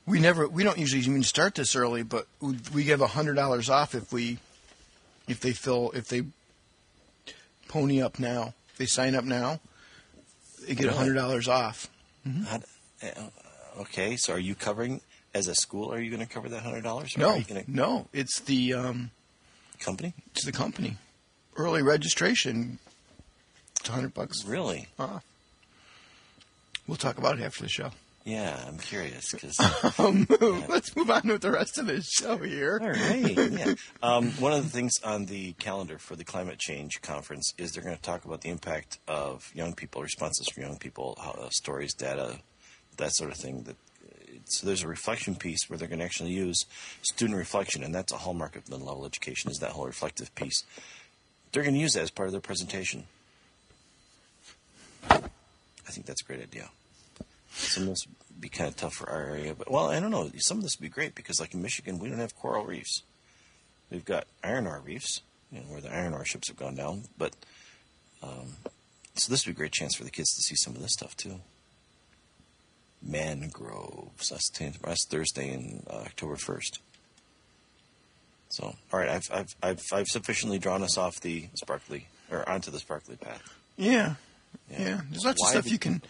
We 0.05 0.19
never. 0.19 0.47
We 0.47 0.63
don't 0.63 0.77
usually 0.77 1.01
even 1.01 1.23
start 1.23 1.55
this 1.55 1.75
early, 1.75 2.03
but 2.03 2.27
we- 2.41 2.57
we 2.73 2.83
give 2.83 3.01
a 3.01 3.07
hundred 3.07 3.35
dollars 3.35 3.69
off 3.69 3.95
if 3.95 4.11
we, 4.11 4.39
if 5.27 5.39
they 5.39 5.53
fill, 5.53 5.91
if 5.91 6.07
they 6.07 6.23
pony 7.67 8.01
up 8.01 8.19
now, 8.19 8.53
if 8.71 8.77
they 8.77 8.85
sign 8.85 9.15
up 9.15 9.23
now, 9.23 9.59
they 10.67 10.75
get 10.75 10.87
a 10.87 10.93
hundred 10.93 11.15
dollars 11.15 11.47
off. 11.47 11.89
How 12.47 12.57
d- 12.57 12.63
uh, 13.03 13.81
okay, 13.81 14.15
so 14.15 14.33
are 14.33 14.39
you 14.39 14.53
covering 14.55 15.01
as 15.33 15.47
a 15.47 15.55
school? 15.55 15.91
Are 15.93 15.99
you 15.99 16.09
going 16.11 16.25
to 16.25 16.31
cover 16.31 16.49
that 16.49 16.63
hundred 16.63 16.83
dollars? 16.83 17.17
No, 17.17 17.29
Are 17.31 17.37
you 17.37 17.43
going 17.45 17.63
to 17.65 17.71
no, 17.71 18.07
it's 18.13 18.39
the 18.41 18.73
um, 18.73 19.11
company? 19.79 20.13
it's 20.31 20.45
the 20.45 20.51
company. 20.51 20.97
Early 21.55 21.81
registration, 21.81 22.79
it's 23.79 23.89
a 23.89 23.91
hundred 23.93 24.13
bucks 24.13 24.45
Really? 24.45 24.87
off. 24.99 25.23
We'll 26.87 26.97
talk 26.97 27.17
about 27.17 27.39
it 27.39 27.43
after 27.43 27.63
the 27.63 27.69
show. 27.69 27.91
Yeah, 28.23 28.63
I'm 28.67 28.77
curious 28.77 29.31
because. 29.31 29.59
Um, 29.97 30.27
let's 30.69 30.95
move 30.95 31.09
on 31.09 31.23
with 31.25 31.41
the 31.41 31.51
rest 31.51 31.77
of 31.79 31.87
the 31.87 32.01
show 32.01 32.37
here. 32.37 32.79
All 32.81 32.89
right. 32.89 33.51
Yeah. 33.51 33.73
Um, 34.03 34.31
one 34.31 34.51
of 34.51 34.63
the 34.63 34.69
things 34.69 34.93
on 35.03 35.25
the 35.25 35.53
calendar 35.53 35.99
for 35.99 36.15
the 36.15 36.23
climate 36.23 36.57
change 36.57 37.01
conference 37.01 37.53
is 37.57 37.71
they're 37.71 37.83
going 37.83 37.95
to 37.95 38.01
talk 38.01 38.25
about 38.25 38.41
the 38.41 38.49
impact 38.49 38.97
of 39.07 39.51
young 39.53 39.73
people, 39.73 40.01
responses 40.01 40.47
from 40.49 40.63
young 40.63 40.77
people, 40.77 41.17
how, 41.21 41.31
uh, 41.31 41.49
stories, 41.51 41.93
data, 41.93 42.39
that 42.97 43.13
sort 43.13 43.31
of 43.31 43.37
thing. 43.37 43.63
That 43.63 43.75
so 44.45 44.65
there's 44.65 44.83
a 44.83 44.87
reflection 44.87 45.35
piece 45.35 45.69
where 45.69 45.77
they're 45.77 45.87
going 45.87 45.99
to 45.99 46.05
actually 46.05 46.31
use 46.31 46.65
student 47.03 47.37
reflection, 47.37 47.83
and 47.83 47.93
that's 47.93 48.11
a 48.11 48.17
hallmark 48.17 48.55
of 48.55 48.69
middle 48.69 48.87
level 48.87 49.05
education 49.05 49.51
is 49.51 49.59
that 49.59 49.71
whole 49.71 49.85
reflective 49.85 50.33
piece. 50.35 50.63
They're 51.51 51.63
going 51.63 51.75
to 51.75 51.81
use 51.81 51.93
that 51.93 52.03
as 52.03 52.11
part 52.11 52.27
of 52.27 52.31
their 52.31 52.41
presentation. 52.41 53.05
I 55.09 55.93
think 55.93 56.05
that's 56.05 56.21
a 56.21 56.25
great 56.25 56.41
idea. 56.41 56.69
Some 57.51 57.83
of 57.83 57.89
this 57.89 58.05
would 58.07 58.41
be 58.41 58.49
kind 58.49 58.69
of 58.69 58.75
tough 58.75 58.93
for 58.93 59.09
our 59.09 59.21
area, 59.21 59.53
but 59.53 59.69
well, 59.69 59.89
I 59.89 59.99
don't 59.99 60.11
know. 60.11 60.29
Some 60.37 60.57
of 60.57 60.63
this 60.63 60.77
would 60.77 60.83
be 60.83 60.89
great 60.89 61.15
because, 61.15 61.39
like 61.39 61.53
in 61.53 61.61
Michigan, 61.61 61.99
we 61.99 62.09
don't 62.09 62.19
have 62.19 62.35
coral 62.35 62.65
reefs. 62.65 63.03
we've 63.89 64.05
got 64.05 64.25
iron 64.43 64.67
ore 64.67 64.81
reefs, 64.83 65.21
you 65.51 65.59
know, 65.59 65.65
where 65.67 65.81
the 65.81 65.93
iron 65.93 66.13
ore 66.13 66.25
ships 66.25 66.47
have 66.47 66.57
gone 66.57 66.75
down. 66.75 67.03
But 67.17 67.35
um, 68.23 68.55
so 69.15 69.31
this 69.31 69.45
would 69.45 69.55
be 69.55 69.57
a 69.57 69.61
great 69.61 69.73
chance 69.73 69.95
for 69.95 70.03
the 70.03 70.11
kids 70.11 70.33
to 70.35 70.41
see 70.41 70.55
some 70.55 70.75
of 70.75 70.81
this 70.81 70.93
stuff 70.93 71.15
too. 71.17 71.41
Mangroves. 73.01 74.29
That's, 74.29 74.49
that's 74.49 75.05
Thursday 75.07 75.49
and 75.49 75.85
uh, 75.89 76.03
October 76.05 76.35
first. 76.35 76.79
So, 78.49 78.75
all 78.91 78.99
right, 78.99 79.09
I've, 79.09 79.23
I've 79.31 79.55
I've 79.63 79.81
I've 79.93 80.07
sufficiently 80.07 80.59
drawn 80.59 80.83
us 80.83 80.97
off 80.97 81.21
the 81.21 81.47
sparkly 81.55 82.07
or 82.29 82.47
onto 82.47 82.69
the 82.69 82.79
sparkly 82.79 83.15
path. 83.15 83.41
Yeah, 83.77 84.15
yeah. 84.69 85.01
There's 85.09 85.23
lots 85.23 85.41
Why 85.41 85.47
of 85.47 85.51
stuff 85.51 85.71
you 85.71 85.79
can. 85.79 86.01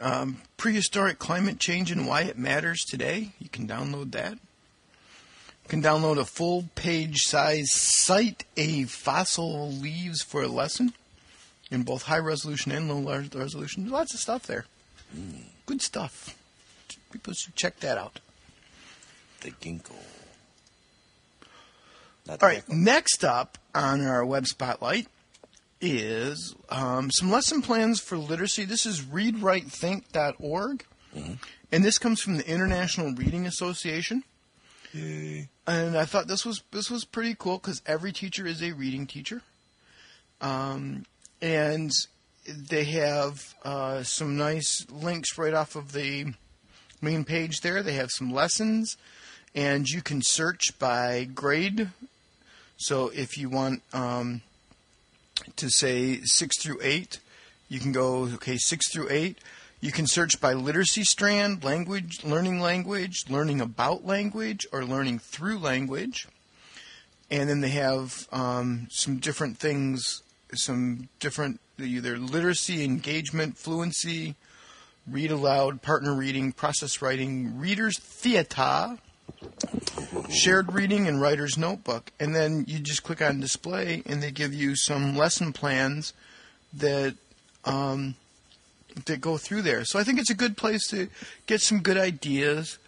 Um, 0.00 0.42
prehistoric 0.56 1.18
climate 1.18 1.58
change 1.58 1.90
and 1.90 2.06
why 2.06 2.22
it 2.22 2.38
matters 2.38 2.84
today. 2.84 3.30
You 3.38 3.48
can 3.48 3.66
download 3.66 4.12
that. 4.12 4.32
You 4.32 5.68
can 5.68 5.82
download 5.82 6.18
a 6.18 6.24
full 6.24 6.68
page 6.74 7.22
size 7.22 7.70
cite 7.72 8.44
a 8.56 8.84
fossil 8.84 9.70
leaves 9.70 10.22
for 10.22 10.42
a 10.42 10.48
lesson 10.48 10.92
in 11.70 11.82
both 11.82 12.02
high 12.02 12.18
resolution 12.18 12.72
and 12.72 12.88
low 12.88 13.24
resolution. 13.34 13.84
There's 13.84 13.92
lots 13.92 14.14
of 14.14 14.20
stuff 14.20 14.46
there. 14.46 14.66
Good 15.64 15.82
stuff. 15.82 16.36
People 17.10 17.32
should 17.32 17.56
check 17.56 17.80
that 17.80 17.98
out. 17.98 18.20
The 19.40 19.50
ginkgo. 19.50 19.92
Not 22.26 22.42
All 22.42 22.48
right, 22.48 22.68
next 22.68 23.24
up 23.24 23.58
on 23.74 24.04
our 24.04 24.24
web 24.24 24.46
spotlight 24.46 25.06
is 25.80 26.54
um, 26.68 27.10
some 27.10 27.30
lesson 27.30 27.62
plans 27.62 28.00
for 28.00 28.16
literacy. 28.16 28.64
This 28.64 28.86
is 28.86 29.02
readwritethink.org, 29.02 30.84
and 31.72 31.84
this 31.84 31.98
comes 31.98 32.20
from 32.20 32.36
the 32.36 32.48
International 32.48 33.12
Reading 33.12 33.46
Association. 33.46 34.24
Yay. 34.92 35.48
And 35.66 35.96
I 35.96 36.04
thought 36.04 36.28
this 36.28 36.46
was 36.46 36.62
this 36.70 36.90
was 36.90 37.04
pretty 37.04 37.34
cool 37.38 37.58
because 37.58 37.82
every 37.86 38.12
teacher 38.12 38.46
is 38.46 38.62
a 38.62 38.72
reading 38.72 39.06
teacher, 39.06 39.42
um, 40.40 41.04
and 41.42 41.90
they 42.46 42.84
have 42.84 43.54
uh, 43.64 44.02
some 44.02 44.36
nice 44.36 44.86
links 44.90 45.36
right 45.36 45.54
off 45.54 45.76
of 45.76 45.92
the 45.92 46.32
main 47.02 47.24
page 47.24 47.60
there. 47.60 47.82
They 47.82 47.94
have 47.94 48.10
some 48.10 48.32
lessons, 48.32 48.96
and 49.54 49.88
you 49.88 50.02
can 50.02 50.22
search 50.22 50.78
by 50.78 51.24
grade. 51.24 51.90
So 52.76 53.08
if 53.08 53.36
you 53.38 53.48
want 53.48 53.82
um, 53.92 54.42
to 55.56 55.70
say 55.70 56.20
six 56.24 56.60
through 56.62 56.78
eight, 56.82 57.20
you 57.68 57.80
can 57.80 57.92
go 57.92 58.24
okay 58.34 58.56
six 58.56 58.90
through 58.90 59.08
eight. 59.10 59.38
You 59.80 59.92
can 59.92 60.06
search 60.06 60.40
by 60.40 60.54
literacy 60.54 61.04
strand, 61.04 61.62
language, 61.62 62.24
learning 62.24 62.60
language, 62.60 63.24
learning 63.28 63.60
about 63.60 64.06
language, 64.06 64.66
or 64.72 64.84
learning 64.84 65.18
through 65.18 65.58
language. 65.58 66.26
And 67.30 67.48
then 67.48 67.60
they 67.60 67.70
have 67.70 68.26
um, 68.32 68.88
some 68.90 69.18
different 69.18 69.58
things, 69.58 70.22
some 70.54 71.08
different 71.20 71.60
either 71.78 72.18
literacy, 72.18 72.84
engagement, 72.84 73.58
fluency, 73.58 74.34
read 75.06 75.30
aloud, 75.30 75.82
partner 75.82 76.14
reading, 76.14 76.52
process 76.52 77.02
writing, 77.02 77.58
readers 77.58 77.98
theater, 77.98 78.98
shared 80.30 80.72
reading, 80.72 81.06
and 81.06 81.20
writer's 81.20 81.56
notebook. 81.58 82.12
And 82.18 82.34
then 82.34 82.64
you 82.66 82.78
just 82.78 83.02
click 83.02 83.22
on 83.22 83.40
display, 83.40 84.02
and 84.06 84.22
they 84.22 84.30
give 84.30 84.54
you 84.54 84.76
some 84.76 85.16
lesson 85.16 85.52
plans 85.52 86.12
that 86.72 87.14
um, 87.64 88.14
that 89.06 89.20
go 89.20 89.36
through 89.36 89.62
there. 89.62 89.84
So 89.84 89.98
I 89.98 90.04
think 90.04 90.18
it's 90.18 90.30
a 90.30 90.34
good 90.34 90.56
place 90.56 90.86
to 90.88 91.08
get 91.46 91.60
some 91.60 91.80
good 91.80 91.98
ideas. 91.98 92.78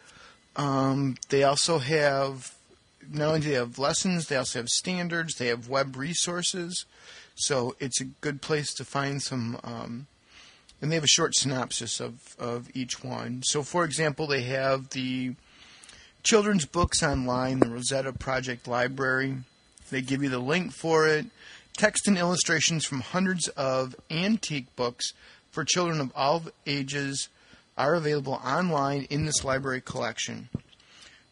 Um, 0.57 1.17
they 1.29 1.45
also 1.45 1.79
have 1.79 2.55
not 3.11 3.29
only 3.29 3.41
do 3.41 3.49
they 3.49 3.55
have 3.55 3.79
lessons, 3.79 4.27
they 4.27 4.37
also 4.37 4.59
have 4.59 4.69
standards. 4.69 5.35
They 5.37 5.49
have 5.49 5.69
web 5.69 5.97
resources. 5.97 6.85
So 7.35 7.77
it's 7.79 8.01
a 8.01 8.05
good 8.05 8.43
place 8.43 8.75
to 8.75 8.85
find 8.85 9.23
some. 9.23 9.59
Um, 9.63 10.07
and 10.81 10.91
they 10.91 10.97
have 10.97 11.05
a 11.05 11.09
short 11.09 11.35
synopsis 11.35 12.01
of, 12.01 12.37
of 12.39 12.69
each 12.75 13.03
one. 13.03 13.43
So, 13.45 13.63
for 13.63 13.85
example, 13.85 14.27
they 14.27 14.43
have 14.43 14.91
the 14.91 15.35
children's 16.23 16.67
books 16.67 17.03
online, 17.03 17.61
the 17.61 17.69
Rosetta 17.69 18.13
Project 18.13 18.67
Library. 18.69 19.37
They 19.91 20.03
give 20.03 20.23
you 20.23 20.29
the 20.29 20.39
link 20.39 20.73
for 20.73 21.07
it. 21.07 21.27
Text 21.77 22.09
and 22.09 22.19
illustrations 22.19 22.85
from 22.85 23.01
hundreds 23.01 23.49
of 23.49 23.95
antique 24.11 24.75
books 24.77 25.13
for 25.51 25.65
children 25.65 26.01
of 26.01 26.13
all 26.15 26.43
ages 26.67 27.29
are 27.77 27.95
available 27.95 28.41
online 28.45 29.07
in 29.11 29.25
this 29.25 29.45
library 29.45 29.81
collection. 29.81 30.49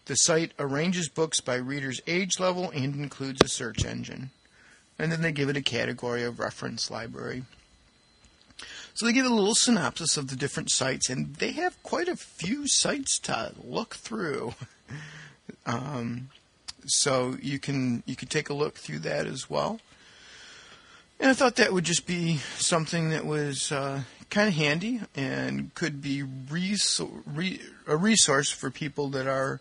The 0.07 0.15
site 0.15 0.53
arranges 0.59 1.09
books 1.09 1.41
by 1.41 1.57
readers' 1.57 2.01
age 2.07 2.39
level 2.39 2.71
and 2.71 2.95
includes 2.95 3.43
a 3.43 3.49
search 3.49 3.85
engine. 3.85 4.31
And 4.99 5.11
then 5.11 5.21
they 5.21 5.33
give 5.33 5.49
it 5.49 5.57
a 5.57 5.63
category 5.63 6.23
of 6.23 6.39
reference 6.39 6.91
library. 6.91 7.43
So 8.95 9.05
they 9.05 9.13
give 9.13 9.27
a 9.27 9.35
little 9.35 9.55
synopsis 9.55 10.17
of 10.17 10.29
the 10.29 10.37
different 10.37 10.71
sites, 10.71 11.11
and 11.11 11.35
they 11.35 11.53
have 11.53 11.83
quite 11.83 12.09
a 12.09 12.17
few 12.17 12.67
sites 12.67 13.19
to 13.21 13.53
look 13.63 13.97
through. 13.97 14.55
Um, 15.65 16.29
so 16.87 17.37
you 17.43 17.59
can 17.59 18.03
you 18.07 18.15
can 18.15 18.29
take 18.29 18.49
a 18.49 18.55
look 18.55 18.77
through 18.77 19.01
that 19.01 19.27
as 19.27 19.51
well. 19.51 19.81
And 21.19 21.31
I 21.31 21.35
thought 21.35 21.57
that 21.57 21.73
would 21.73 21.85
just 21.85 22.07
be 22.07 22.37
something 22.59 23.11
that 23.11 23.25
was 23.25 23.73
uh, 23.73 24.03
kind 24.29 24.49
of 24.49 24.55
handy 24.55 25.01
and 25.15 25.75
could 25.75 26.03
be 26.03 26.23
resor- 26.23 27.23
re- 27.25 27.61
a 27.87 27.97
resource 27.97 28.51
for 28.51 28.71
people 28.71 29.09
that 29.11 29.27
are 29.27 29.61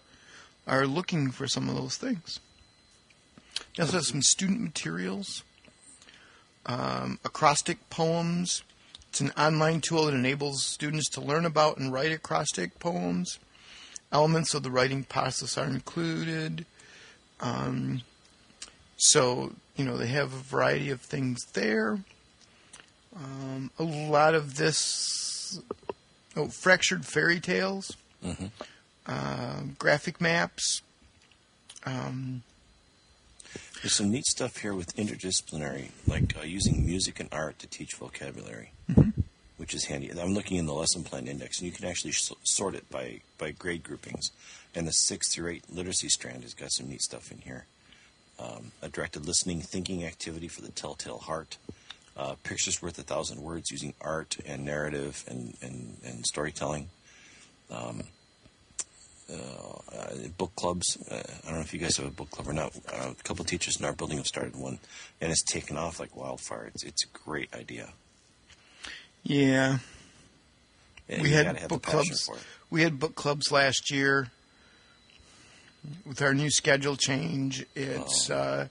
are 0.68 0.86
looking 0.86 1.32
for 1.32 1.48
some 1.48 1.70
of 1.70 1.76
those 1.76 1.98
things. 1.98 2.40
They 3.76 3.84
also 3.84 3.98
have 3.98 4.06
some 4.06 4.22
student 4.22 4.62
materials, 4.62 5.44
um, 6.66 7.20
acrostic 7.24 7.90
poems. 7.90 8.64
It's 9.10 9.22
an 9.22 9.32
online 9.38 9.80
tool 9.80 10.06
that 10.06 10.14
enables 10.14 10.64
students 10.64 11.10
to 11.12 11.22
learn 11.22 11.46
about 11.46 11.78
and 11.78 11.94
write 11.94 12.12
acrostic 12.12 12.80
poems. 12.80 13.40
Elements 14.16 14.54
of 14.54 14.64
the 14.64 14.72
writing 14.72 15.04
process 15.04 15.58
are 15.58 15.66
included. 15.68 16.66
Um, 17.42 18.02
so, 18.96 19.52
you 19.76 19.84
know, 19.84 19.98
they 19.98 20.08
have 20.08 20.32
a 20.32 20.38
variety 20.38 20.90
of 20.90 21.02
things 21.02 21.44
there. 21.52 22.00
Um, 23.14 23.72
a 23.78 23.84
lot 23.84 24.34
of 24.34 24.56
this, 24.56 25.60
oh, 26.38 26.48
fractured 26.48 27.06
fairy 27.06 27.42
tales, 27.42 27.98
Mhm. 28.24 28.52
uh, 29.06 29.62
graphic 29.78 30.22
maps. 30.22 30.82
Um, 31.86 32.44
There's 33.82 33.96
some 33.96 34.12
neat 34.12 34.26
stuff 34.28 34.58
here 34.60 34.74
with 34.74 34.96
interdisciplinary, 34.96 35.90
like 36.08 36.38
uh, 36.38 36.44
using 36.44 36.86
music 36.86 37.20
and 37.20 37.28
art 37.34 37.60
to 37.60 37.68
teach 37.68 37.96
vocabulary, 37.96 38.72
which 39.66 39.74
is 39.74 39.86
handy. 39.86 40.12
I'm 40.12 40.36
looking 40.36 40.58
in 40.58 40.68
the 40.68 40.76
lesson 40.76 41.04
plan 41.04 41.26
index, 41.26 41.58
and 41.58 41.66
you 41.66 41.72
can 41.72 41.86
actually 41.86 42.14
sort 42.44 42.76
it 42.76 42.88
by, 42.92 43.22
by 43.40 43.50
grade 43.50 43.82
groupings. 43.82 44.30
And 44.76 44.88
the 44.88 44.92
six 44.92 45.34
through 45.34 45.54
eight 45.54 45.64
literacy 45.74 46.10
strand 46.10 46.44
has 46.44 46.54
got 46.54 46.72
some 46.72 46.88
neat 46.88 47.02
stuff 47.02 47.32
in 47.32 47.40
here. 47.40 47.66
Um, 48.38 48.74
a 48.84 48.90
directed 48.90 49.26
listening 49.26 49.62
thinking 49.62 50.04
activity 50.04 50.48
for 50.48 50.62
the 50.62 50.70
telltale 50.70 51.18
heart. 51.18 51.58
Uh, 52.16 52.36
pictures 52.44 52.80
worth 52.80 53.00
a 53.00 53.02
thousand 53.02 53.42
words 53.42 53.72
using 53.72 53.96
art 54.02 54.38
and 54.46 54.64
narrative 54.64 55.26
and, 55.28 55.58
and, 55.64 55.98
and 56.06 56.28
storytelling. 56.28 56.90
Um, 57.72 58.04
uh, 59.34 60.28
book 60.38 60.52
clubs. 60.56 60.96
Uh, 61.10 61.16
I 61.16 61.48
don't 61.48 61.56
know 61.56 61.62
if 61.62 61.74
you 61.74 61.80
guys 61.80 61.98
have 61.98 62.06
a 62.06 62.12
book 62.12 62.30
club 62.30 62.48
or 62.48 62.54
not. 62.54 62.76
Uh, 62.88 63.14
a 63.20 63.24
couple 63.24 63.44
teachers 63.46 63.80
in 63.80 63.86
our 63.86 63.94
building 63.94 64.18
have 64.18 64.28
started 64.28 64.56
one, 64.56 64.78
and 65.20 65.32
it's 65.32 65.42
taken 65.42 65.76
off 65.76 66.00
like 66.00 66.16
wildfire. 66.16 66.70
It's 66.72 66.84
it's 66.84 67.04
a 67.04 67.08
great 67.08 67.52
idea. 67.56 67.90
Yeah, 69.26 69.80
we 71.10 71.30
had 71.32 71.46
gotta 71.48 71.60
have 71.60 71.70
the 71.70 71.76
book 71.76 71.84
clubs. 71.84 72.30
We 72.70 72.82
had 72.84 73.00
book 73.00 73.16
clubs 73.16 73.52
last 73.52 73.92
year. 73.92 74.30
With 76.06 76.20
our 76.22 76.34
new 76.34 76.50
schedule 76.50 76.96
change, 76.96 77.64
it's 77.76 78.30
Oh. 78.32 78.36
uh, 78.36 78.68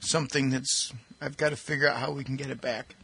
something 0.00 0.50
that's 0.50 0.92
I've 1.20 1.36
got 1.36 1.50
to 1.50 1.56
figure 1.56 1.88
out 1.88 1.98
how 1.98 2.10
we 2.10 2.24
can 2.24 2.34
get 2.36 2.50
it 2.50 2.60
back. 2.60 2.94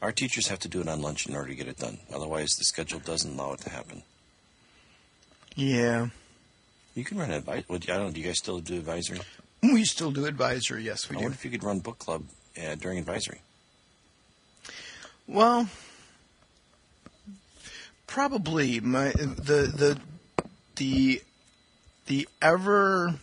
Our 0.00 0.12
teachers 0.12 0.48
have 0.48 0.58
to 0.60 0.68
do 0.68 0.80
it 0.80 0.88
on 0.88 1.00
lunch 1.02 1.26
in 1.26 1.34
order 1.34 1.48
to 1.48 1.54
get 1.54 1.68
it 1.68 1.78
done. 1.78 1.98
Otherwise, 2.12 2.50
the 2.58 2.64
schedule 2.64 2.98
doesn't 3.00 3.38
allow 3.38 3.52
it 3.54 3.60
to 3.62 3.70
happen. 3.70 4.02
Yeah, 5.54 6.08
You 6.94 7.04
can 7.04 7.18
run. 7.18 7.30
Well, 7.30 7.42
I 7.48 7.60
don't. 7.62 7.88
know, 7.88 8.10
Do 8.10 8.20
you 8.20 8.26
guys 8.26 8.38
still 8.38 8.58
do 8.60 8.76
advisory? 8.76 9.20
we 9.62 9.84
still 9.84 10.10
do 10.10 10.26
advisory. 10.26 10.82
Yes, 10.84 11.08
we 11.10 11.16
I 11.16 11.18
do. 11.20 11.24
wonder 11.24 11.34
if 11.36 11.44
you 11.44 11.50
could 11.50 11.64
run 11.64 11.80
book 11.80 11.98
club 11.98 12.24
uh, 12.62 12.74
during 12.76 12.98
advisory. 12.98 13.40
Well, 15.28 15.68
probably 18.06 18.78
my 18.78 19.08
the 19.08 19.72
the 19.74 20.00
the 20.76 21.22
the 22.06 22.28
ever 22.40 23.16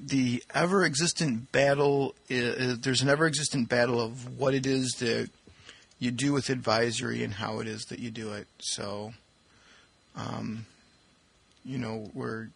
the 0.00 0.42
ever 0.52 0.84
existent 0.84 1.52
battle 1.52 2.16
is, 2.28 2.80
there's 2.80 3.00
an 3.00 3.08
ever 3.08 3.26
existent 3.26 3.68
battle 3.68 4.00
of 4.00 4.36
what 4.36 4.54
it 4.54 4.66
is 4.66 4.96
that 4.98 5.30
you 6.00 6.10
do 6.10 6.32
with 6.32 6.50
advisory 6.50 7.22
and 7.22 7.34
how 7.34 7.60
it 7.60 7.68
is 7.68 7.84
that 7.84 8.00
you 8.00 8.10
do 8.10 8.32
it. 8.32 8.48
So, 8.58 9.14
um, 10.16 10.66
you 11.64 11.78
know, 11.78 12.10
we're 12.12 12.48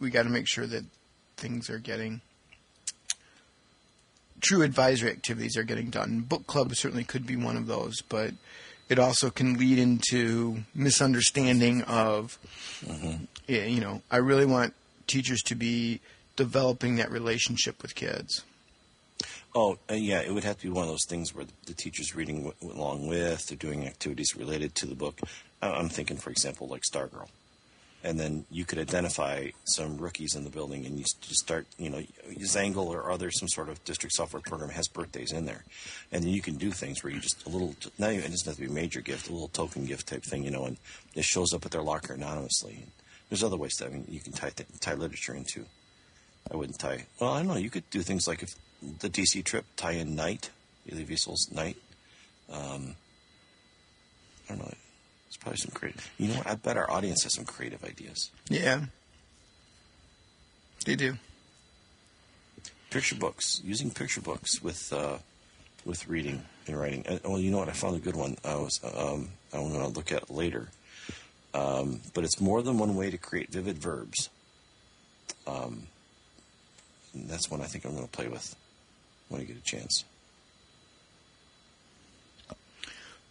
we 0.00 0.08
got 0.08 0.22
to 0.22 0.30
make 0.30 0.48
sure 0.48 0.66
that 0.66 0.84
things 1.36 1.68
are 1.68 1.78
getting 1.78 2.22
true 4.46 4.62
advisory 4.62 5.10
activities 5.10 5.56
are 5.56 5.64
getting 5.64 5.90
done. 5.90 6.20
Book 6.20 6.46
club 6.46 6.74
certainly 6.74 7.04
could 7.04 7.26
be 7.26 7.36
one 7.36 7.56
of 7.56 7.66
those, 7.66 8.00
but 8.02 8.32
it 8.88 8.98
also 8.98 9.30
can 9.30 9.58
lead 9.58 9.78
into 9.78 10.58
misunderstanding 10.74 11.82
of, 11.82 12.38
mm-hmm. 12.84 13.24
you 13.48 13.80
know, 13.80 14.02
I 14.10 14.18
really 14.18 14.46
want 14.46 14.74
teachers 15.06 15.42
to 15.46 15.54
be 15.54 16.00
developing 16.36 16.96
that 16.96 17.10
relationship 17.10 17.82
with 17.82 17.94
kids. 17.94 18.44
Oh, 19.54 19.78
uh, 19.90 19.94
yeah, 19.94 20.20
it 20.20 20.32
would 20.32 20.44
have 20.44 20.58
to 20.58 20.64
be 20.64 20.68
one 20.68 20.84
of 20.84 20.90
those 20.90 21.06
things 21.08 21.34
where 21.34 21.46
the, 21.46 21.52
the 21.66 21.74
teacher's 21.74 22.14
reading 22.14 22.44
w- 22.44 22.78
along 22.78 23.08
with, 23.08 23.46
they're 23.46 23.56
doing 23.56 23.86
activities 23.86 24.36
related 24.36 24.74
to 24.76 24.86
the 24.86 24.94
book. 24.94 25.18
I'm 25.62 25.88
thinking, 25.88 26.18
for 26.18 26.30
example, 26.30 26.68
like 26.68 26.82
Stargirl 26.82 27.28
and 28.04 28.20
then 28.20 28.44
you 28.50 28.64
could 28.64 28.78
identify 28.78 29.48
some 29.64 29.98
rookies 29.98 30.34
in 30.34 30.44
the 30.44 30.50
building, 30.50 30.86
and 30.86 30.98
you 30.98 31.04
just 31.20 31.40
start, 31.40 31.66
you 31.78 31.90
know, 31.90 32.02
Zangle 32.40 32.86
or 32.86 33.10
other 33.10 33.30
some 33.30 33.48
sort 33.48 33.68
of 33.68 33.82
district 33.84 34.14
software 34.14 34.42
program 34.42 34.70
has 34.70 34.88
birthdays 34.88 35.32
in 35.32 35.46
there, 35.46 35.64
and 36.12 36.22
then 36.22 36.30
you 36.30 36.42
can 36.42 36.56
do 36.56 36.70
things 36.70 37.02
where 37.02 37.12
you 37.12 37.20
just 37.20 37.44
a 37.46 37.48
little, 37.48 37.74
even 37.98 38.14
it 38.18 38.30
doesn't 38.30 38.46
have 38.46 38.56
to 38.56 38.60
be 38.60 38.68
a 38.68 38.70
major 38.70 39.00
gift, 39.00 39.28
a 39.28 39.32
little 39.32 39.48
token 39.48 39.86
gift 39.86 40.08
type 40.08 40.22
thing, 40.22 40.44
you 40.44 40.50
know, 40.50 40.66
and 40.66 40.76
it 41.14 41.24
shows 41.24 41.52
up 41.52 41.64
at 41.64 41.72
their 41.72 41.82
locker 41.82 42.12
anonymously. 42.12 42.84
There's 43.28 43.42
other 43.42 43.56
ways 43.56 43.76
to, 43.76 43.86
I 43.86 43.88
mean, 43.88 44.04
you 44.08 44.20
can 44.20 44.32
tie 44.32 44.52
tie 44.80 44.94
literature 44.94 45.34
into. 45.34 45.64
I 46.52 46.56
wouldn't 46.56 46.78
tie. 46.78 47.06
Well, 47.18 47.32
I 47.32 47.38
don't 47.38 47.48
know. 47.48 47.56
You 47.56 47.70
could 47.70 47.90
do 47.90 48.02
things 48.02 48.28
like 48.28 48.42
if 48.42 48.54
the 49.00 49.08
DC 49.08 49.42
trip 49.42 49.64
tie 49.74 49.92
in 49.92 50.14
Night, 50.14 50.50
Elie 50.90 51.04
Wiesel's 51.04 51.50
Night. 51.50 51.76
Um, 52.52 52.94
I 54.48 54.54
don't 54.54 54.58
know 54.60 54.74
it's 55.36 55.42
probably 55.42 55.58
some 55.58 55.72
creative. 55.72 56.10
You 56.18 56.28
know 56.28 56.34
what? 56.36 56.46
I 56.46 56.54
bet 56.54 56.76
our 56.76 56.90
audience 56.90 57.22
has 57.24 57.34
some 57.34 57.44
creative 57.44 57.84
ideas. 57.84 58.30
Yeah, 58.48 58.86
they 60.84 60.96
do. 60.96 61.16
Picture 62.90 63.16
books, 63.16 63.60
using 63.64 63.90
picture 63.90 64.20
books 64.20 64.62
with 64.62 64.92
uh, 64.92 65.18
with 65.84 66.08
reading 66.08 66.44
and 66.66 66.78
writing. 66.78 67.04
Uh, 67.06 67.18
well, 67.24 67.38
you 67.38 67.50
know 67.50 67.58
what? 67.58 67.68
I 67.68 67.72
found 67.72 67.96
a 67.96 67.98
good 67.98 68.16
one. 68.16 68.36
I 68.44 68.54
was 68.54 68.80
um, 68.82 69.28
I'm 69.52 69.68
going 69.68 69.80
to 69.80 69.88
look 69.88 70.10
at 70.12 70.30
later. 70.30 70.68
Um, 71.52 72.00
but 72.14 72.24
it's 72.24 72.40
more 72.40 72.62
than 72.62 72.78
one 72.78 72.96
way 72.96 73.10
to 73.10 73.18
create 73.18 73.50
vivid 73.50 73.78
verbs. 73.78 74.28
Um, 75.46 75.86
that's 77.14 77.50
one 77.50 77.60
I 77.60 77.64
think 77.64 77.84
I'm 77.84 77.92
going 77.92 78.04
to 78.04 78.10
play 78.10 78.28
with 78.28 78.54
when 79.28 79.40
I 79.40 79.44
get 79.44 79.56
a 79.56 79.62
chance. 79.62 80.04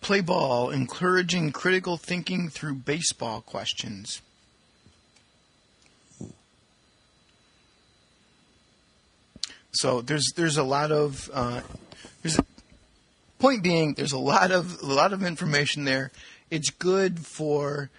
Play 0.06 0.22
ball, 0.22 0.70
encouraging 0.70 1.52
critical 1.52 1.98
thinking 1.98 2.48
through 2.48 2.76
baseball 2.76 3.42
questions. 3.42 4.22
So 9.72 10.02
there's 10.02 10.32
there's 10.36 10.58
a 10.58 10.64
lot 10.64 10.92
of 10.92 11.28
uh, 11.34 11.62
there's 12.22 12.38
a, 12.38 12.46
point 13.40 13.64
being 13.64 13.96
there's 13.96 14.12
a 14.12 14.20
lot 14.20 14.52
of 14.52 14.80
a 14.84 14.86
lot 14.86 15.12
of 15.12 15.24
information 15.24 15.86
there. 15.86 16.12
It's 16.52 16.70
good 16.70 17.22
for 17.26 17.90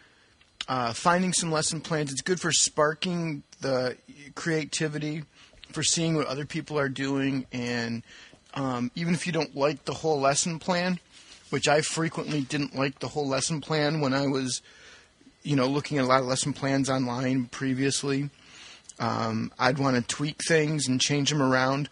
uh, 0.69 0.93
finding 0.93 1.33
some 1.33 1.51
lesson 1.51 1.81
plans. 1.81 2.13
It's 2.13 2.23
good 2.23 2.41
for 2.41 2.53
sparking 2.53 3.43
the 3.61 3.97
creativity, 4.37 5.25
for 5.73 5.83
seeing 5.83 6.15
what 6.15 6.29
other 6.29 6.47
people 6.47 6.79
are 6.79 6.89
doing, 6.89 7.47
and 7.51 8.05
um, 8.55 8.93
even 8.95 9.13
if 9.13 9.27
you 9.27 9.33
don't 9.33 9.57
like 9.57 9.87
the 9.87 9.95
whole 9.95 10.21
lesson 10.21 10.61
plan, 10.61 11.01
which 11.51 11.69
I 11.69 11.81
frequently 11.81 12.41
didn't 12.43 12.75
like 12.75 12.99
the 12.99 13.09
whole 13.09 13.29
lesson 13.29 13.61
plan 13.61 14.01
when 14.01 14.13
I 14.13 14.27
was, 14.27 14.63
you 15.43 15.57
know, 15.57 15.67
looking 15.67 15.99
at 15.99 16.05
a 16.05 16.09
lot 16.09 16.21
of 16.21 16.27
lesson 16.27 16.53
plans 16.53 16.91
online 16.91 17.47
previously. 17.47 18.31
Um, 18.99 19.53
I'd 19.59 19.79
want 19.79 19.97
to 19.97 20.03
tweak 20.03 20.41
things 20.47 20.89
and 20.89 21.01
change 21.01 21.31
them 21.31 21.43
around, 21.43 21.89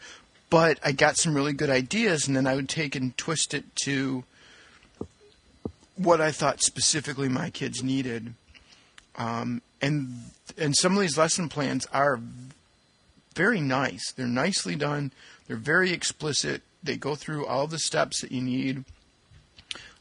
but 0.51 0.79
I 0.85 0.93
got 0.93 1.19
some 1.19 1.35
really 1.35 1.53
good 1.53 1.71
ideas, 1.71 2.27
and 2.27 2.37
then 2.37 2.47
I 2.47 2.55
would 2.55 2.69
take 2.69 2.97
and 2.97 3.17
twist 3.17 3.55
it 3.55 3.65
to 3.85 4.25
what 5.97 6.21
I 6.21 6.33
thought 6.33 6.63
specifically 6.63 7.29
my 7.29 7.51
kids 7.51 7.83
needed. 7.83 8.35
Um, 9.17 9.63
and 9.81 10.31
and 10.59 10.75
some 10.77 10.95
of 10.95 11.01
these 11.01 11.19
lesson 11.19 11.49
plans 11.49 11.87
are 11.93 12.21
very 13.35 13.61
nice. 13.61 14.13
They're 14.13 14.27
nicely 14.27 14.77
done. 14.77 15.13
They're 15.47 15.57
very 15.57 15.93
explicit. 15.93 16.63
They 16.83 16.97
go 16.97 17.15
through 17.15 17.47
all 17.47 17.67
the 17.67 17.79
steps 17.79 18.21
that 18.21 18.33
you 18.33 18.41
need. 18.41 18.85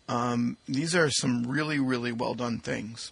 Um, 0.07 0.57
these 0.67 0.95
are 0.95 1.09
some 1.09 1.47
really, 1.47 1.79
really 1.79 2.11
well 2.11 2.33
done 2.33 2.59
things. 2.59 3.11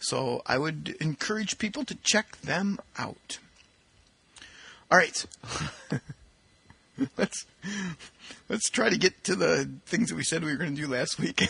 So 0.00 0.42
I 0.46 0.58
would 0.58 0.96
encourage 1.00 1.58
people 1.58 1.84
to 1.84 1.96
check 2.02 2.40
them 2.42 2.78
out. 2.98 3.38
All 4.90 4.98
right. 4.98 5.26
let's 7.16 7.46
let's 8.48 8.70
try 8.70 8.88
to 8.88 8.96
get 8.96 9.24
to 9.24 9.34
the 9.34 9.68
things 9.86 10.10
that 10.10 10.16
we 10.16 10.22
said 10.22 10.44
we 10.44 10.52
were 10.52 10.58
going 10.58 10.74
to 10.74 10.80
do 10.80 10.88
last 10.88 11.18
week. 11.18 11.42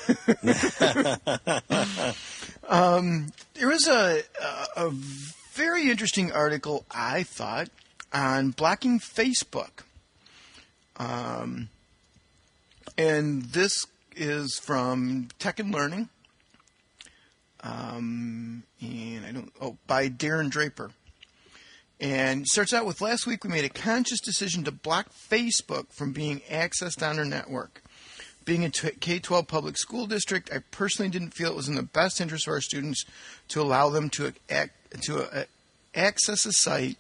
um, 2.68 3.32
there 3.54 3.68
was 3.68 3.86
a, 3.86 4.22
a, 4.42 4.86
a 4.86 4.90
very 5.52 5.90
interesting 5.90 6.32
article 6.32 6.84
I 6.90 7.24
thought 7.24 7.68
on 8.12 8.50
blocking 8.50 8.98
Facebook, 8.98 9.84
um, 10.96 11.68
and 12.96 13.42
this 13.42 13.86
is 14.16 14.58
from 14.58 15.28
Tech 15.38 15.58
and 15.60 15.72
Learning. 15.72 16.08
Um, 17.60 18.62
and 18.80 19.26
I 19.26 19.32
don't, 19.32 19.52
oh, 19.60 19.76
by 19.86 20.08
Darren 20.08 20.50
Draper. 20.50 20.90
And 21.98 22.46
starts 22.46 22.74
out 22.74 22.84
with 22.84 23.00
last 23.00 23.26
week 23.26 23.44
we 23.44 23.50
made 23.50 23.64
a 23.64 23.70
conscious 23.70 24.20
decision 24.20 24.64
to 24.64 24.72
block 24.72 25.10
Facebook 25.12 25.86
from 25.92 26.12
being 26.12 26.40
accessed 26.50 27.08
on 27.08 27.18
our 27.18 27.24
network. 27.24 27.82
Being 28.44 28.64
a 28.64 28.70
K 28.70 29.18
12 29.18 29.48
public 29.48 29.76
school 29.76 30.06
district, 30.06 30.52
I 30.52 30.58
personally 30.70 31.10
didn't 31.10 31.34
feel 31.34 31.50
it 31.50 31.56
was 31.56 31.68
in 31.68 31.74
the 31.74 31.82
best 31.82 32.20
interest 32.20 32.46
of 32.46 32.52
our 32.52 32.60
students 32.60 33.04
to 33.48 33.60
allow 33.60 33.88
them 33.88 34.08
to, 34.10 34.34
to 35.02 35.36
uh, 35.36 35.44
access 35.94 36.46
a 36.46 36.52
site 36.52 36.98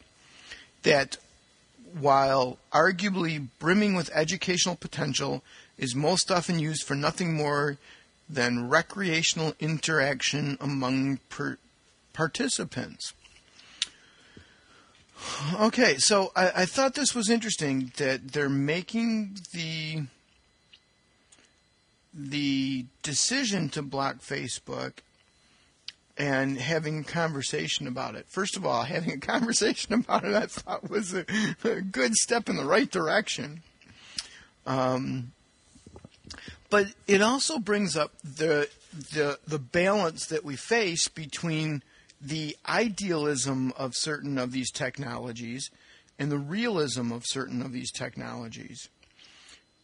that, 0.82 1.18
while 2.00 2.58
arguably 2.72 3.46
brimming 3.60 3.94
with 3.94 4.10
educational 4.12 4.74
potential, 4.74 5.44
is 5.78 5.94
most 5.94 6.30
often 6.30 6.58
used 6.58 6.82
for 6.82 6.94
nothing 6.94 7.34
more 7.34 7.78
than 8.28 8.68
recreational 8.68 9.54
interaction 9.60 10.56
among 10.60 11.18
per- 11.28 11.58
participants. 12.12 13.12
Okay, 15.58 15.96
so 15.98 16.32
I, 16.36 16.50
I, 16.56 16.64
thought 16.66 16.94
this 16.94 17.14
was 17.14 17.30
interesting 17.30 17.92
that 17.96 18.32
they're 18.32 18.48
making 18.48 19.38
the 19.52 20.02
the 22.12 22.86
decision 23.02 23.68
to 23.70 23.82
block 23.82 24.18
Facebook 24.18 24.98
and 26.18 26.58
having 26.58 27.00
a 27.00 27.04
conversation 27.04 27.86
about 27.86 28.14
it. 28.14 28.26
First 28.28 28.56
of 28.56 28.66
all, 28.66 28.82
having 28.84 29.12
a 29.12 29.18
conversation 29.18 29.94
about 29.94 30.24
it, 30.24 30.34
I 30.34 30.46
thought 30.46 30.90
was 30.90 31.14
a, 31.14 31.24
a 31.64 31.80
good 31.80 32.14
step 32.14 32.48
in 32.48 32.56
the 32.56 32.64
right 32.64 32.90
direction. 32.90 33.62
Um, 34.66 35.32
but 36.70 36.86
it 37.06 37.22
also 37.22 37.58
brings 37.58 37.96
up 37.96 38.12
the 38.22 38.68
the 38.92 39.38
the 39.46 39.58
balance 39.58 40.26
that 40.26 40.44
we 40.44 40.56
face 40.56 41.08
between 41.08 41.82
the 42.20 42.56
idealism 42.68 43.72
of 43.76 43.94
certain 43.94 44.38
of 44.38 44.52
these 44.52 44.70
technologies 44.70 45.70
and 46.18 46.32
the 46.32 46.38
realism 46.38 47.12
of 47.12 47.24
certain 47.26 47.60
of 47.60 47.72
these 47.72 47.92
technologies. 47.92 48.88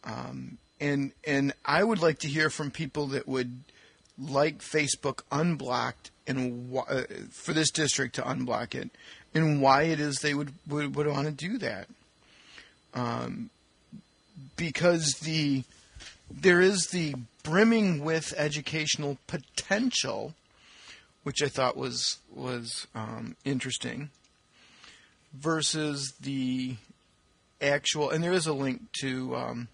Um, 0.03 0.57
and 0.79 1.11
and 1.25 1.53
I 1.65 1.83
would 1.83 2.01
like 2.01 2.19
to 2.19 2.27
hear 2.27 2.49
from 2.49 2.71
people 2.71 3.07
that 3.07 3.27
would 3.27 3.63
like 4.19 4.59
Facebook 4.59 5.21
unblocked 5.31 6.11
and 6.27 6.73
wh- 6.73 6.89
uh, 6.89 7.03
for 7.31 7.53
this 7.53 7.71
district 7.71 8.15
to 8.15 8.21
unblock 8.21 8.75
it 8.75 8.89
and 9.33 9.61
why 9.61 9.83
it 9.83 9.99
is 9.99 10.17
they 10.17 10.33
would 10.33 10.53
would, 10.67 10.95
would 10.95 11.07
want 11.07 11.27
to 11.27 11.31
do 11.31 11.57
that. 11.59 11.87
Um, 12.93 13.49
because 14.55 15.13
the 15.23 15.63
there 16.41 16.61
is 16.61 16.87
the 16.87 17.15
brimming 17.43 18.03
with 18.03 18.33
educational 18.37 19.17
potential, 19.27 20.33
which 21.23 21.41
I 21.43 21.47
thought 21.47 21.77
was 21.77 22.17
was 22.33 22.87
um, 22.95 23.35
interesting, 23.45 24.09
versus 25.33 26.13
the 26.19 26.75
actual. 27.61 28.09
And 28.09 28.23
there 28.23 28.33
is 28.33 28.47
a 28.47 28.53
link 28.53 28.91
to 29.01 29.35
um, 29.35 29.67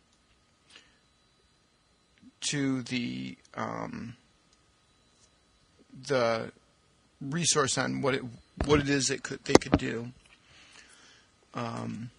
to 2.42 2.82
the 2.84 3.38
um, 3.56 4.16
the 6.08 6.52
resource 7.22 7.78
on 7.78 8.02
what 8.02 8.16
it 8.16 8.24
what 8.66 8.80
it 8.80 8.90
is 8.90 9.08
that 9.08 9.24
could 9.24 9.44
they 9.46 9.54
could 9.54 9.78
do. 9.78 10.12
Um, 11.54 12.12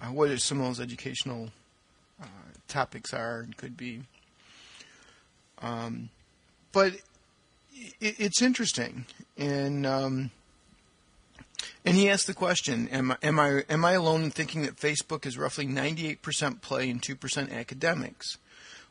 uh, 0.00 0.06
what 0.06 0.28
are 0.28 0.38
some 0.38 0.60
of 0.60 0.66
those 0.66 0.80
educational 0.80 1.50
topics 2.68 3.12
are 3.12 3.40
and 3.40 3.56
could 3.56 3.76
be. 3.76 4.02
Um, 5.62 6.10
but 6.72 6.94
it, 7.72 8.16
it's 8.18 8.42
interesting, 8.42 9.06
and 9.36 9.86
um, 9.86 10.30
And 11.84 11.96
he 11.96 12.08
asked 12.08 12.26
the 12.26 12.34
question: 12.34 12.88
Am 12.88 13.12
I 13.12 13.16
am 13.22 13.38
I 13.38 13.62
am 13.68 13.84
I 13.84 13.92
alone 13.92 14.24
in 14.24 14.30
thinking 14.30 14.62
that 14.62 14.76
Facebook 14.76 15.26
is 15.26 15.38
roughly 15.38 15.66
98% 15.66 16.60
play 16.62 16.88
and 16.90 17.00
2% 17.00 17.52
academics 17.52 18.38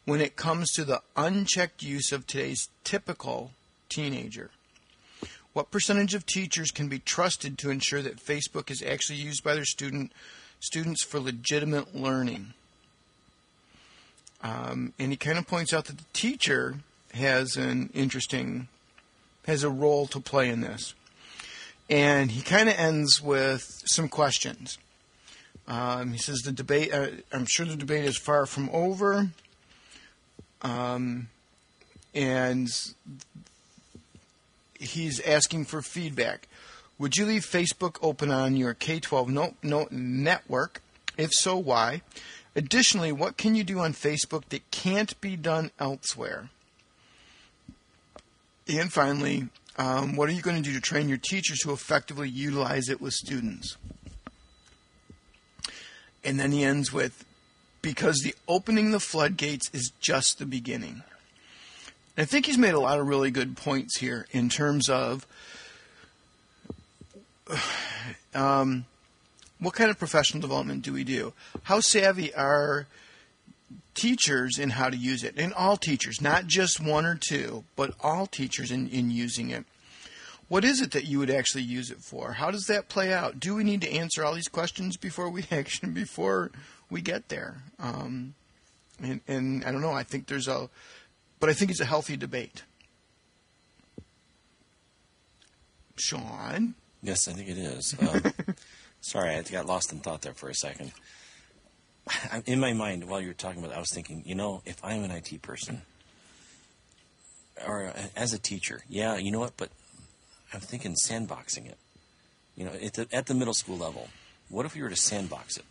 when 0.06 0.22
it 0.22 0.36
comes 0.36 0.72
to 0.74 0.84
the 0.84 1.02
unchecked 1.16 1.82
use 1.82 2.12
of 2.12 2.28
today's 2.28 2.70
typical 2.84 3.52
teenager? 3.90 4.52
What 5.54 5.72
percentage 5.72 6.14
of 6.14 6.26
teachers 6.26 6.72
can 6.72 6.88
be 6.88 7.00
trusted 7.00 7.58
to 7.60 7.70
ensure 7.70 8.02
that 8.02 8.24
Facebook 8.24 8.72
is 8.72 8.82
actually 8.82 9.20
used 9.20 9.44
by 9.44 9.54
their 9.54 9.66
student 9.66 10.12
students 10.60 11.04
for 11.04 11.20
legitimate 11.20 11.96
learning? 11.96 12.54
Um, 14.44 14.94
and 15.00 15.12
he 15.12 15.18
kind 15.18 15.38
of 15.38 15.48
points 15.48 15.74
out 15.74 15.86
that 15.86 15.98
the 15.98 16.06
teacher 16.14 16.76
has 17.14 17.56
an 17.56 17.90
interesting 17.94 18.68
has 19.46 19.64
a 19.64 19.70
role 19.70 20.08
to 20.08 20.20
play 20.20 20.50
in 20.50 20.62
this. 20.62 20.94
And 21.90 22.32
he 22.32 22.42
kind 22.42 22.70
of 22.70 22.76
ends 22.78 23.22
with 23.22 23.82
some 23.86 24.08
questions. 24.08 24.78
Um, 25.68 26.12
he 26.12 26.18
says 26.18 26.40
the 26.40 26.52
debate. 26.52 26.94
Uh, 26.94 27.08
I'm 27.32 27.46
sure 27.46 27.66
the 27.66 27.76
debate 27.76 28.06
is 28.06 28.18
far 28.18 28.46
from 28.46 28.70
over. 28.72 29.30
Um, 30.62 31.28
and 32.14 32.70
he's 34.80 35.20
asking 35.22 35.66
for 35.66 35.82
feedback. 35.82 36.48
Would 37.00 37.18
you 37.18 37.26
leave 37.26 37.44
Facebook 37.44 37.98
open 38.02 38.32
on 38.32 38.56
your 38.56 38.74
K 38.74 39.00
12 39.00 39.30
no, 39.30 39.56
no, 39.62 39.88
network? 39.92 40.82
If 41.18 41.32
so, 41.34 41.58
why? 41.58 42.02
Additionally, 42.56 43.12
what 43.12 43.38
can 43.38 43.56
you 43.56 43.64
do 43.64 43.80
on 43.80 43.94
Facebook 43.94 44.46
that 44.50 44.70
can't 44.70 45.20
be 45.22 45.36
done 45.36 45.72
elsewhere? 45.80 46.50
And 48.68 48.94
finally, 48.94 49.50
um, 49.78 50.16
what 50.16 50.30
are 50.30 50.34
you 50.34 50.42
going 50.42 50.62
to 50.62 50.70
do 50.70 50.74
to 50.74 50.82
train 50.82 51.10
your 51.10 51.18
teachers 51.18 51.60
to 51.60 51.72
effectively 51.72 52.30
utilize 52.30 52.90
it 52.90 53.02
with 53.02 53.14
students? 53.14 53.78
And 56.24 56.40
then 56.40 56.52
he 56.52 56.64
ends 56.64 56.94
with, 56.94 57.26
because 57.82 58.20
the 58.20 58.36
opening 58.48 58.92
the 58.92 59.00
floodgates 59.00 59.70
is 59.74 59.92
just 60.00 60.38
the 60.38 60.46
beginning. 60.46 61.04
I 62.18 62.26
think 62.26 62.46
he's 62.46 62.58
made 62.58 62.76
a 62.76 62.80
lot 62.80 63.00
of 63.00 63.08
really 63.08 63.32
good 63.32 63.58
points 63.58 63.98
here 63.98 64.28
in 64.32 64.48
terms 64.48 64.88
of 64.88 65.26
um, 68.36 68.86
what 69.64 69.74
kind 69.74 69.90
of 69.90 69.98
professional 69.98 70.42
development 70.42 70.84
do 70.84 70.94
we 70.94 71.04
do? 71.04 71.34
How 71.64 71.80
savvy 71.80 72.34
are 72.34 72.88
teachers 73.94 74.58
in 74.58 74.72
how 74.72 74.90
to 74.90 74.98
use 74.98 75.24
it? 75.24 75.36
And 75.38 75.54
all 75.54 75.78
teachers, 75.78 76.22
not 76.22 76.48
just 76.48 76.80
one 76.80 77.06
or 77.06 77.16
two, 77.16 77.64
but 77.76 77.94
all 78.02 78.28
teachers 78.28 78.72
in, 78.72 78.90
in 78.90 79.12
using 79.12 79.50
it. 79.50 79.66
What 80.50 80.64
is 80.64 80.82
it 80.82 80.92
that 80.92 81.06
you 81.06 81.20
would 81.20 81.30
actually 81.30 81.64
use 81.64 81.90
it 81.90 82.02
for? 82.02 82.34
How 82.34 82.52
does 82.52 82.68
that 82.68 82.90
play 82.90 83.14
out? 83.14 83.40
Do 83.40 83.56
we 83.56 83.64
need 83.64 83.82
to 83.82 83.92
answer 83.92 84.24
all 84.24 84.36
these 84.36 84.48
questions 84.48 84.98
before 84.98 85.30
we 85.30 85.46
actually 85.52 85.90
before 85.90 86.52
we 86.90 87.02
get 87.02 87.30
there? 87.30 87.64
Um, 87.80 88.36
and, 89.02 89.22
and 89.28 89.66
I 89.66 89.72
don't 89.72 89.82
know. 89.82 89.94
I 89.94 90.04
think 90.04 90.28
there's 90.28 90.48
a 90.48 90.70
but 91.40 91.50
I 91.50 91.54
think 91.54 91.72
it's 91.72 91.82
a 91.82 91.86
healthy 91.86 92.16
debate. 92.16 92.64
Sean? 95.98 96.76
Yes, 97.02 97.28
I 97.28 97.34
think 97.34 97.50
it 97.50 97.58
is. 97.58 97.96
Um, 98.02 98.56
sorry, 99.04 99.36
I 99.36 99.42
got 99.44 99.66
lost 99.66 99.92
in 99.92 100.00
thought 100.00 100.22
there 100.22 100.34
for 100.34 100.50
a 100.50 100.56
second. 100.56 100.92
In 102.46 102.60
my 102.60 102.74
mind, 102.74 103.08
while 103.08 103.22
you 103.22 103.28
were 103.28 103.34
talking 103.34 103.60
about 103.60 103.72
it, 103.72 103.78
I 103.78 103.80
was 103.80 103.92
thinking, 103.94 104.24
you 104.26 104.36
know, 104.36 104.62
if 104.66 104.84
I'm 104.84 105.04
an 105.04 105.12
IT 105.12 105.42
person 105.42 105.84
or 107.66 107.94
as 108.16 108.34
a 108.34 108.40
teacher, 108.40 108.84
yeah, 108.90 109.18
you 109.18 109.32
know 109.32 109.40
what? 109.40 109.56
But 109.56 109.70
I'm 110.54 110.60
thinking 110.60 110.96
sandboxing 110.96 111.68
it. 111.68 111.78
You 112.56 112.66
know, 112.66 112.72
at 112.72 112.94
the, 112.94 113.08
at 113.12 113.28
the 113.28 113.34
middle 113.34 113.54
school 113.54 113.78
level, 113.78 114.10
what 114.50 114.66
if 114.66 114.76
we 114.76 114.82
were 114.82 114.90
to 114.90 114.96
sandbox 114.96 115.58
it? 115.58 115.66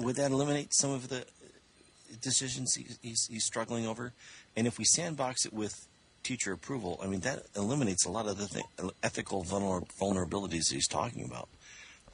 Would 0.00 0.16
that 0.16 0.30
eliminate 0.30 0.72
some 0.72 0.90
of 0.90 1.08
the 1.08 1.26
decisions 2.20 2.74
he's, 2.74 3.26
he's 3.26 3.44
struggling 3.44 3.86
over. 3.86 4.12
And 4.56 4.66
if 4.66 4.78
we 4.78 4.84
sandbox 4.84 5.46
it 5.46 5.52
with 5.52 5.86
teacher 6.24 6.52
approval, 6.52 6.98
I 7.02 7.06
mean, 7.06 7.20
that 7.20 7.44
eliminates 7.54 8.04
a 8.04 8.10
lot 8.10 8.26
of 8.26 8.38
the 8.38 8.46
th- 8.48 8.92
ethical 9.02 9.44
vulner- 9.44 9.86
vulnerabilities 10.00 10.72
he's 10.72 10.88
talking 10.88 11.24
about. 11.24 11.48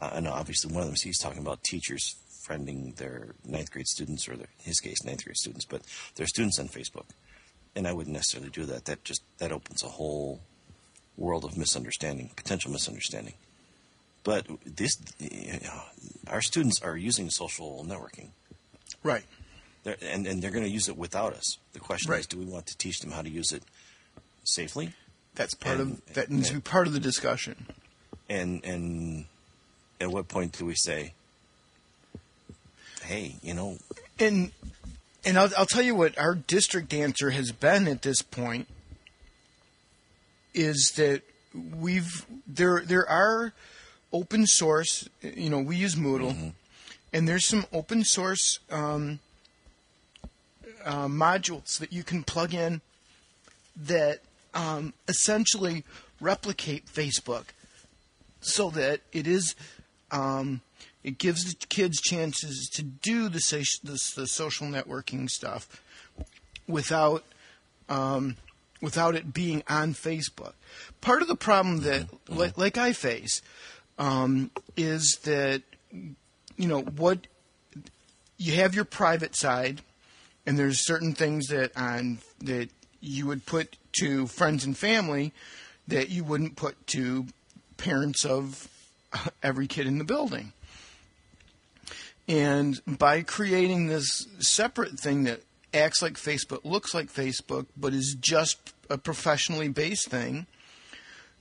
Uh, 0.01 0.11
and 0.15 0.29
obviously, 0.29 0.73
one 0.73 0.83
of 0.83 0.87
them 0.89 0.95
is 0.95 1.03
he's 1.03 1.19
talking 1.19 1.41
about 1.41 1.63
teachers 1.63 2.17
friending 2.47 2.97
their 2.97 3.35
ninth 3.45 3.71
grade 3.71 3.87
students, 3.87 4.29
or 4.29 4.37
their, 4.37 4.49
in 4.59 4.65
his 4.65 4.81
case, 4.81 5.05
ninth 5.05 5.25
grade 5.25 5.37
students, 5.37 5.65
but 5.65 5.83
their 6.17 6.27
students 6.27 6.59
on 6.59 6.69
Facebook. 6.69 7.07
And 7.77 7.87
I 7.87 7.93
wouldn't 7.93 8.15
necessarily 8.15 8.51
do 8.51 8.65
that. 8.65 8.87
That 8.87 9.05
just 9.05 9.23
that 9.39 9.53
opens 9.53 9.83
a 9.85 9.89
whole 9.89 10.41
world 11.17 11.45
of 11.45 11.57
misunderstanding, 11.57 12.31
potential 12.35 12.73
misunderstanding. 12.73 13.35
But 14.25 14.47
this, 14.67 14.97
you 15.19 15.53
know, 15.63 15.83
our 16.27 16.43
students 16.43 16.83
are 16.83 16.97
using 16.97 17.31
social 17.31 17.85
networking. 17.89 18.31
Right. 19.03 19.25
They're, 19.85 19.97
and, 20.03 20.27
and 20.27 20.43
they're 20.43 20.51
going 20.51 20.65
to 20.65 20.71
use 20.71 20.89
it 20.89 20.97
without 20.97 21.33
us. 21.33 21.57
The 21.73 21.79
question 21.81 22.11
Right. 22.11 22.21
is, 22.21 22.27
do 22.27 22.39
we 22.39 22.45
want 22.45 22.67
to 22.67 22.77
teach 22.77 23.01
them 23.01 23.13
how 23.13 23.23
to 23.23 23.31
use 23.31 23.53
it 23.53 23.63
safely? 24.55 24.93
That's 25.35 25.55
part 25.55 25.79
And- 25.81 25.93
of 25.93 26.15
that 26.15 26.31
needs 26.31 26.49
to 26.49 26.55
be 26.55 26.61
part 26.61 26.87
of 26.87 26.93
the 26.93 27.01
discussion. 27.01 27.67
And 28.29 28.65
and 28.65 29.27
at 30.01 30.11
what 30.11 30.29
point 30.29 30.57
do 30.59 30.65
we 30.65 30.75
say, 30.77 31.15
hey, 33.03 33.37
you 33.43 33.55
know, 33.55 33.79
And 34.19 34.53
and 35.25 35.39
I'll, 35.39 35.51
I'll 35.57 35.67
tell 35.67 35.83
you 35.83 35.95
what 35.95 36.17
our 36.19 36.35
district 36.35 36.93
answer 36.95 37.31
has 37.31 37.53
been 37.53 37.87
at 37.89 38.03
this 38.03 38.23
point 38.23 38.69
is 40.55 40.93
that 40.97 41.23
we've 41.55 42.25
there 42.47 42.81
there 42.85 43.09
are 43.09 43.53
open 44.13 44.47
source. 44.47 45.09
You 45.23 45.51
know, 45.51 45.61
we 45.61 45.77
use 45.77 45.95
Moodle, 45.95 46.53
and 47.13 47.29
there's 47.29 47.47
some 47.47 47.67
open 47.73 48.05
source 48.05 48.59
um, 48.71 49.21
uh, 50.85 51.07
modules 51.07 51.79
that 51.79 51.93
you 51.93 52.03
can 52.03 52.23
plug 52.25 52.55
in 52.55 52.81
that 53.77 54.21
um, 54.55 54.95
essentially 55.09 55.85
replicate 56.21 56.87
Facebook, 56.87 57.47
so 58.41 58.71
that 58.71 59.01
it 59.13 59.27
is 59.27 59.55
um, 60.11 60.61
it 61.03 61.19
gives 61.19 61.45
the 61.45 61.67
kids 61.67 62.01
chances 62.01 62.69
to 62.75 62.83
do 62.83 63.29
the, 63.29 63.41
the, 63.83 63.99
the 64.17 64.27
social 64.27 64.67
networking 64.67 65.31
stuff 65.31 65.83
without 66.67 67.25
um, 67.89 68.37
without 68.81 69.15
it 69.15 69.33
being 69.35 69.63
on 69.69 69.95
Facebook. 69.95 70.53
Part 71.01 71.23
of 71.23 71.29
the 71.29 71.37
problem 71.37 71.79
that, 71.81 72.07
like, 72.29 72.57
like 72.57 72.79
I 72.79 72.93
face, 72.93 73.43
um, 73.99 74.51
is 74.77 75.19
that 75.25 75.63
you 75.93 76.69
know 76.69 76.83
what 76.83 77.27
you 78.37 78.55
have 78.55 78.75
your 78.75 78.85
private 78.85 79.37
side, 79.37 79.83
and 80.47 80.59
there's 80.59 80.87
certain 80.87 81.15
things 81.15 81.49
that 81.49 81.77
on 81.77 82.19
that 82.41 82.69
you 83.01 83.27
would 83.27 83.47
put 83.47 83.77
to 83.93 84.27
friends 84.27 84.65
and 84.65 84.77
family 84.77 85.33
that 85.89 86.11
you 86.11 86.25
wouldn't 86.25 86.57
put 86.57 86.87
to 86.89 87.27
parents 87.77 88.25
of 88.25 88.69
every 89.43 89.67
kid 89.67 89.87
in 89.87 89.99
the 89.99 90.05
building. 90.05 90.53
And 92.29 92.81
by 92.87 93.23
creating 93.23 93.87
this 93.87 94.27
separate 94.39 95.01
thing 95.01 95.25
that 95.25 95.43
acts 95.75 96.01
like 96.01 96.15
Facebook, 96.15 96.65
looks 96.65 96.95
like 96.95 97.13
Facebook, 97.13 97.67
but 97.77 97.93
is 97.93 98.17
just 98.21 98.73
a 98.89 98.99
professionally 98.99 99.69
based 99.69 100.09
thing, 100.09 100.47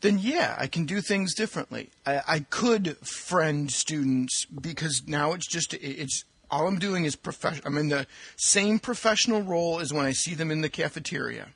then 0.02 0.18
yeah, 0.18 0.56
I 0.58 0.68
can 0.68 0.86
do 0.86 1.02
things 1.02 1.36
differently. 1.36 1.90
I, 2.06 2.22
I 2.28 2.40
could 2.40 2.98
friend 3.06 3.70
students 3.72 4.46
because 4.46 5.04
now 5.06 5.34
it's 5.34 5.48
just 5.48 5.74
it's 5.76 6.24
all 6.50 6.68
I'm 6.68 6.80
doing 6.80 7.06
is 7.06 7.16
profession. 7.16 7.62
I'm 7.66 7.78
in 7.78 7.90
the 7.90 8.08
same 8.38 8.80
professional 8.80 9.42
role 9.42 9.80
as 9.80 9.94
when 9.94 10.06
I 10.06 10.14
see 10.14 10.34
them 10.34 10.52
in 10.52 10.62
the 10.62 10.70
cafeteria. 10.70 11.50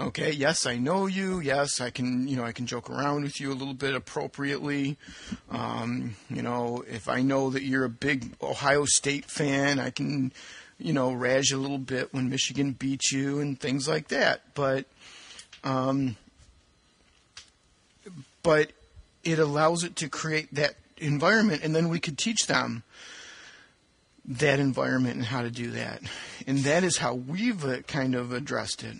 Okay, 0.00 0.30
yes, 0.30 0.64
I 0.64 0.76
know 0.76 1.06
you. 1.06 1.40
Yes, 1.40 1.80
I 1.80 1.90
can, 1.90 2.28
you 2.28 2.36
know, 2.36 2.44
I 2.44 2.52
can 2.52 2.66
joke 2.66 2.88
around 2.88 3.24
with 3.24 3.40
you 3.40 3.50
a 3.50 3.54
little 3.54 3.74
bit 3.74 3.96
appropriately. 3.96 4.96
Um, 5.50 6.14
you 6.30 6.40
know, 6.40 6.84
if 6.88 7.08
I 7.08 7.22
know 7.22 7.50
that 7.50 7.64
you're 7.64 7.84
a 7.84 7.90
big 7.90 8.32
Ohio 8.40 8.84
State 8.84 9.24
fan, 9.24 9.80
I 9.80 9.90
can, 9.90 10.32
you 10.78 10.92
know, 10.92 11.10
razz 11.10 11.50
you 11.50 11.56
a 11.56 11.58
little 11.58 11.78
bit 11.78 12.14
when 12.14 12.30
Michigan 12.30 12.72
beats 12.74 13.10
you 13.10 13.40
and 13.40 13.58
things 13.58 13.88
like 13.88 14.06
that. 14.08 14.54
But, 14.54 14.86
um, 15.64 16.16
but 18.44 18.70
it 19.24 19.40
allows 19.40 19.82
it 19.82 19.96
to 19.96 20.08
create 20.08 20.54
that 20.54 20.76
environment, 20.98 21.64
and 21.64 21.74
then 21.74 21.88
we 21.88 21.98
could 21.98 22.16
teach 22.16 22.46
them 22.46 22.84
that 24.24 24.60
environment 24.60 25.16
and 25.16 25.24
how 25.24 25.42
to 25.42 25.50
do 25.50 25.72
that. 25.72 26.02
And 26.46 26.58
that 26.58 26.84
is 26.84 26.98
how 26.98 27.14
we've 27.14 27.64
uh, 27.64 27.80
kind 27.88 28.14
of 28.14 28.32
addressed 28.32 28.84
it. 28.84 28.94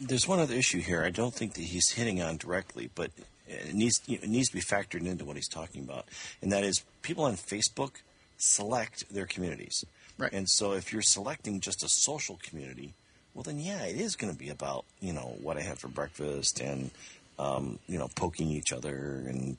There's 0.00 0.26
one 0.26 0.38
other 0.38 0.54
issue 0.54 0.80
here. 0.80 1.04
I 1.04 1.10
don't 1.10 1.34
think 1.34 1.54
that 1.54 1.62
he's 1.62 1.90
hitting 1.90 2.22
on 2.22 2.36
directly, 2.36 2.90
but 2.94 3.10
it 3.46 3.74
needs 3.74 4.00
it 4.08 4.28
needs 4.28 4.48
to 4.48 4.54
be 4.54 4.62
factored 4.62 5.06
into 5.06 5.24
what 5.24 5.36
he's 5.36 5.48
talking 5.48 5.82
about, 5.82 6.06
and 6.42 6.50
that 6.52 6.64
is 6.64 6.82
people 7.02 7.24
on 7.24 7.34
Facebook 7.34 7.92
select 8.38 9.12
their 9.12 9.26
communities. 9.26 9.84
Right. 10.16 10.32
And 10.32 10.48
so 10.48 10.72
if 10.72 10.92
you're 10.92 11.02
selecting 11.02 11.60
just 11.60 11.82
a 11.82 11.88
social 11.88 12.38
community, 12.42 12.94
well 13.34 13.42
then 13.42 13.58
yeah, 13.58 13.84
it 13.84 13.96
is 13.96 14.16
going 14.16 14.32
to 14.32 14.38
be 14.38 14.48
about 14.48 14.84
you 15.00 15.12
know 15.12 15.36
what 15.40 15.56
I 15.56 15.62
had 15.62 15.78
for 15.78 15.88
breakfast 15.88 16.60
and 16.60 16.90
um, 17.38 17.78
you 17.86 17.98
know, 17.98 18.08
poking 18.14 18.48
each 18.48 18.72
other 18.72 19.24
and 19.26 19.56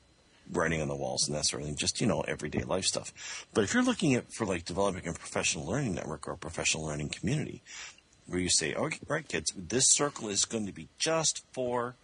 writing 0.52 0.82
on 0.82 0.88
the 0.88 0.96
walls 0.96 1.28
and 1.28 1.36
that 1.36 1.46
sort 1.46 1.62
of 1.62 1.68
thing, 1.68 1.76
just, 1.76 2.00
you 2.00 2.08
know, 2.08 2.22
everyday 2.22 2.62
life 2.62 2.86
stuff. 2.86 3.48
But 3.54 3.64
if 3.64 3.74
you're 3.74 3.84
looking 3.84 4.14
at 4.14 4.32
for 4.32 4.46
like 4.46 4.66
developing 4.66 5.08
a 5.08 5.14
professional 5.14 5.66
learning 5.66 5.96
network 5.96 6.28
or 6.28 6.34
a 6.34 6.38
professional 6.38 6.86
learning 6.86 7.10
community, 7.10 7.62
where 8.28 8.40
you 8.40 8.50
say, 8.50 8.74
okay, 8.74 9.00
right, 9.08 9.28
kids, 9.28 9.52
this 9.56 9.86
circle 9.90 10.30
is 10.30 10.46
going 10.46 10.66
to 10.66 10.72
be 10.72 10.88
just 10.98 11.44
for 11.54 11.96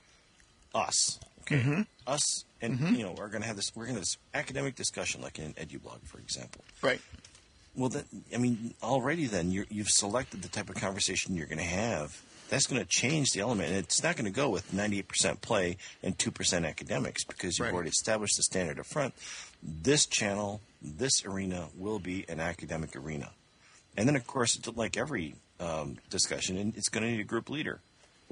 us. 0.73 1.19
Okay, 1.41 1.57
Mm-hmm. 1.57 1.81
us, 2.07 2.43
and 2.61 2.79
you 2.95 3.03
know, 3.03 3.13
we're 3.17 3.27
going 3.27 3.41
to 3.41 3.47
have 3.47 3.55
this. 3.55 3.71
We're 3.75 3.85
going 3.85 3.95
to 3.95 3.99
have 3.99 4.03
this 4.03 4.17
academic 4.33 4.75
discussion, 4.75 5.21
like 5.21 5.39
in 5.39 5.45
an 5.45 5.53
EduBlog, 5.53 6.05
for 6.05 6.19
example. 6.19 6.63
Right. 6.81 7.01
Well, 7.75 7.89
then, 7.89 8.03
I 8.33 8.37
mean, 8.37 8.73
already 8.83 9.25
then 9.27 9.49
you're, 9.51 9.65
you've 9.69 9.89
selected 9.89 10.41
the 10.43 10.49
type 10.49 10.69
of 10.69 10.75
conversation 10.75 11.35
you're 11.35 11.47
going 11.47 11.57
to 11.57 11.63
have. 11.63 12.21
That's 12.49 12.67
going 12.67 12.81
to 12.81 12.87
change 12.87 13.31
the 13.31 13.39
element, 13.39 13.69
and 13.69 13.77
it's 13.77 14.03
not 14.03 14.15
going 14.17 14.25
to 14.25 14.31
go 14.31 14.49
with 14.49 14.71
98% 14.73 15.41
play 15.41 15.77
and 16.03 16.17
2% 16.17 16.67
academics 16.67 17.23
because 17.23 17.57
you've 17.57 17.65
Right. 17.67 17.73
already 17.73 17.89
established 17.89 18.35
the 18.37 18.43
standard 18.43 18.77
up 18.77 18.85
front. 18.85 19.13
This 19.63 20.05
channel, 20.05 20.59
this 20.81 21.25
arena 21.25 21.69
will 21.77 21.99
be 21.99 22.25
an 22.29 22.39
academic 22.41 22.93
arena. 22.95 23.31
And 23.97 24.07
then, 24.07 24.15
of 24.17 24.27
course, 24.27 24.59
like 24.75 24.97
every 24.97 25.35
um, 25.61 25.97
discussion, 26.09 26.57
and 26.57 26.75
it's 26.75 26.89
going 26.89 27.03
to 27.03 27.11
need 27.11 27.19
a 27.19 27.25
group 27.25 27.49
leader. 27.49 27.79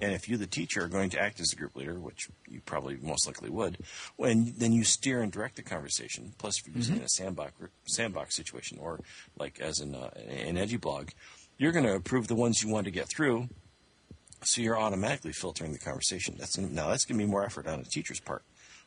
And 0.01 0.13
if 0.13 0.30
you, 0.30 0.38
the 0.38 0.47
teacher, 0.47 0.86
are 0.86 0.88
going 0.88 1.09
to 1.11 1.21
act 1.21 1.41
as 1.41 1.51
a 1.51 1.55
group 1.57 1.75
leader, 1.75 1.93
which 1.93 2.30
you 2.49 2.61
probably 2.65 2.97
most 3.01 3.27
likely 3.27 3.49
would, 3.49 3.77
when 4.15 4.53
then 4.57 4.71
you 4.71 4.86
steer 4.86 5.21
and 5.21 5.32
direct 5.32 5.57
the 5.57 5.61
conversation. 5.61 6.34
Plus, 6.38 6.59
if 6.59 6.67
you're 6.67 6.77
using 6.77 6.97
in 6.97 7.01
a 7.03 7.09
sandbox 7.09 7.51
sandbox 7.86 8.36
situation, 8.36 8.77
or 8.82 9.01
like 9.38 9.59
as 9.59 9.80
in 9.80 9.95
uh, 9.95 10.09
an 10.30 10.55
EduBlog, 10.55 11.09
you're 11.57 11.73
going 11.73 11.86
to 11.86 11.95
approve 11.95 12.27
the 12.27 12.36
ones 12.36 12.63
you 12.63 12.69
want 12.69 12.86
to 12.86 12.91
get 12.91 13.09
through. 13.09 13.49
So 14.41 14.61
you're 14.61 14.80
automatically 14.80 15.34
filtering 15.34 15.73
the 15.73 15.80
conversation. 15.80 16.36
That's 16.39 16.57
now 16.57 16.88
that's 16.88 17.03
going 17.03 17.19
to 17.19 17.25
be 17.25 17.30
more 17.30 17.43
effort 17.43 17.67
on 17.67 17.80
a 17.82 17.84
teacher's 17.84 18.21
part 18.21 18.43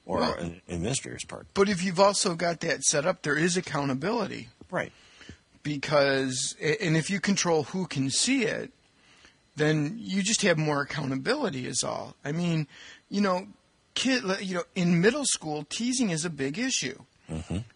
or 0.06 0.22
an 0.22 0.62
administrator's 0.66 1.24
part. 1.24 1.46
But 1.52 1.68
if 1.68 1.84
you've 1.84 2.00
also 2.00 2.34
got 2.34 2.60
that 2.60 2.82
set 2.84 3.04
up, 3.04 3.20
there 3.20 3.36
is 3.36 3.58
accountability 3.58 4.48
Right. 4.72 4.90
Because, 5.62 6.56
and 6.60 6.96
if 6.96 7.10
you 7.10 7.20
control 7.20 7.64
who 7.64 7.86
can 7.86 8.10
see 8.10 8.44
it, 8.44 8.72
then 9.56 9.96
you 9.98 10.22
just 10.22 10.42
have 10.42 10.58
more 10.58 10.80
accountability. 10.82 11.66
Is 11.66 11.82
all. 11.84 12.16
I 12.24 12.32
mean, 12.32 12.66
you 13.08 13.20
know, 13.20 13.48
kid, 13.94 14.22
you 14.40 14.54
know, 14.56 14.64
in 14.74 15.00
middle 15.00 15.24
school, 15.24 15.66
teasing 15.68 16.10
is 16.10 16.24
a 16.24 16.30
big 16.30 16.58
issue. 16.58 16.98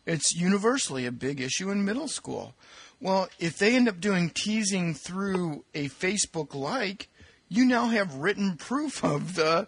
It's 0.05 0.35
universally 0.35 1.07
a 1.07 1.13
big 1.13 1.41
issue 1.41 1.71
in 1.71 1.85
middle 1.85 2.09
school. 2.09 2.55
Well, 3.01 3.29
if 3.39 3.59
they 3.59 3.75
end 3.75 3.89
up 3.89 4.01
doing 4.01 4.31
teasing 4.31 4.93
through 4.93 5.65
a 5.75 5.89
Facebook 5.89 6.55
like, 6.55 7.09
you 7.49 7.65
now 7.65 7.87
have 7.87 8.17
written 8.17 8.57
proof 8.57 9.05
of 9.05 9.35
the 9.35 9.67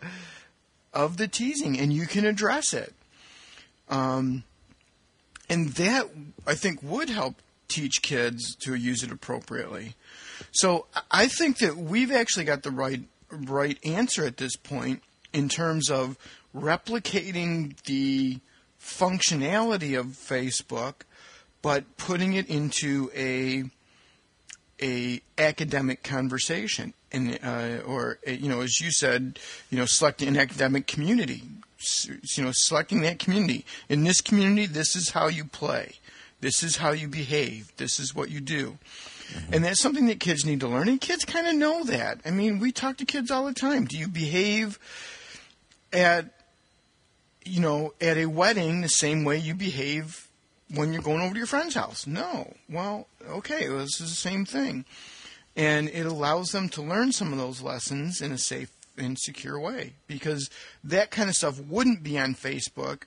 of 0.92 1.16
the 1.16 1.28
teasing, 1.28 1.78
and 1.78 1.92
you 1.92 2.06
can 2.06 2.24
address 2.24 2.74
it. 2.74 2.94
Um, 3.88 4.44
and 5.48 5.68
that 5.70 6.06
I 6.46 6.54
think 6.54 6.82
would 6.82 7.08
help 7.08 7.36
teach 7.68 8.02
kids 8.02 8.54
to 8.56 8.74
use 8.74 9.02
it 9.02 9.12
appropriately. 9.12 9.94
So 10.50 10.86
I- 11.10 11.28
think 11.28 11.58
that 11.58 11.76
we've 11.76 12.10
actually 12.10 12.44
got 12.44 12.62
the 12.62 12.70
right 12.70 13.02
right 13.30 13.78
answer 13.84 14.24
at 14.24 14.38
this 14.38 14.56
point 14.56 15.02
in 15.32 15.48
terms 15.48 15.90
of 15.90 16.16
replicating 16.56 17.80
the 17.84 18.40
functionality 18.80 19.98
of 19.98 20.06
Facebook, 20.06 21.02
but 21.60 21.96
putting 21.96 22.32
it 22.32 22.48
into 22.48 23.10
a 23.14 23.64
a 24.80 25.20
academic 25.36 26.02
conversation. 26.02 26.94
And 27.12 27.38
uh, 27.42 27.82
or 27.86 28.18
uh, 28.26 28.32
you 28.32 28.48
know 28.48 28.60
as 28.60 28.80
you 28.80 28.90
said 28.90 29.38
you 29.70 29.78
know 29.78 29.86
selecting 29.86 30.28
an 30.28 30.36
academic 30.36 30.86
community 30.86 31.42
you 32.34 32.44
know 32.44 32.52
selecting 32.52 33.02
that 33.02 33.18
community. 33.18 33.64
In 33.88 34.04
this 34.04 34.20
community 34.20 34.66
this 34.66 34.96
is 34.96 35.10
how 35.10 35.28
you 35.28 35.44
play 35.44 35.94
this 36.40 36.62
is 36.62 36.76
how 36.76 36.92
you 36.92 37.08
behave 37.08 37.72
this 37.76 37.98
is 37.98 38.14
what 38.14 38.30
you 38.30 38.40
do 38.40 38.78
mm-hmm. 39.32 39.54
and 39.54 39.64
that's 39.64 39.80
something 39.80 40.06
that 40.06 40.20
kids 40.20 40.44
need 40.44 40.60
to 40.60 40.68
learn 40.68 40.88
and 40.88 41.00
kids 41.00 41.24
kind 41.24 41.46
of 41.46 41.54
know 41.54 41.84
that 41.84 42.20
i 42.24 42.30
mean 42.30 42.58
we 42.58 42.72
talk 42.72 42.96
to 42.96 43.04
kids 43.04 43.30
all 43.30 43.44
the 43.44 43.54
time 43.54 43.84
do 43.84 43.96
you 43.96 44.08
behave 44.08 44.78
at 45.92 46.26
you 47.44 47.60
know 47.60 47.92
at 48.00 48.16
a 48.16 48.26
wedding 48.26 48.80
the 48.80 48.88
same 48.88 49.24
way 49.24 49.36
you 49.36 49.54
behave 49.54 50.28
when 50.74 50.92
you're 50.92 51.02
going 51.02 51.20
over 51.20 51.32
to 51.32 51.38
your 51.38 51.46
friend's 51.46 51.74
house. 51.74 52.06
No. 52.06 52.54
Well, 52.68 53.06
okay, 53.26 53.68
well, 53.68 53.78
this 53.78 54.00
is 54.00 54.10
the 54.10 54.16
same 54.16 54.44
thing. 54.44 54.84
And 55.56 55.88
it 55.88 56.06
allows 56.06 56.52
them 56.52 56.68
to 56.70 56.82
learn 56.82 57.12
some 57.12 57.32
of 57.32 57.38
those 57.38 57.62
lessons 57.62 58.20
in 58.20 58.32
a 58.32 58.38
safe 58.38 58.70
and 58.96 59.18
secure 59.18 59.58
way 59.58 59.94
because 60.06 60.50
that 60.84 61.10
kind 61.10 61.28
of 61.28 61.36
stuff 61.36 61.60
wouldn't 61.60 62.02
be 62.02 62.18
on 62.18 62.34
Facebook 62.34 63.02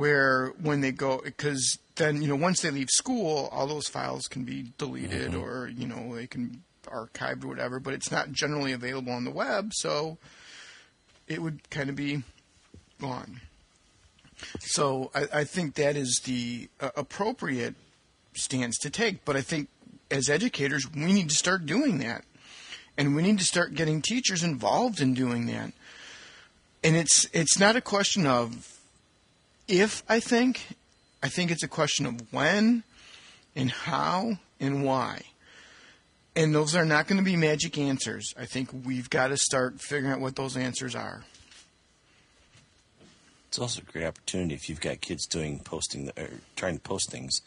where 0.00 0.52
when 0.62 0.80
they 0.80 0.92
go 0.92 1.20
because 1.22 1.78
then 1.96 2.22
you 2.22 2.28
know 2.28 2.36
once 2.36 2.62
they 2.62 2.70
leave 2.70 2.90
school 2.90 3.48
all 3.52 3.66
those 3.66 3.88
files 3.88 4.26
can 4.26 4.44
be 4.44 4.72
deleted 4.78 5.34
or 5.34 5.70
you 5.76 5.86
know 5.86 6.14
they 6.14 6.26
can 6.26 6.48
be 6.48 6.58
archived 6.86 7.44
or 7.44 7.48
whatever 7.48 7.78
but 7.78 7.92
it's 7.92 8.10
not 8.10 8.32
generally 8.32 8.72
available 8.72 9.12
on 9.12 9.24
the 9.24 9.30
web 9.30 9.70
so 9.74 10.16
it 11.28 11.42
would 11.42 11.68
kind 11.70 11.90
of 11.90 11.94
be 11.94 12.22
gone 12.98 13.40
so 14.60 15.10
I, 15.14 15.40
I 15.40 15.44
think 15.44 15.74
that 15.74 15.96
is 15.96 16.22
the 16.24 16.68
uh, 16.80 16.90
appropriate 16.96 17.74
stance 18.34 18.78
to 18.78 18.90
take. 18.90 19.24
But 19.24 19.36
I 19.36 19.40
think 19.40 19.68
as 20.10 20.28
educators, 20.28 20.90
we 20.90 21.12
need 21.12 21.28
to 21.30 21.34
start 21.34 21.66
doing 21.66 21.98
that. 21.98 22.24
And 22.96 23.14
we 23.14 23.22
need 23.22 23.38
to 23.38 23.44
start 23.44 23.74
getting 23.74 24.02
teachers 24.02 24.42
involved 24.42 25.00
in 25.00 25.14
doing 25.14 25.46
that. 25.46 25.72
And 26.82 26.96
it's 26.96 27.28
it's 27.32 27.58
not 27.58 27.76
a 27.76 27.80
question 27.80 28.26
of 28.26 28.79
if 29.70 30.02
I 30.08 30.20
think, 30.20 30.66
I 31.22 31.28
think 31.28 31.50
it's 31.50 31.62
a 31.62 31.68
question 31.68 32.04
of 32.04 32.32
when 32.32 32.82
and 33.54 33.70
how 33.70 34.38
and 34.58 34.84
why. 34.84 35.22
And 36.36 36.54
those 36.54 36.74
are 36.74 36.84
not 36.84 37.06
going 37.06 37.18
to 37.18 37.24
be 37.24 37.36
magic 37.36 37.78
answers. 37.78 38.34
I 38.38 38.46
think 38.46 38.70
we've 38.84 39.10
got 39.10 39.28
to 39.28 39.36
start 39.36 39.80
figuring 39.80 40.12
out 40.12 40.20
what 40.20 40.36
those 40.36 40.56
answers 40.56 40.94
are. 40.94 41.24
It's 43.48 43.58
also 43.58 43.82
a 43.82 43.92
great 43.92 44.06
opportunity 44.06 44.54
if 44.54 44.68
you've 44.68 44.80
got 44.80 45.00
kids 45.00 45.26
doing 45.26 45.58
posting 45.60 46.10
or 46.16 46.28
trying 46.54 46.76
to 46.76 46.80
post 46.80 47.10
things 47.10 47.40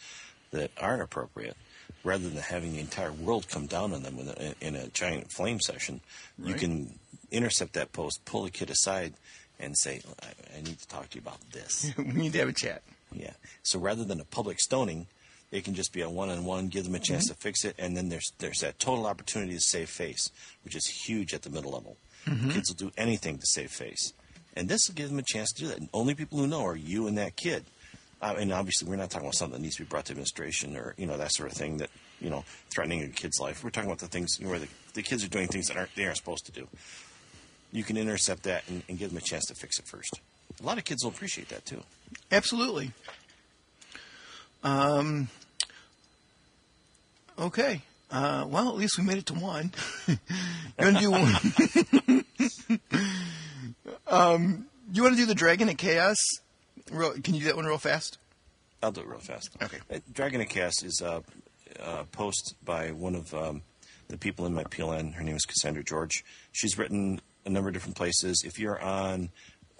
that 0.51 0.71
aren't 0.77 1.01
appropriate, 1.01 1.55
rather 2.03 2.27
than 2.27 2.41
having 2.41 2.73
the 2.73 2.79
entire 2.79 3.13
world 3.13 3.47
come 3.47 3.67
down 3.67 3.93
on 3.93 4.03
them 4.03 4.19
in 4.19 4.27
a, 4.27 4.53
in 4.59 4.75
a 4.75 4.87
giant 4.89 5.31
flame 5.31 5.61
session. 5.61 6.01
You 6.37 6.53
can 6.55 6.99
intercept 7.31 7.73
that 7.73 7.93
post, 7.93 8.25
pull 8.25 8.43
the 8.43 8.51
kid 8.51 8.69
aside, 8.69 9.13
and 9.63 9.77
say, 9.77 10.01
I, 10.21 10.57
"I 10.57 10.61
need 10.61 10.79
to 10.79 10.87
talk 10.87 11.09
to 11.09 11.15
you 11.15 11.21
about 11.21 11.39
this." 11.51 11.91
we 11.97 12.03
need 12.05 12.33
to 12.33 12.39
have 12.39 12.49
a 12.49 12.53
chat. 12.53 12.81
yeah. 13.11 13.33
So 13.63 13.79
rather 13.79 14.03
than 14.03 14.19
a 14.19 14.25
public 14.25 14.59
stoning, 14.59 15.07
it 15.51 15.63
can 15.63 15.73
just 15.75 15.93
be 15.93 16.01
a 16.01 16.09
one-on-one. 16.09 16.67
Give 16.69 16.83
them 16.83 16.95
a 16.95 16.99
chance 16.99 17.27
to 17.27 17.35
fix 17.35 17.63
it, 17.63 17.75
and 17.77 17.95
then 17.95 18.09
there's 18.09 18.31
there's 18.39 18.59
that 18.59 18.79
total 18.79 19.05
opportunity 19.05 19.53
to 19.53 19.61
save 19.61 19.89
face, 19.89 20.29
which 20.63 20.75
is 20.75 20.85
huge 21.05 21.33
at 21.33 21.43
the 21.43 21.49
middle 21.49 21.71
level. 21.71 21.97
Kids 22.51 22.69
will 22.69 22.87
do 22.87 22.91
anything 22.97 23.37
to 23.37 23.45
save 23.45 23.69
face, 23.69 24.13
and 24.55 24.69
this 24.69 24.87
will 24.87 24.95
give 24.95 25.09
them 25.09 25.19
a 25.19 25.23
chance 25.23 25.51
to 25.53 25.61
do 25.63 25.67
that. 25.67 25.77
And 25.77 25.89
only 25.93 26.15
people 26.15 26.39
who 26.39 26.47
know 26.47 26.65
are 26.65 26.75
you 26.75 27.07
and 27.07 27.17
that 27.17 27.35
kid. 27.35 27.65
Uh, 28.21 28.35
and 28.39 28.53
obviously, 28.53 28.87
we're 28.89 28.95
not 28.95 29.09
talking 29.09 29.27
about 29.27 29.35
something 29.35 29.59
that 29.59 29.61
needs 29.61 29.75
to 29.75 29.83
be 29.83 29.87
brought 29.89 30.05
to 30.05 30.13
administration 30.13 30.77
or 30.77 30.93
you 30.97 31.05
know 31.05 31.17
that 31.17 31.33
sort 31.33 31.51
of 31.51 31.57
thing 31.57 31.77
that 31.77 31.89
you 32.21 32.29
know 32.29 32.45
threatening 32.73 33.03
a 33.03 33.07
kid's 33.09 33.37
life. 33.41 33.61
We're 33.63 33.69
talking 33.69 33.89
about 33.89 33.99
the 33.99 34.07
things 34.07 34.39
where 34.41 34.59
the, 34.59 34.69
the 34.93 35.03
kids 35.03 35.25
are 35.25 35.27
doing 35.27 35.49
things 35.49 35.67
that 35.67 35.75
aren't 35.75 35.93
they 35.95 36.05
aren't 36.05 36.17
supposed 36.17 36.45
to 36.45 36.53
do. 36.53 36.67
You 37.73 37.83
can 37.83 37.97
intercept 37.97 38.43
that 38.43 38.63
and, 38.69 38.83
and 38.87 38.99
give 38.99 39.09
them 39.09 39.17
a 39.17 39.21
chance 39.21 39.45
to 39.45 39.55
fix 39.55 39.79
it 39.79 39.87
first. 39.87 40.21
A 40.61 40.63
lot 40.65 40.77
of 40.77 40.85
kids 40.85 41.03
will 41.03 41.11
appreciate 41.11 41.49
that 41.49 41.65
too. 41.65 41.81
Absolutely. 42.31 42.91
Um. 44.63 45.27
Okay. 47.37 47.81
Uh, 48.11 48.45
well, 48.47 48.69
at 48.69 48.75
least 48.75 48.99
we 48.99 49.03
made 49.03 49.17
it 49.17 49.25
to 49.25 49.33
one. 49.33 49.71
you 50.07 50.15
want 50.77 50.97
to 50.97 51.01
do 51.01 51.11
one? 51.11 52.79
um, 54.07 54.67
you 54.93 55.01
want 55.01 55.15
to 55.15 55.19
do 55.19 55.25
the 55.25 55.33
Dragon 55.33 55.67
of 55.67 55.77
Chaos? 55.77 56.17
Real, 56.91 57.13
can 57.13 57.33
you 57.33 57.39
do 57.39 57.47
that 57.47 57.55
one 57.55 57.65
real 57.65 57.79
fast? 57.79 58.19
I'll 58.83 58.91
do 58.91 59.01
it 59.01 59.07
real 59.07 59.17
fast. 59.17 59.49
Okay. 59.63 59.79
Uh, 59.91 59.97
Dragon 60.13 60.41
of 60.41 60.49
Chaos 60.49 60.83
is 60.83 61.01
a, 61.03 61.23
a 61.79 62.03
post 62.05 62.53
by 62.63 62.91
one 62.91 63.15
of 63.15 63.33
um, 63.33 63.63
the 64.09 64.17
people 64.17 64.45
in 64.45 64.53
my 64.53 64.63
PLN. 64.65 65.15
Her 65.15 65.23
name 65.23 65.35
is 65.35 65.45
Cassandra 65.45 65.83
George. 65.83 66.23
She's 66.51 66.77
written 66.77 67.19
a 67.45 67.49
number 67.49 67.69
of 67.69 67.73
different 67.73 67.95
places. 67.95 68.43
If 68.45 68.59
you're 68.59 68.81
on 68.81 69.29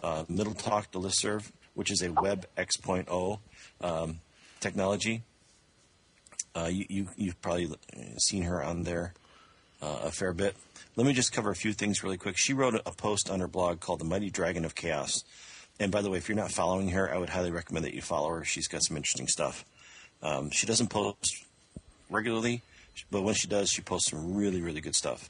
uh, 0.02 0.26
Middle 0.28 0.54
Talk, 0.54 0.92
the 0.92 1.00
listserv, 1.00 1.52
which 1.74 1.92
is 1.92 2.02
a 2.02 2.12
Web 2.12 2.46
X.0 2.58 3.40
um, 3.82 4.20
technology, 4.60 5.24
uh, 6.56 6.70
you, 6.72 6.86
you, 6.90 7.08
you've 7.16 7.42
probably 7.42 7.70
seen 8.20 8.44
her 8.44 8.64
on 8.64 8.84
there 8.84 9.14
uh, 9.82 10.02
a 10.04 10.12
fair 10.12 10.34
bit. 10.34 10.56
Let 10.96 11.08
me 11.08 11.14
just 11.14 11.34
cover 11.34 11.50
a 11.50 11.56
few 11.56 11.74
things 11.74 12.04
really 12.04 12.18
quick. 12.18 12.36
She 12.38 12.54
wrote 12.54 12.76
a 12.86 12.92
post 12.92 13.30
on 13.30 13.40
her 13.40 13.48
blog 13.48 13.80
called 13.80 14.00
The 14.00 14.06
Mighty 14.06 14.30
Dragon 14.30 14.64
of 14.66 14.76
Chaos. 14.76 15.24
And 15.80 15.92
by 15.92 16.02
the 16.02 16.10
way, 16.10 16.20
if 16.20 16.30
you're 16.30 16.36
not 16.36 16.52
following 16.52 16.90
her, 16.90 17.12
I 17.12 17.18
would 17.18 17.30
highly 17.30 17.52
recommend 17.52 17.86
that 17.86 17.96
you 17.96 18.02
follow 18.02 18.30
her. 18.30 18.44
She's 18.44 18.68
got 18.68 18.84
some 18.84 18.96
interesting 18.96 19.28
stuff. 19.28 19.66
Um, 20.22 20.52
she 20.52 20.68
doesn't 20.68 20.90
post 20.90 21.46
regularly, 22.10 22.62
but 23.10 23.24
when 23.24 23.34
she 23.34 23.48
does, 23.48 23.70
she 23.70 23.82
posts 23.82 24.12
some 24.12 24.36
really, 24.36 24.62
really 24.62 24.82
good 24.82 24.96
stuff. 24.96 25.30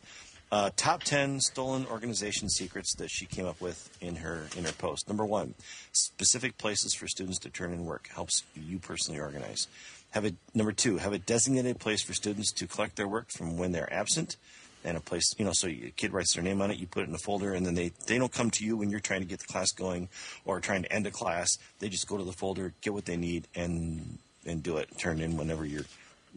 Uh, 0.53 0.69
top 0.75 1.01
ten 1.01 1.39
stolen 1.39 1.83
organization 1.87 2.47
secrets 2.47 2.93
that 2.93 3.09
she 3.09 3.25
came 3.25 3.47
up 3.47 3.59
with 3.59 3.89
in 4.01 4.17
her 4.17 4.45
in 4.55 4.63
her 4.63 4.71
post. 4.73 5.07
Number 5.07 5.25
one, 5.25 5.55
specific 5.93 6.59
places 6.59 6.93
for 6.93 7.07
students 7.07 7.39
to 7.39 7.49
turn 7.49 7.73
in 7.73 7.85
work 7.85 8.07
helps 8.13 8.43
you 8.53 8.77
personally 8.77 9.19
organize. 9.19 9.67
Have 10.11 10.25
a 10.25 10.33
number 10.53 10.71
two, 10.71 10.97
have 10.97 11.11
a 11.11 11.17
designated 11.17 11.79
place 11.79 12.03
for 12.03 12.13
students 12.13 12.51
to 12.51 12.67
collect 12.67 12.97
their 12.97 13.07
work 13.07 13.31
from 13.31 13.57
when 13.57 13.71
they're 13.71 13.91
absent, 13.91 14.37
and 14.83 14.95
a 14.95 14.99
place 14.99 15.33
you 15.39 15.43
know 15.43 15.53
so 15.53 15.67
a 15.67 15.91
kid 15.97 16.13
writes 16.13 16.35
their 16.35 16.43
name 16.43 16.61
on 16.61 16.69
it. 16.69 16.77
You 16.77 16.85
put 16.85 17.01
it 17.01 17.09
in 17.09 17.15
a 17.15 17.17
folder, 17.17 17.53
and 17.53 17.65
then 17.65 17.73
they 17.73 17.91
they 18.05 18.19
don't 18.19 18.31
come 18.31 18.51
to 18.51 18.63
you 18.63 18.77
when 18.77 18.91
you're 18.91 18.99
trying 18.99 19.21
to 19.21 19.27
get 19.27 19.39
the 19.39 19.51
class 19.51 19.71
going 19.71 20.07
or 20.45 20.59
trying 20.59 20.83
to 20.83 20.93
end 20.93 21.07
a 21.07 21.11
class. 21.11 21.57
They 21.79 21.89
just 21.89 22.07
go 22.07 22.17
to 22.17 22.23
the 22.23 22.31
folder, 22.31 22.73
get 22.81 22.93
what 22.93 23.05
they 23.05 23.17
need, 23.17 23.47
and 23.55 24.19
and 24.45 24.61
do 24.61 24.77
it. 24.77 24.99
Turn 24.99 25.19
in 25.19 25.35
whenever 25.35 25.65
your 25.65 25.85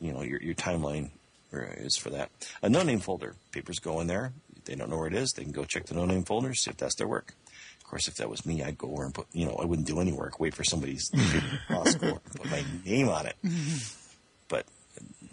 you 0.01 0.15
know 0.15 0.23
your 0.23 0.41
your 0.41 0.55
timeline 0.55 1.11
is 1.53 1.97
for 1.97 2.11
that. 2.11 2.31
A 2.63 2.69
no 2.69 2.83
name 2.83 3.01
folder. 3.01 3.35
Papers 3.53 3.79
go 3.79 4.01
in 4.01 4.07
there. 4.07 4.33
If 4.57 4.65
they 4.65 4.75
don't 4.75 4.91
know 4.91 4.99
where 4.99 5.07
it 5.07 5.15
is. 5.15 5.33
They 5.33 5.43
can 5.45 5.53
go 5.53 5.65
check 5.65 5.87
the 5.87 5.95
no 5.95 6.05
name 6.05 6.25
folder, 6.25 6.55
see 6.55 6.71
if 6.71 6.77
that's 6.77 6.95
their 6.97 7.09
work. 7.09 7.35
Of 7.81 7.91
course, 7.91 8.09
if 8.09 8.17
that 8.17 8.29
was 8.29 8.45
me, 8.45 8.63
I'd 8.65 8.77
go 8.77 8.91
over 8.91 9.05
and 9.05 9.15
put, 9.15 9.27
you 9.33 9.47
know, 9.47 9.57
I 9.63 9.65
wouldn't 9.65 9.87
do 9.87 10.01
any 10.01 10.13
work, 10.13 10.41
wait 10.41 10.55
for 10.55 10.65
somebody's 10.65 11.09
score, 11.87 12.21
put 12.37 12.51
my 12.51 12.65
name 12.85 13.09
on 13.09 13.27
it. 13.27 13.37
But 14.49 14.65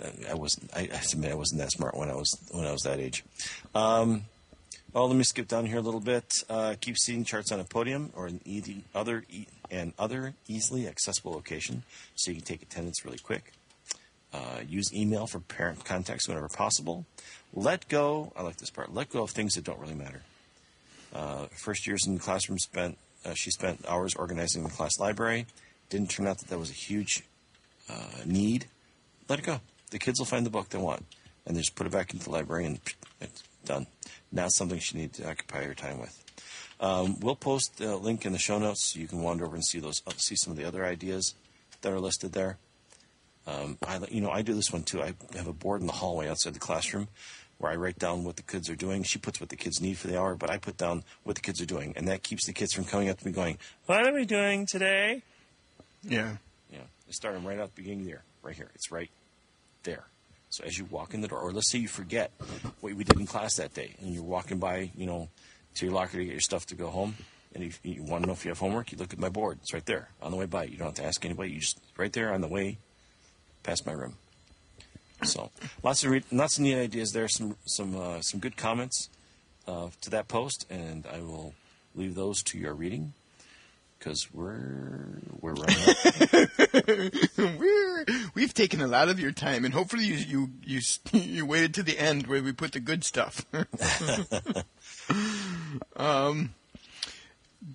uh, 0.04 0.10
I 0.30 0.34
wasn't, 0.34 0.72
I, 0.76 0.90
I 0.92 1.00
submit 1.02 1.32
I 1.32 1.36
wasn't 1.36 1.62
that 1.62 1.72
smart 1.72 1.96
when 1.96 2.10
I 2.10 2.16
was, 2.16 2.36
when 2.52 2.66
I 2.66 2.72
was 2.72 2.82
that 2.82 3.00
age. 3.00 3.24
Um, 3.76 4.24
well, 4.92 5.08
let 5.08 5.16
me 5.16 5.24
skip 5.24 5.48
down 5.48 5.66
here 5.68 5.78
a 5.78 5.82
little 5.82 6.00
bit. 6.00 6.26
Uh, 6.50 6.76
keep 6.82 6.98
seating 6.98 7.24
charts 7.24 7.52
on 7.52 7.60
a 7.60 7.64
podium 7.64 8.12
or 8.16 8.26
an 8.28 8.40
e- 8.46 8.84
other 8.96 9.24
e- 9.30 9.46
and 9.70 9.94
other 10.00 10.34
easily 10.48 10.88
accessible 10.88 11.32
location 11.32 11.84
so 12.16 12.32
you 12.32 12.38
can 12.38 12.46
take 12.46 12.62
attendance 12.64 13.04
really 13.06 13.18
quick. 13.20 13.54
Uh, 14.34 14.62
use 14.68 14.92
email 14.94 15.28
for 15.28 15.40
parent 15.40 15.86
contacts 15.86 16.28
whenever 16.28 16.50
possible. 16.50 17.06
Let 17.54 17.88
go. 17.88 18.34
I 18.36 18.42
like 18.42 18.58
this 18.58 18.72
part. 18.72 18.94
Let 18.94 19.10
go 19.10 19.24
of 19.24 19.30
things 19.30 19.54
that 19.54 19.64
don't 19.64 19.80
really 19.80 19.94
matter. 19.94 20.24
Uh, 21.14 21.46
first 21.52 21.86
years 21.86 22.08
in 22.08 22.16
the 22.16 22.20
classroom 22.20 22.58
spent. 22.58 22.98
Uh, 23.24 23.34
she 23.36 23.52
spent 23.52 23.86
hours 23.88 24.16
organizing 24.16 24.64
the 24.64 24.70
class 24.70 25.00
library. 25.00 25.46
Didn't 25.90 26.10
turn 26.10 26.26
out 26.26 26.40
that 26.40 26.50
that 26.50 26.58
was 26.58 26.72
a 26.72 26.74
huge 26.74 27.24
uh, 27.90 28.24
need. 28.26 28.66
Let 29.30 29.40
it 29.40 29.46
go. 29.46 29.62
The 29.92 30.00
kids 30.00 30.20
will 30.20 30.26
find 30.26 30.46
the 30.46 30.50
book 30.50 30.70
they 30.70 30.80
want, 30.80 31.06
and 31.46 31.56
they 31.56 31.62
just 31.62 31.76
put 31.76 31.86
it 31.86 31.94
back 31.94 32.14
into 32.14 32.26
the 32.26 32.32
library, 32.32 32.66
and 32.66 32.80
it's 33.22 33.44
done. 33.66 33.86
Not 34.32 34.52
something 34.52 34.80
she 34.80 34.98
needs 34.98 35.20
to 35.20 35.30
occupy 35.30 35.64
her 35.64 35.76
time 35.76 36.00
with. 36.00 36.20
Um, 36.80 37.20
we'll 37.20 37.36
post 37.36 37.80
a 37.80 37.96
link 37.96 38.26
in 38.26 38.34
the 38.34 38.40
show 38.40 38.58
notes 38.58 38.92
so 38.92 39.00
you 39.00 39.08
can 39.08 39.22
wander 39.22 39.46
over 39.46 39.56
and 39.56 39.64
see 39.64 39.80
those, 39.80 40.02
see 40.18 40.36
some 40.36 40.52
of 40.52 40.58
the 40.58 40.66
other 40.66 40.84
ideas 40.84 41.36
that 41.82 41.94
are 41.94 42.00
listed 42.00 42.34
there. 42.34 42.58
Um, 43.46 43.78
I, 43.86 44.00
you 44.10 44.22
know, 44.22 44.30
I 44.30 44.42
do 44.42 44.54
this 44.54 44.72
one 44.72 44.84
too. 44.84 45.02
I 45.02 45.14
have 45.36 45.48
a 45.48 45.54
board 45.54 45.82
in 45.82 45.88
the 45.88 45.94
hallway 45.94 46.30
outside 46.30 46.54
the 46.54 46.60
classroom 46.60 47.08
where 47.58 47.72
I 47.72 47.76
write 47.76 48.00
down 48.00 48.24
what 48.24 48.36
the 48.36 48.44
kids 48.44 48.70
are 48.70 48.76
doing. 48.76 49.04
She 49.04 49.20
puts 49.20 49.40
what 49.40 49.50
the 49.50 49.56
kids 49.56 49.82
need 49.82 49.98
for 49.98 50.08
the 50.08 50.20
hour, 50.20 50.36
but 50.36 50.50
I 50.50 50.58
put 50.58 50.78
down 50.78 51.04
what 51.24 51.36
the 51.36 51.42
kids 51.42 51.62
are 51.62 51.66
doing, 51.66 51.94
and 51.96 52.08
that 52.08 52.24
keeps 52.24 52.46
the 52.46 52.54
kids 52.54 52.74
from 52.74 52.86
coming 52.86 53.10
up 53.10 53.20
to 53.20 53.26
me 53.26 53.32
going, 53.32 53.58
"What 53.86 54.06
are 54.06 54.14
we 54.14 54.26
doing 54.26 54.66
today?" 54.66 55.24
Yeah. 56.04 56.38
Yeah, 56.72 56.80
I 57.08 57.12
start 57.12 57.36
them 57.36 57.46
right 57.48 57.60
out 57.60 57.76
the 57.76 57.82
beginning 57.82 58.06
there, 58.06 58.24
right 58.42 58.56
here. 58.56 58.70
It's 58.76 58.92
right 58.92 59.10
there. 59.84 60.06
So 60.50 60.64
as 60.66 60.78
you 60.78 60.86
walk 60.86 61.14
in 61.14 61.22
the 61.22 61.28
door, 61.28 61.40
or 61.40 61.52
let's 61.52 61.72
say 61.72 61.80
you 61.80 61.88
forget 61.88 62.32
what 62.82 62.94
we 62.94 63.04
did 63.04 63.20
in 63.20 63.26
class 63.26 63.56
that 63.56 63.74
day, 63.74 63.96
and 64.02 64.14
you're 64.14 64.24
walking 64.24 64.60
by, 64.60 64.92
you 64.96 65.06
know, 65.06 65.30
to 65.76 65.86
your 65.86 65.96
locker 65.96 66.18
to 66.18 66.26
get 66.26 66.32
your 66.32 66.42
stuff 66.42 66.66
to 66.68 66.76
go 66.76 66.90
home, 66.90 67.16
and 67.56 67.64
you, 67.64 67.72
you 67.84 68.04
want 68.04 68.24
to 68.24 68.28
know 68.28 68.34
if 68.34 68.46
you 68.46 68.50
have 68.50 68.60
homework, 68.60 68.92
you 68.92 68.98
look 68.98 69.14
at 69.14 69.20
my 69.20 69.30
board. 69.30 69.60
It's 69.62 69.74
right 69.74 69.86
there 69.86 70.10
on 70.22 70.32
the 70.32 70.38
way 70.38 70.46
by. 70.46 70.66
You 70.66 70.78
don't 70.78 70.88
have 70.88 70.96
to 70.96 71.06
ask 71.06 71.24
anybody. 71.26 71.52
You 71.52 71.60
just 71.60 71.80
right 71.98 72.12
there 72.12 72.34
on 72.34 72.42
the 72.42 72.48
way 72.48 72.78
past 73.64 73.86
my 73.86 73.94
room. 73.94 74.16
So 75.24 75.52
lots 75.84 76.04
of 76.04 76.12
re- 76.12 76.24
lots 76.32 76.58
of 76.58 76.64
neat 76.64 76.76
ideas 76.76 77.12
there. 77.12 77.28
Some 77.28 77.56
some 77.66 77.96
uh, 77.96 78.22
some 78.22 78.40
good 78.40 78.58
comments 78.58 79.10
uh, 79.68 79.90
to 80.02 80.10
that 80.10 80.28
post, 80.28 80.66
and 80.70 81.06
I 81.12 81.22
will 81.22 81.54
leave 81.96 82.16
those 82.16 82.42
to 82.44 82.58
your 82.58 82.74
reading 82.74 83.14
because 84.04 84.34
we're 84.34 85.22
we're 85.40 85.54
running. 85.54 87.22
we're, 87.58 88.06
we've 88.34 88.54
taken 88.54 88.82
a 88.82 88.88
lot 88.88 89.08
of 89.08 89.18
your 89.20 89.32
time, 89.32 89.64
and 89.64 89.74
hopefully 89.74 90.04
you 90.04 90.16
you 90.16 90.50
you, 90.64 90.82
you 91.14 91.46
waited 91.46 91.74
to 91.76 91.84
the 91.84 91.98
end 91.98 92.28
where 92.28 92.44
we 92.44 92.52
put 92.52 92.74
the 92.74 92.82
good 92.82 93.04
stuff. 93.04 93.46
um, 95.96 96.54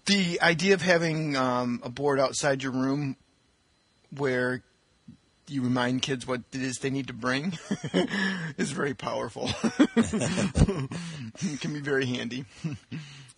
the 0.04 0.40
idea 0.42 0.74
of 0.74 0.82
having 0.82 1.36
um, 1.36 1.80
a 1.82 1.88
board 1.88 2.20
outside 2.20 2.62
your 2.62 2.72
room 2.72 3.16
where 4.14 4.62
you 5.48 5.62
remind 5.62 6.02
kids 6.02 6.26
what 6.26 6.42
it 6.52 6.62
is 6.62 6.78
they 6.78 6.90
need 6.90 7.06
to 7.08 7.12
bring 7.12 7.58
is 8.58 8.70
very 8.70 8.94
powerful. 8.94 9.50
it 9.96 10.90
can 11.60 11.72
be 11.72 11.80
very 11.80 12.06
handy. 12.06 12.44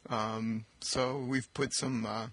Um, 0.08 0.64
so 0.80 1.18
we've 1.18 1.52
put 1.54 1.72
some 1.72 2.04
uh, 2.06 2.26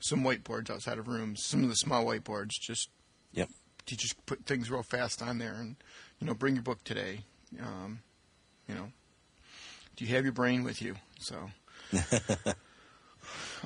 some 0.00 0.22
whiteboards 0.22 0.70
outside 0.70 0.98
of 0.98 1.08
rooms, 1.08 1.44
some 1.44 1.62
of 1.62 1.68
the 1.68 1.76
small 1.76 2.04
whiteboards, 2.04 2.50
just 2.60 2.90
yep. 3.32 3.48
to 3.86 3.96
just 3.96 4.24
put 4.26 4.44
things 4.44 4.70
real 4.70 4.82
fast 4.82 5.22
on 5.22 5.38
there, 5.38 5.54
and 5.54 5.76
you 6.20 6.26
know, 6.26 6.34
bring 6.34 6.54
your 6.54 6.62
book 6.62 6.84
today. 6.84 7.20
Um, 7.60 8.00
you 8.68 8.74
know, 8.74 8.92
do 9.96 10.04
you 10.04 10.14
have 10.14 10.24
your 10.24 10.32
brain 10.32 10.64
with 10.64 10.82
you? 10.82 10.96
So. 11.18 11.50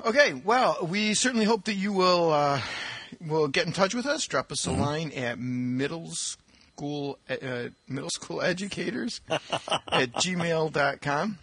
okay, 0.05 0.33
well, 0.45 0.77
we 0.89 1.13
certainly 1.13 1.45
hope 1.45 1.65
that 1.65 1.73
you 1.73 1.91
will 1.91 2.31
uh, 2.31 2.61
will 3.21 3.47
get 3.47 3.65
in 3.67 3.73
touch 3.73 3.93
with 3.93 4.05
us. 4.05 4.25
Drop 4.25 4.51
us 4.51 4.65
a 4.65 4.69
mm-hmm. 4.69 4.81
line 4.81 5.11
at 5.11 5.39
middle 5.39 6.11
school 6.11 7.19
uh, 7.29 7.69
middle 7.87 8.09
school 8.09 8.41
educators 8.41 9.21
at 9.29 10.11
gmail.com. 10.13 11.37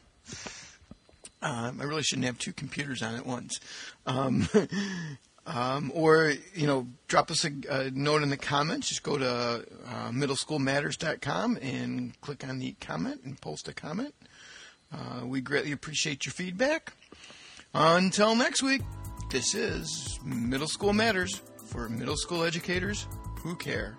Um, 1.42 1.78
I 1.80 1.84
really 1.84 2.02
shouldn't 2.02 2.26
have 2.26 2.38
two 2.38 2.52
computers 2.52 3.02
on 3.02 3.14
at 3.14 3.24
once. 3.24 3.60
Um, 4.06 4.48
um, 5.46 5.90
or, 5.94 6.34
you 6.54 6.66
know, 6.66 6.86
drop 7.08 7.30
us 7.30 7.44
a, 7.44 7.52
a, 7.70 7.90
note 7.92 8.22
in 8.22 8.28
the 8.28 8.36
comments. 8.36 8.88
Just 8.88 9.02
go 9.02 9.16
to 9.16 9.64
uh, 9.86 10.10
middleschoolmatters.com 10.10 11.58
and 11.62 12.20
click 12.20 12.46
on 12.46 12.58
the 12.58 12.72
comment 12.80 13.22
and 13.24 13.40
post 13.40 13.68
a 13.68 13.72
comment. 13.72 14.14
Uh, 14.92 15.24
we 15.24 15.40
greatly 15.40 15.72
appreciate 15.72 16.26
your 16.26 16.32
feedback. 16.32 16.92
Until 17.72 18.34
next 18.34 18.62
week, 18.62 18.82
this 19.30 19.54
is 19.54 20.18
Middle 20.24 20.66
School 20.66 20.92
Matters 20.92 21.40
for 21.70 21.88
middle 21.88 22.16
school 22.16 22.42
educators 22.42 23.06
who 23.42 23.54
care. 23.54 23.96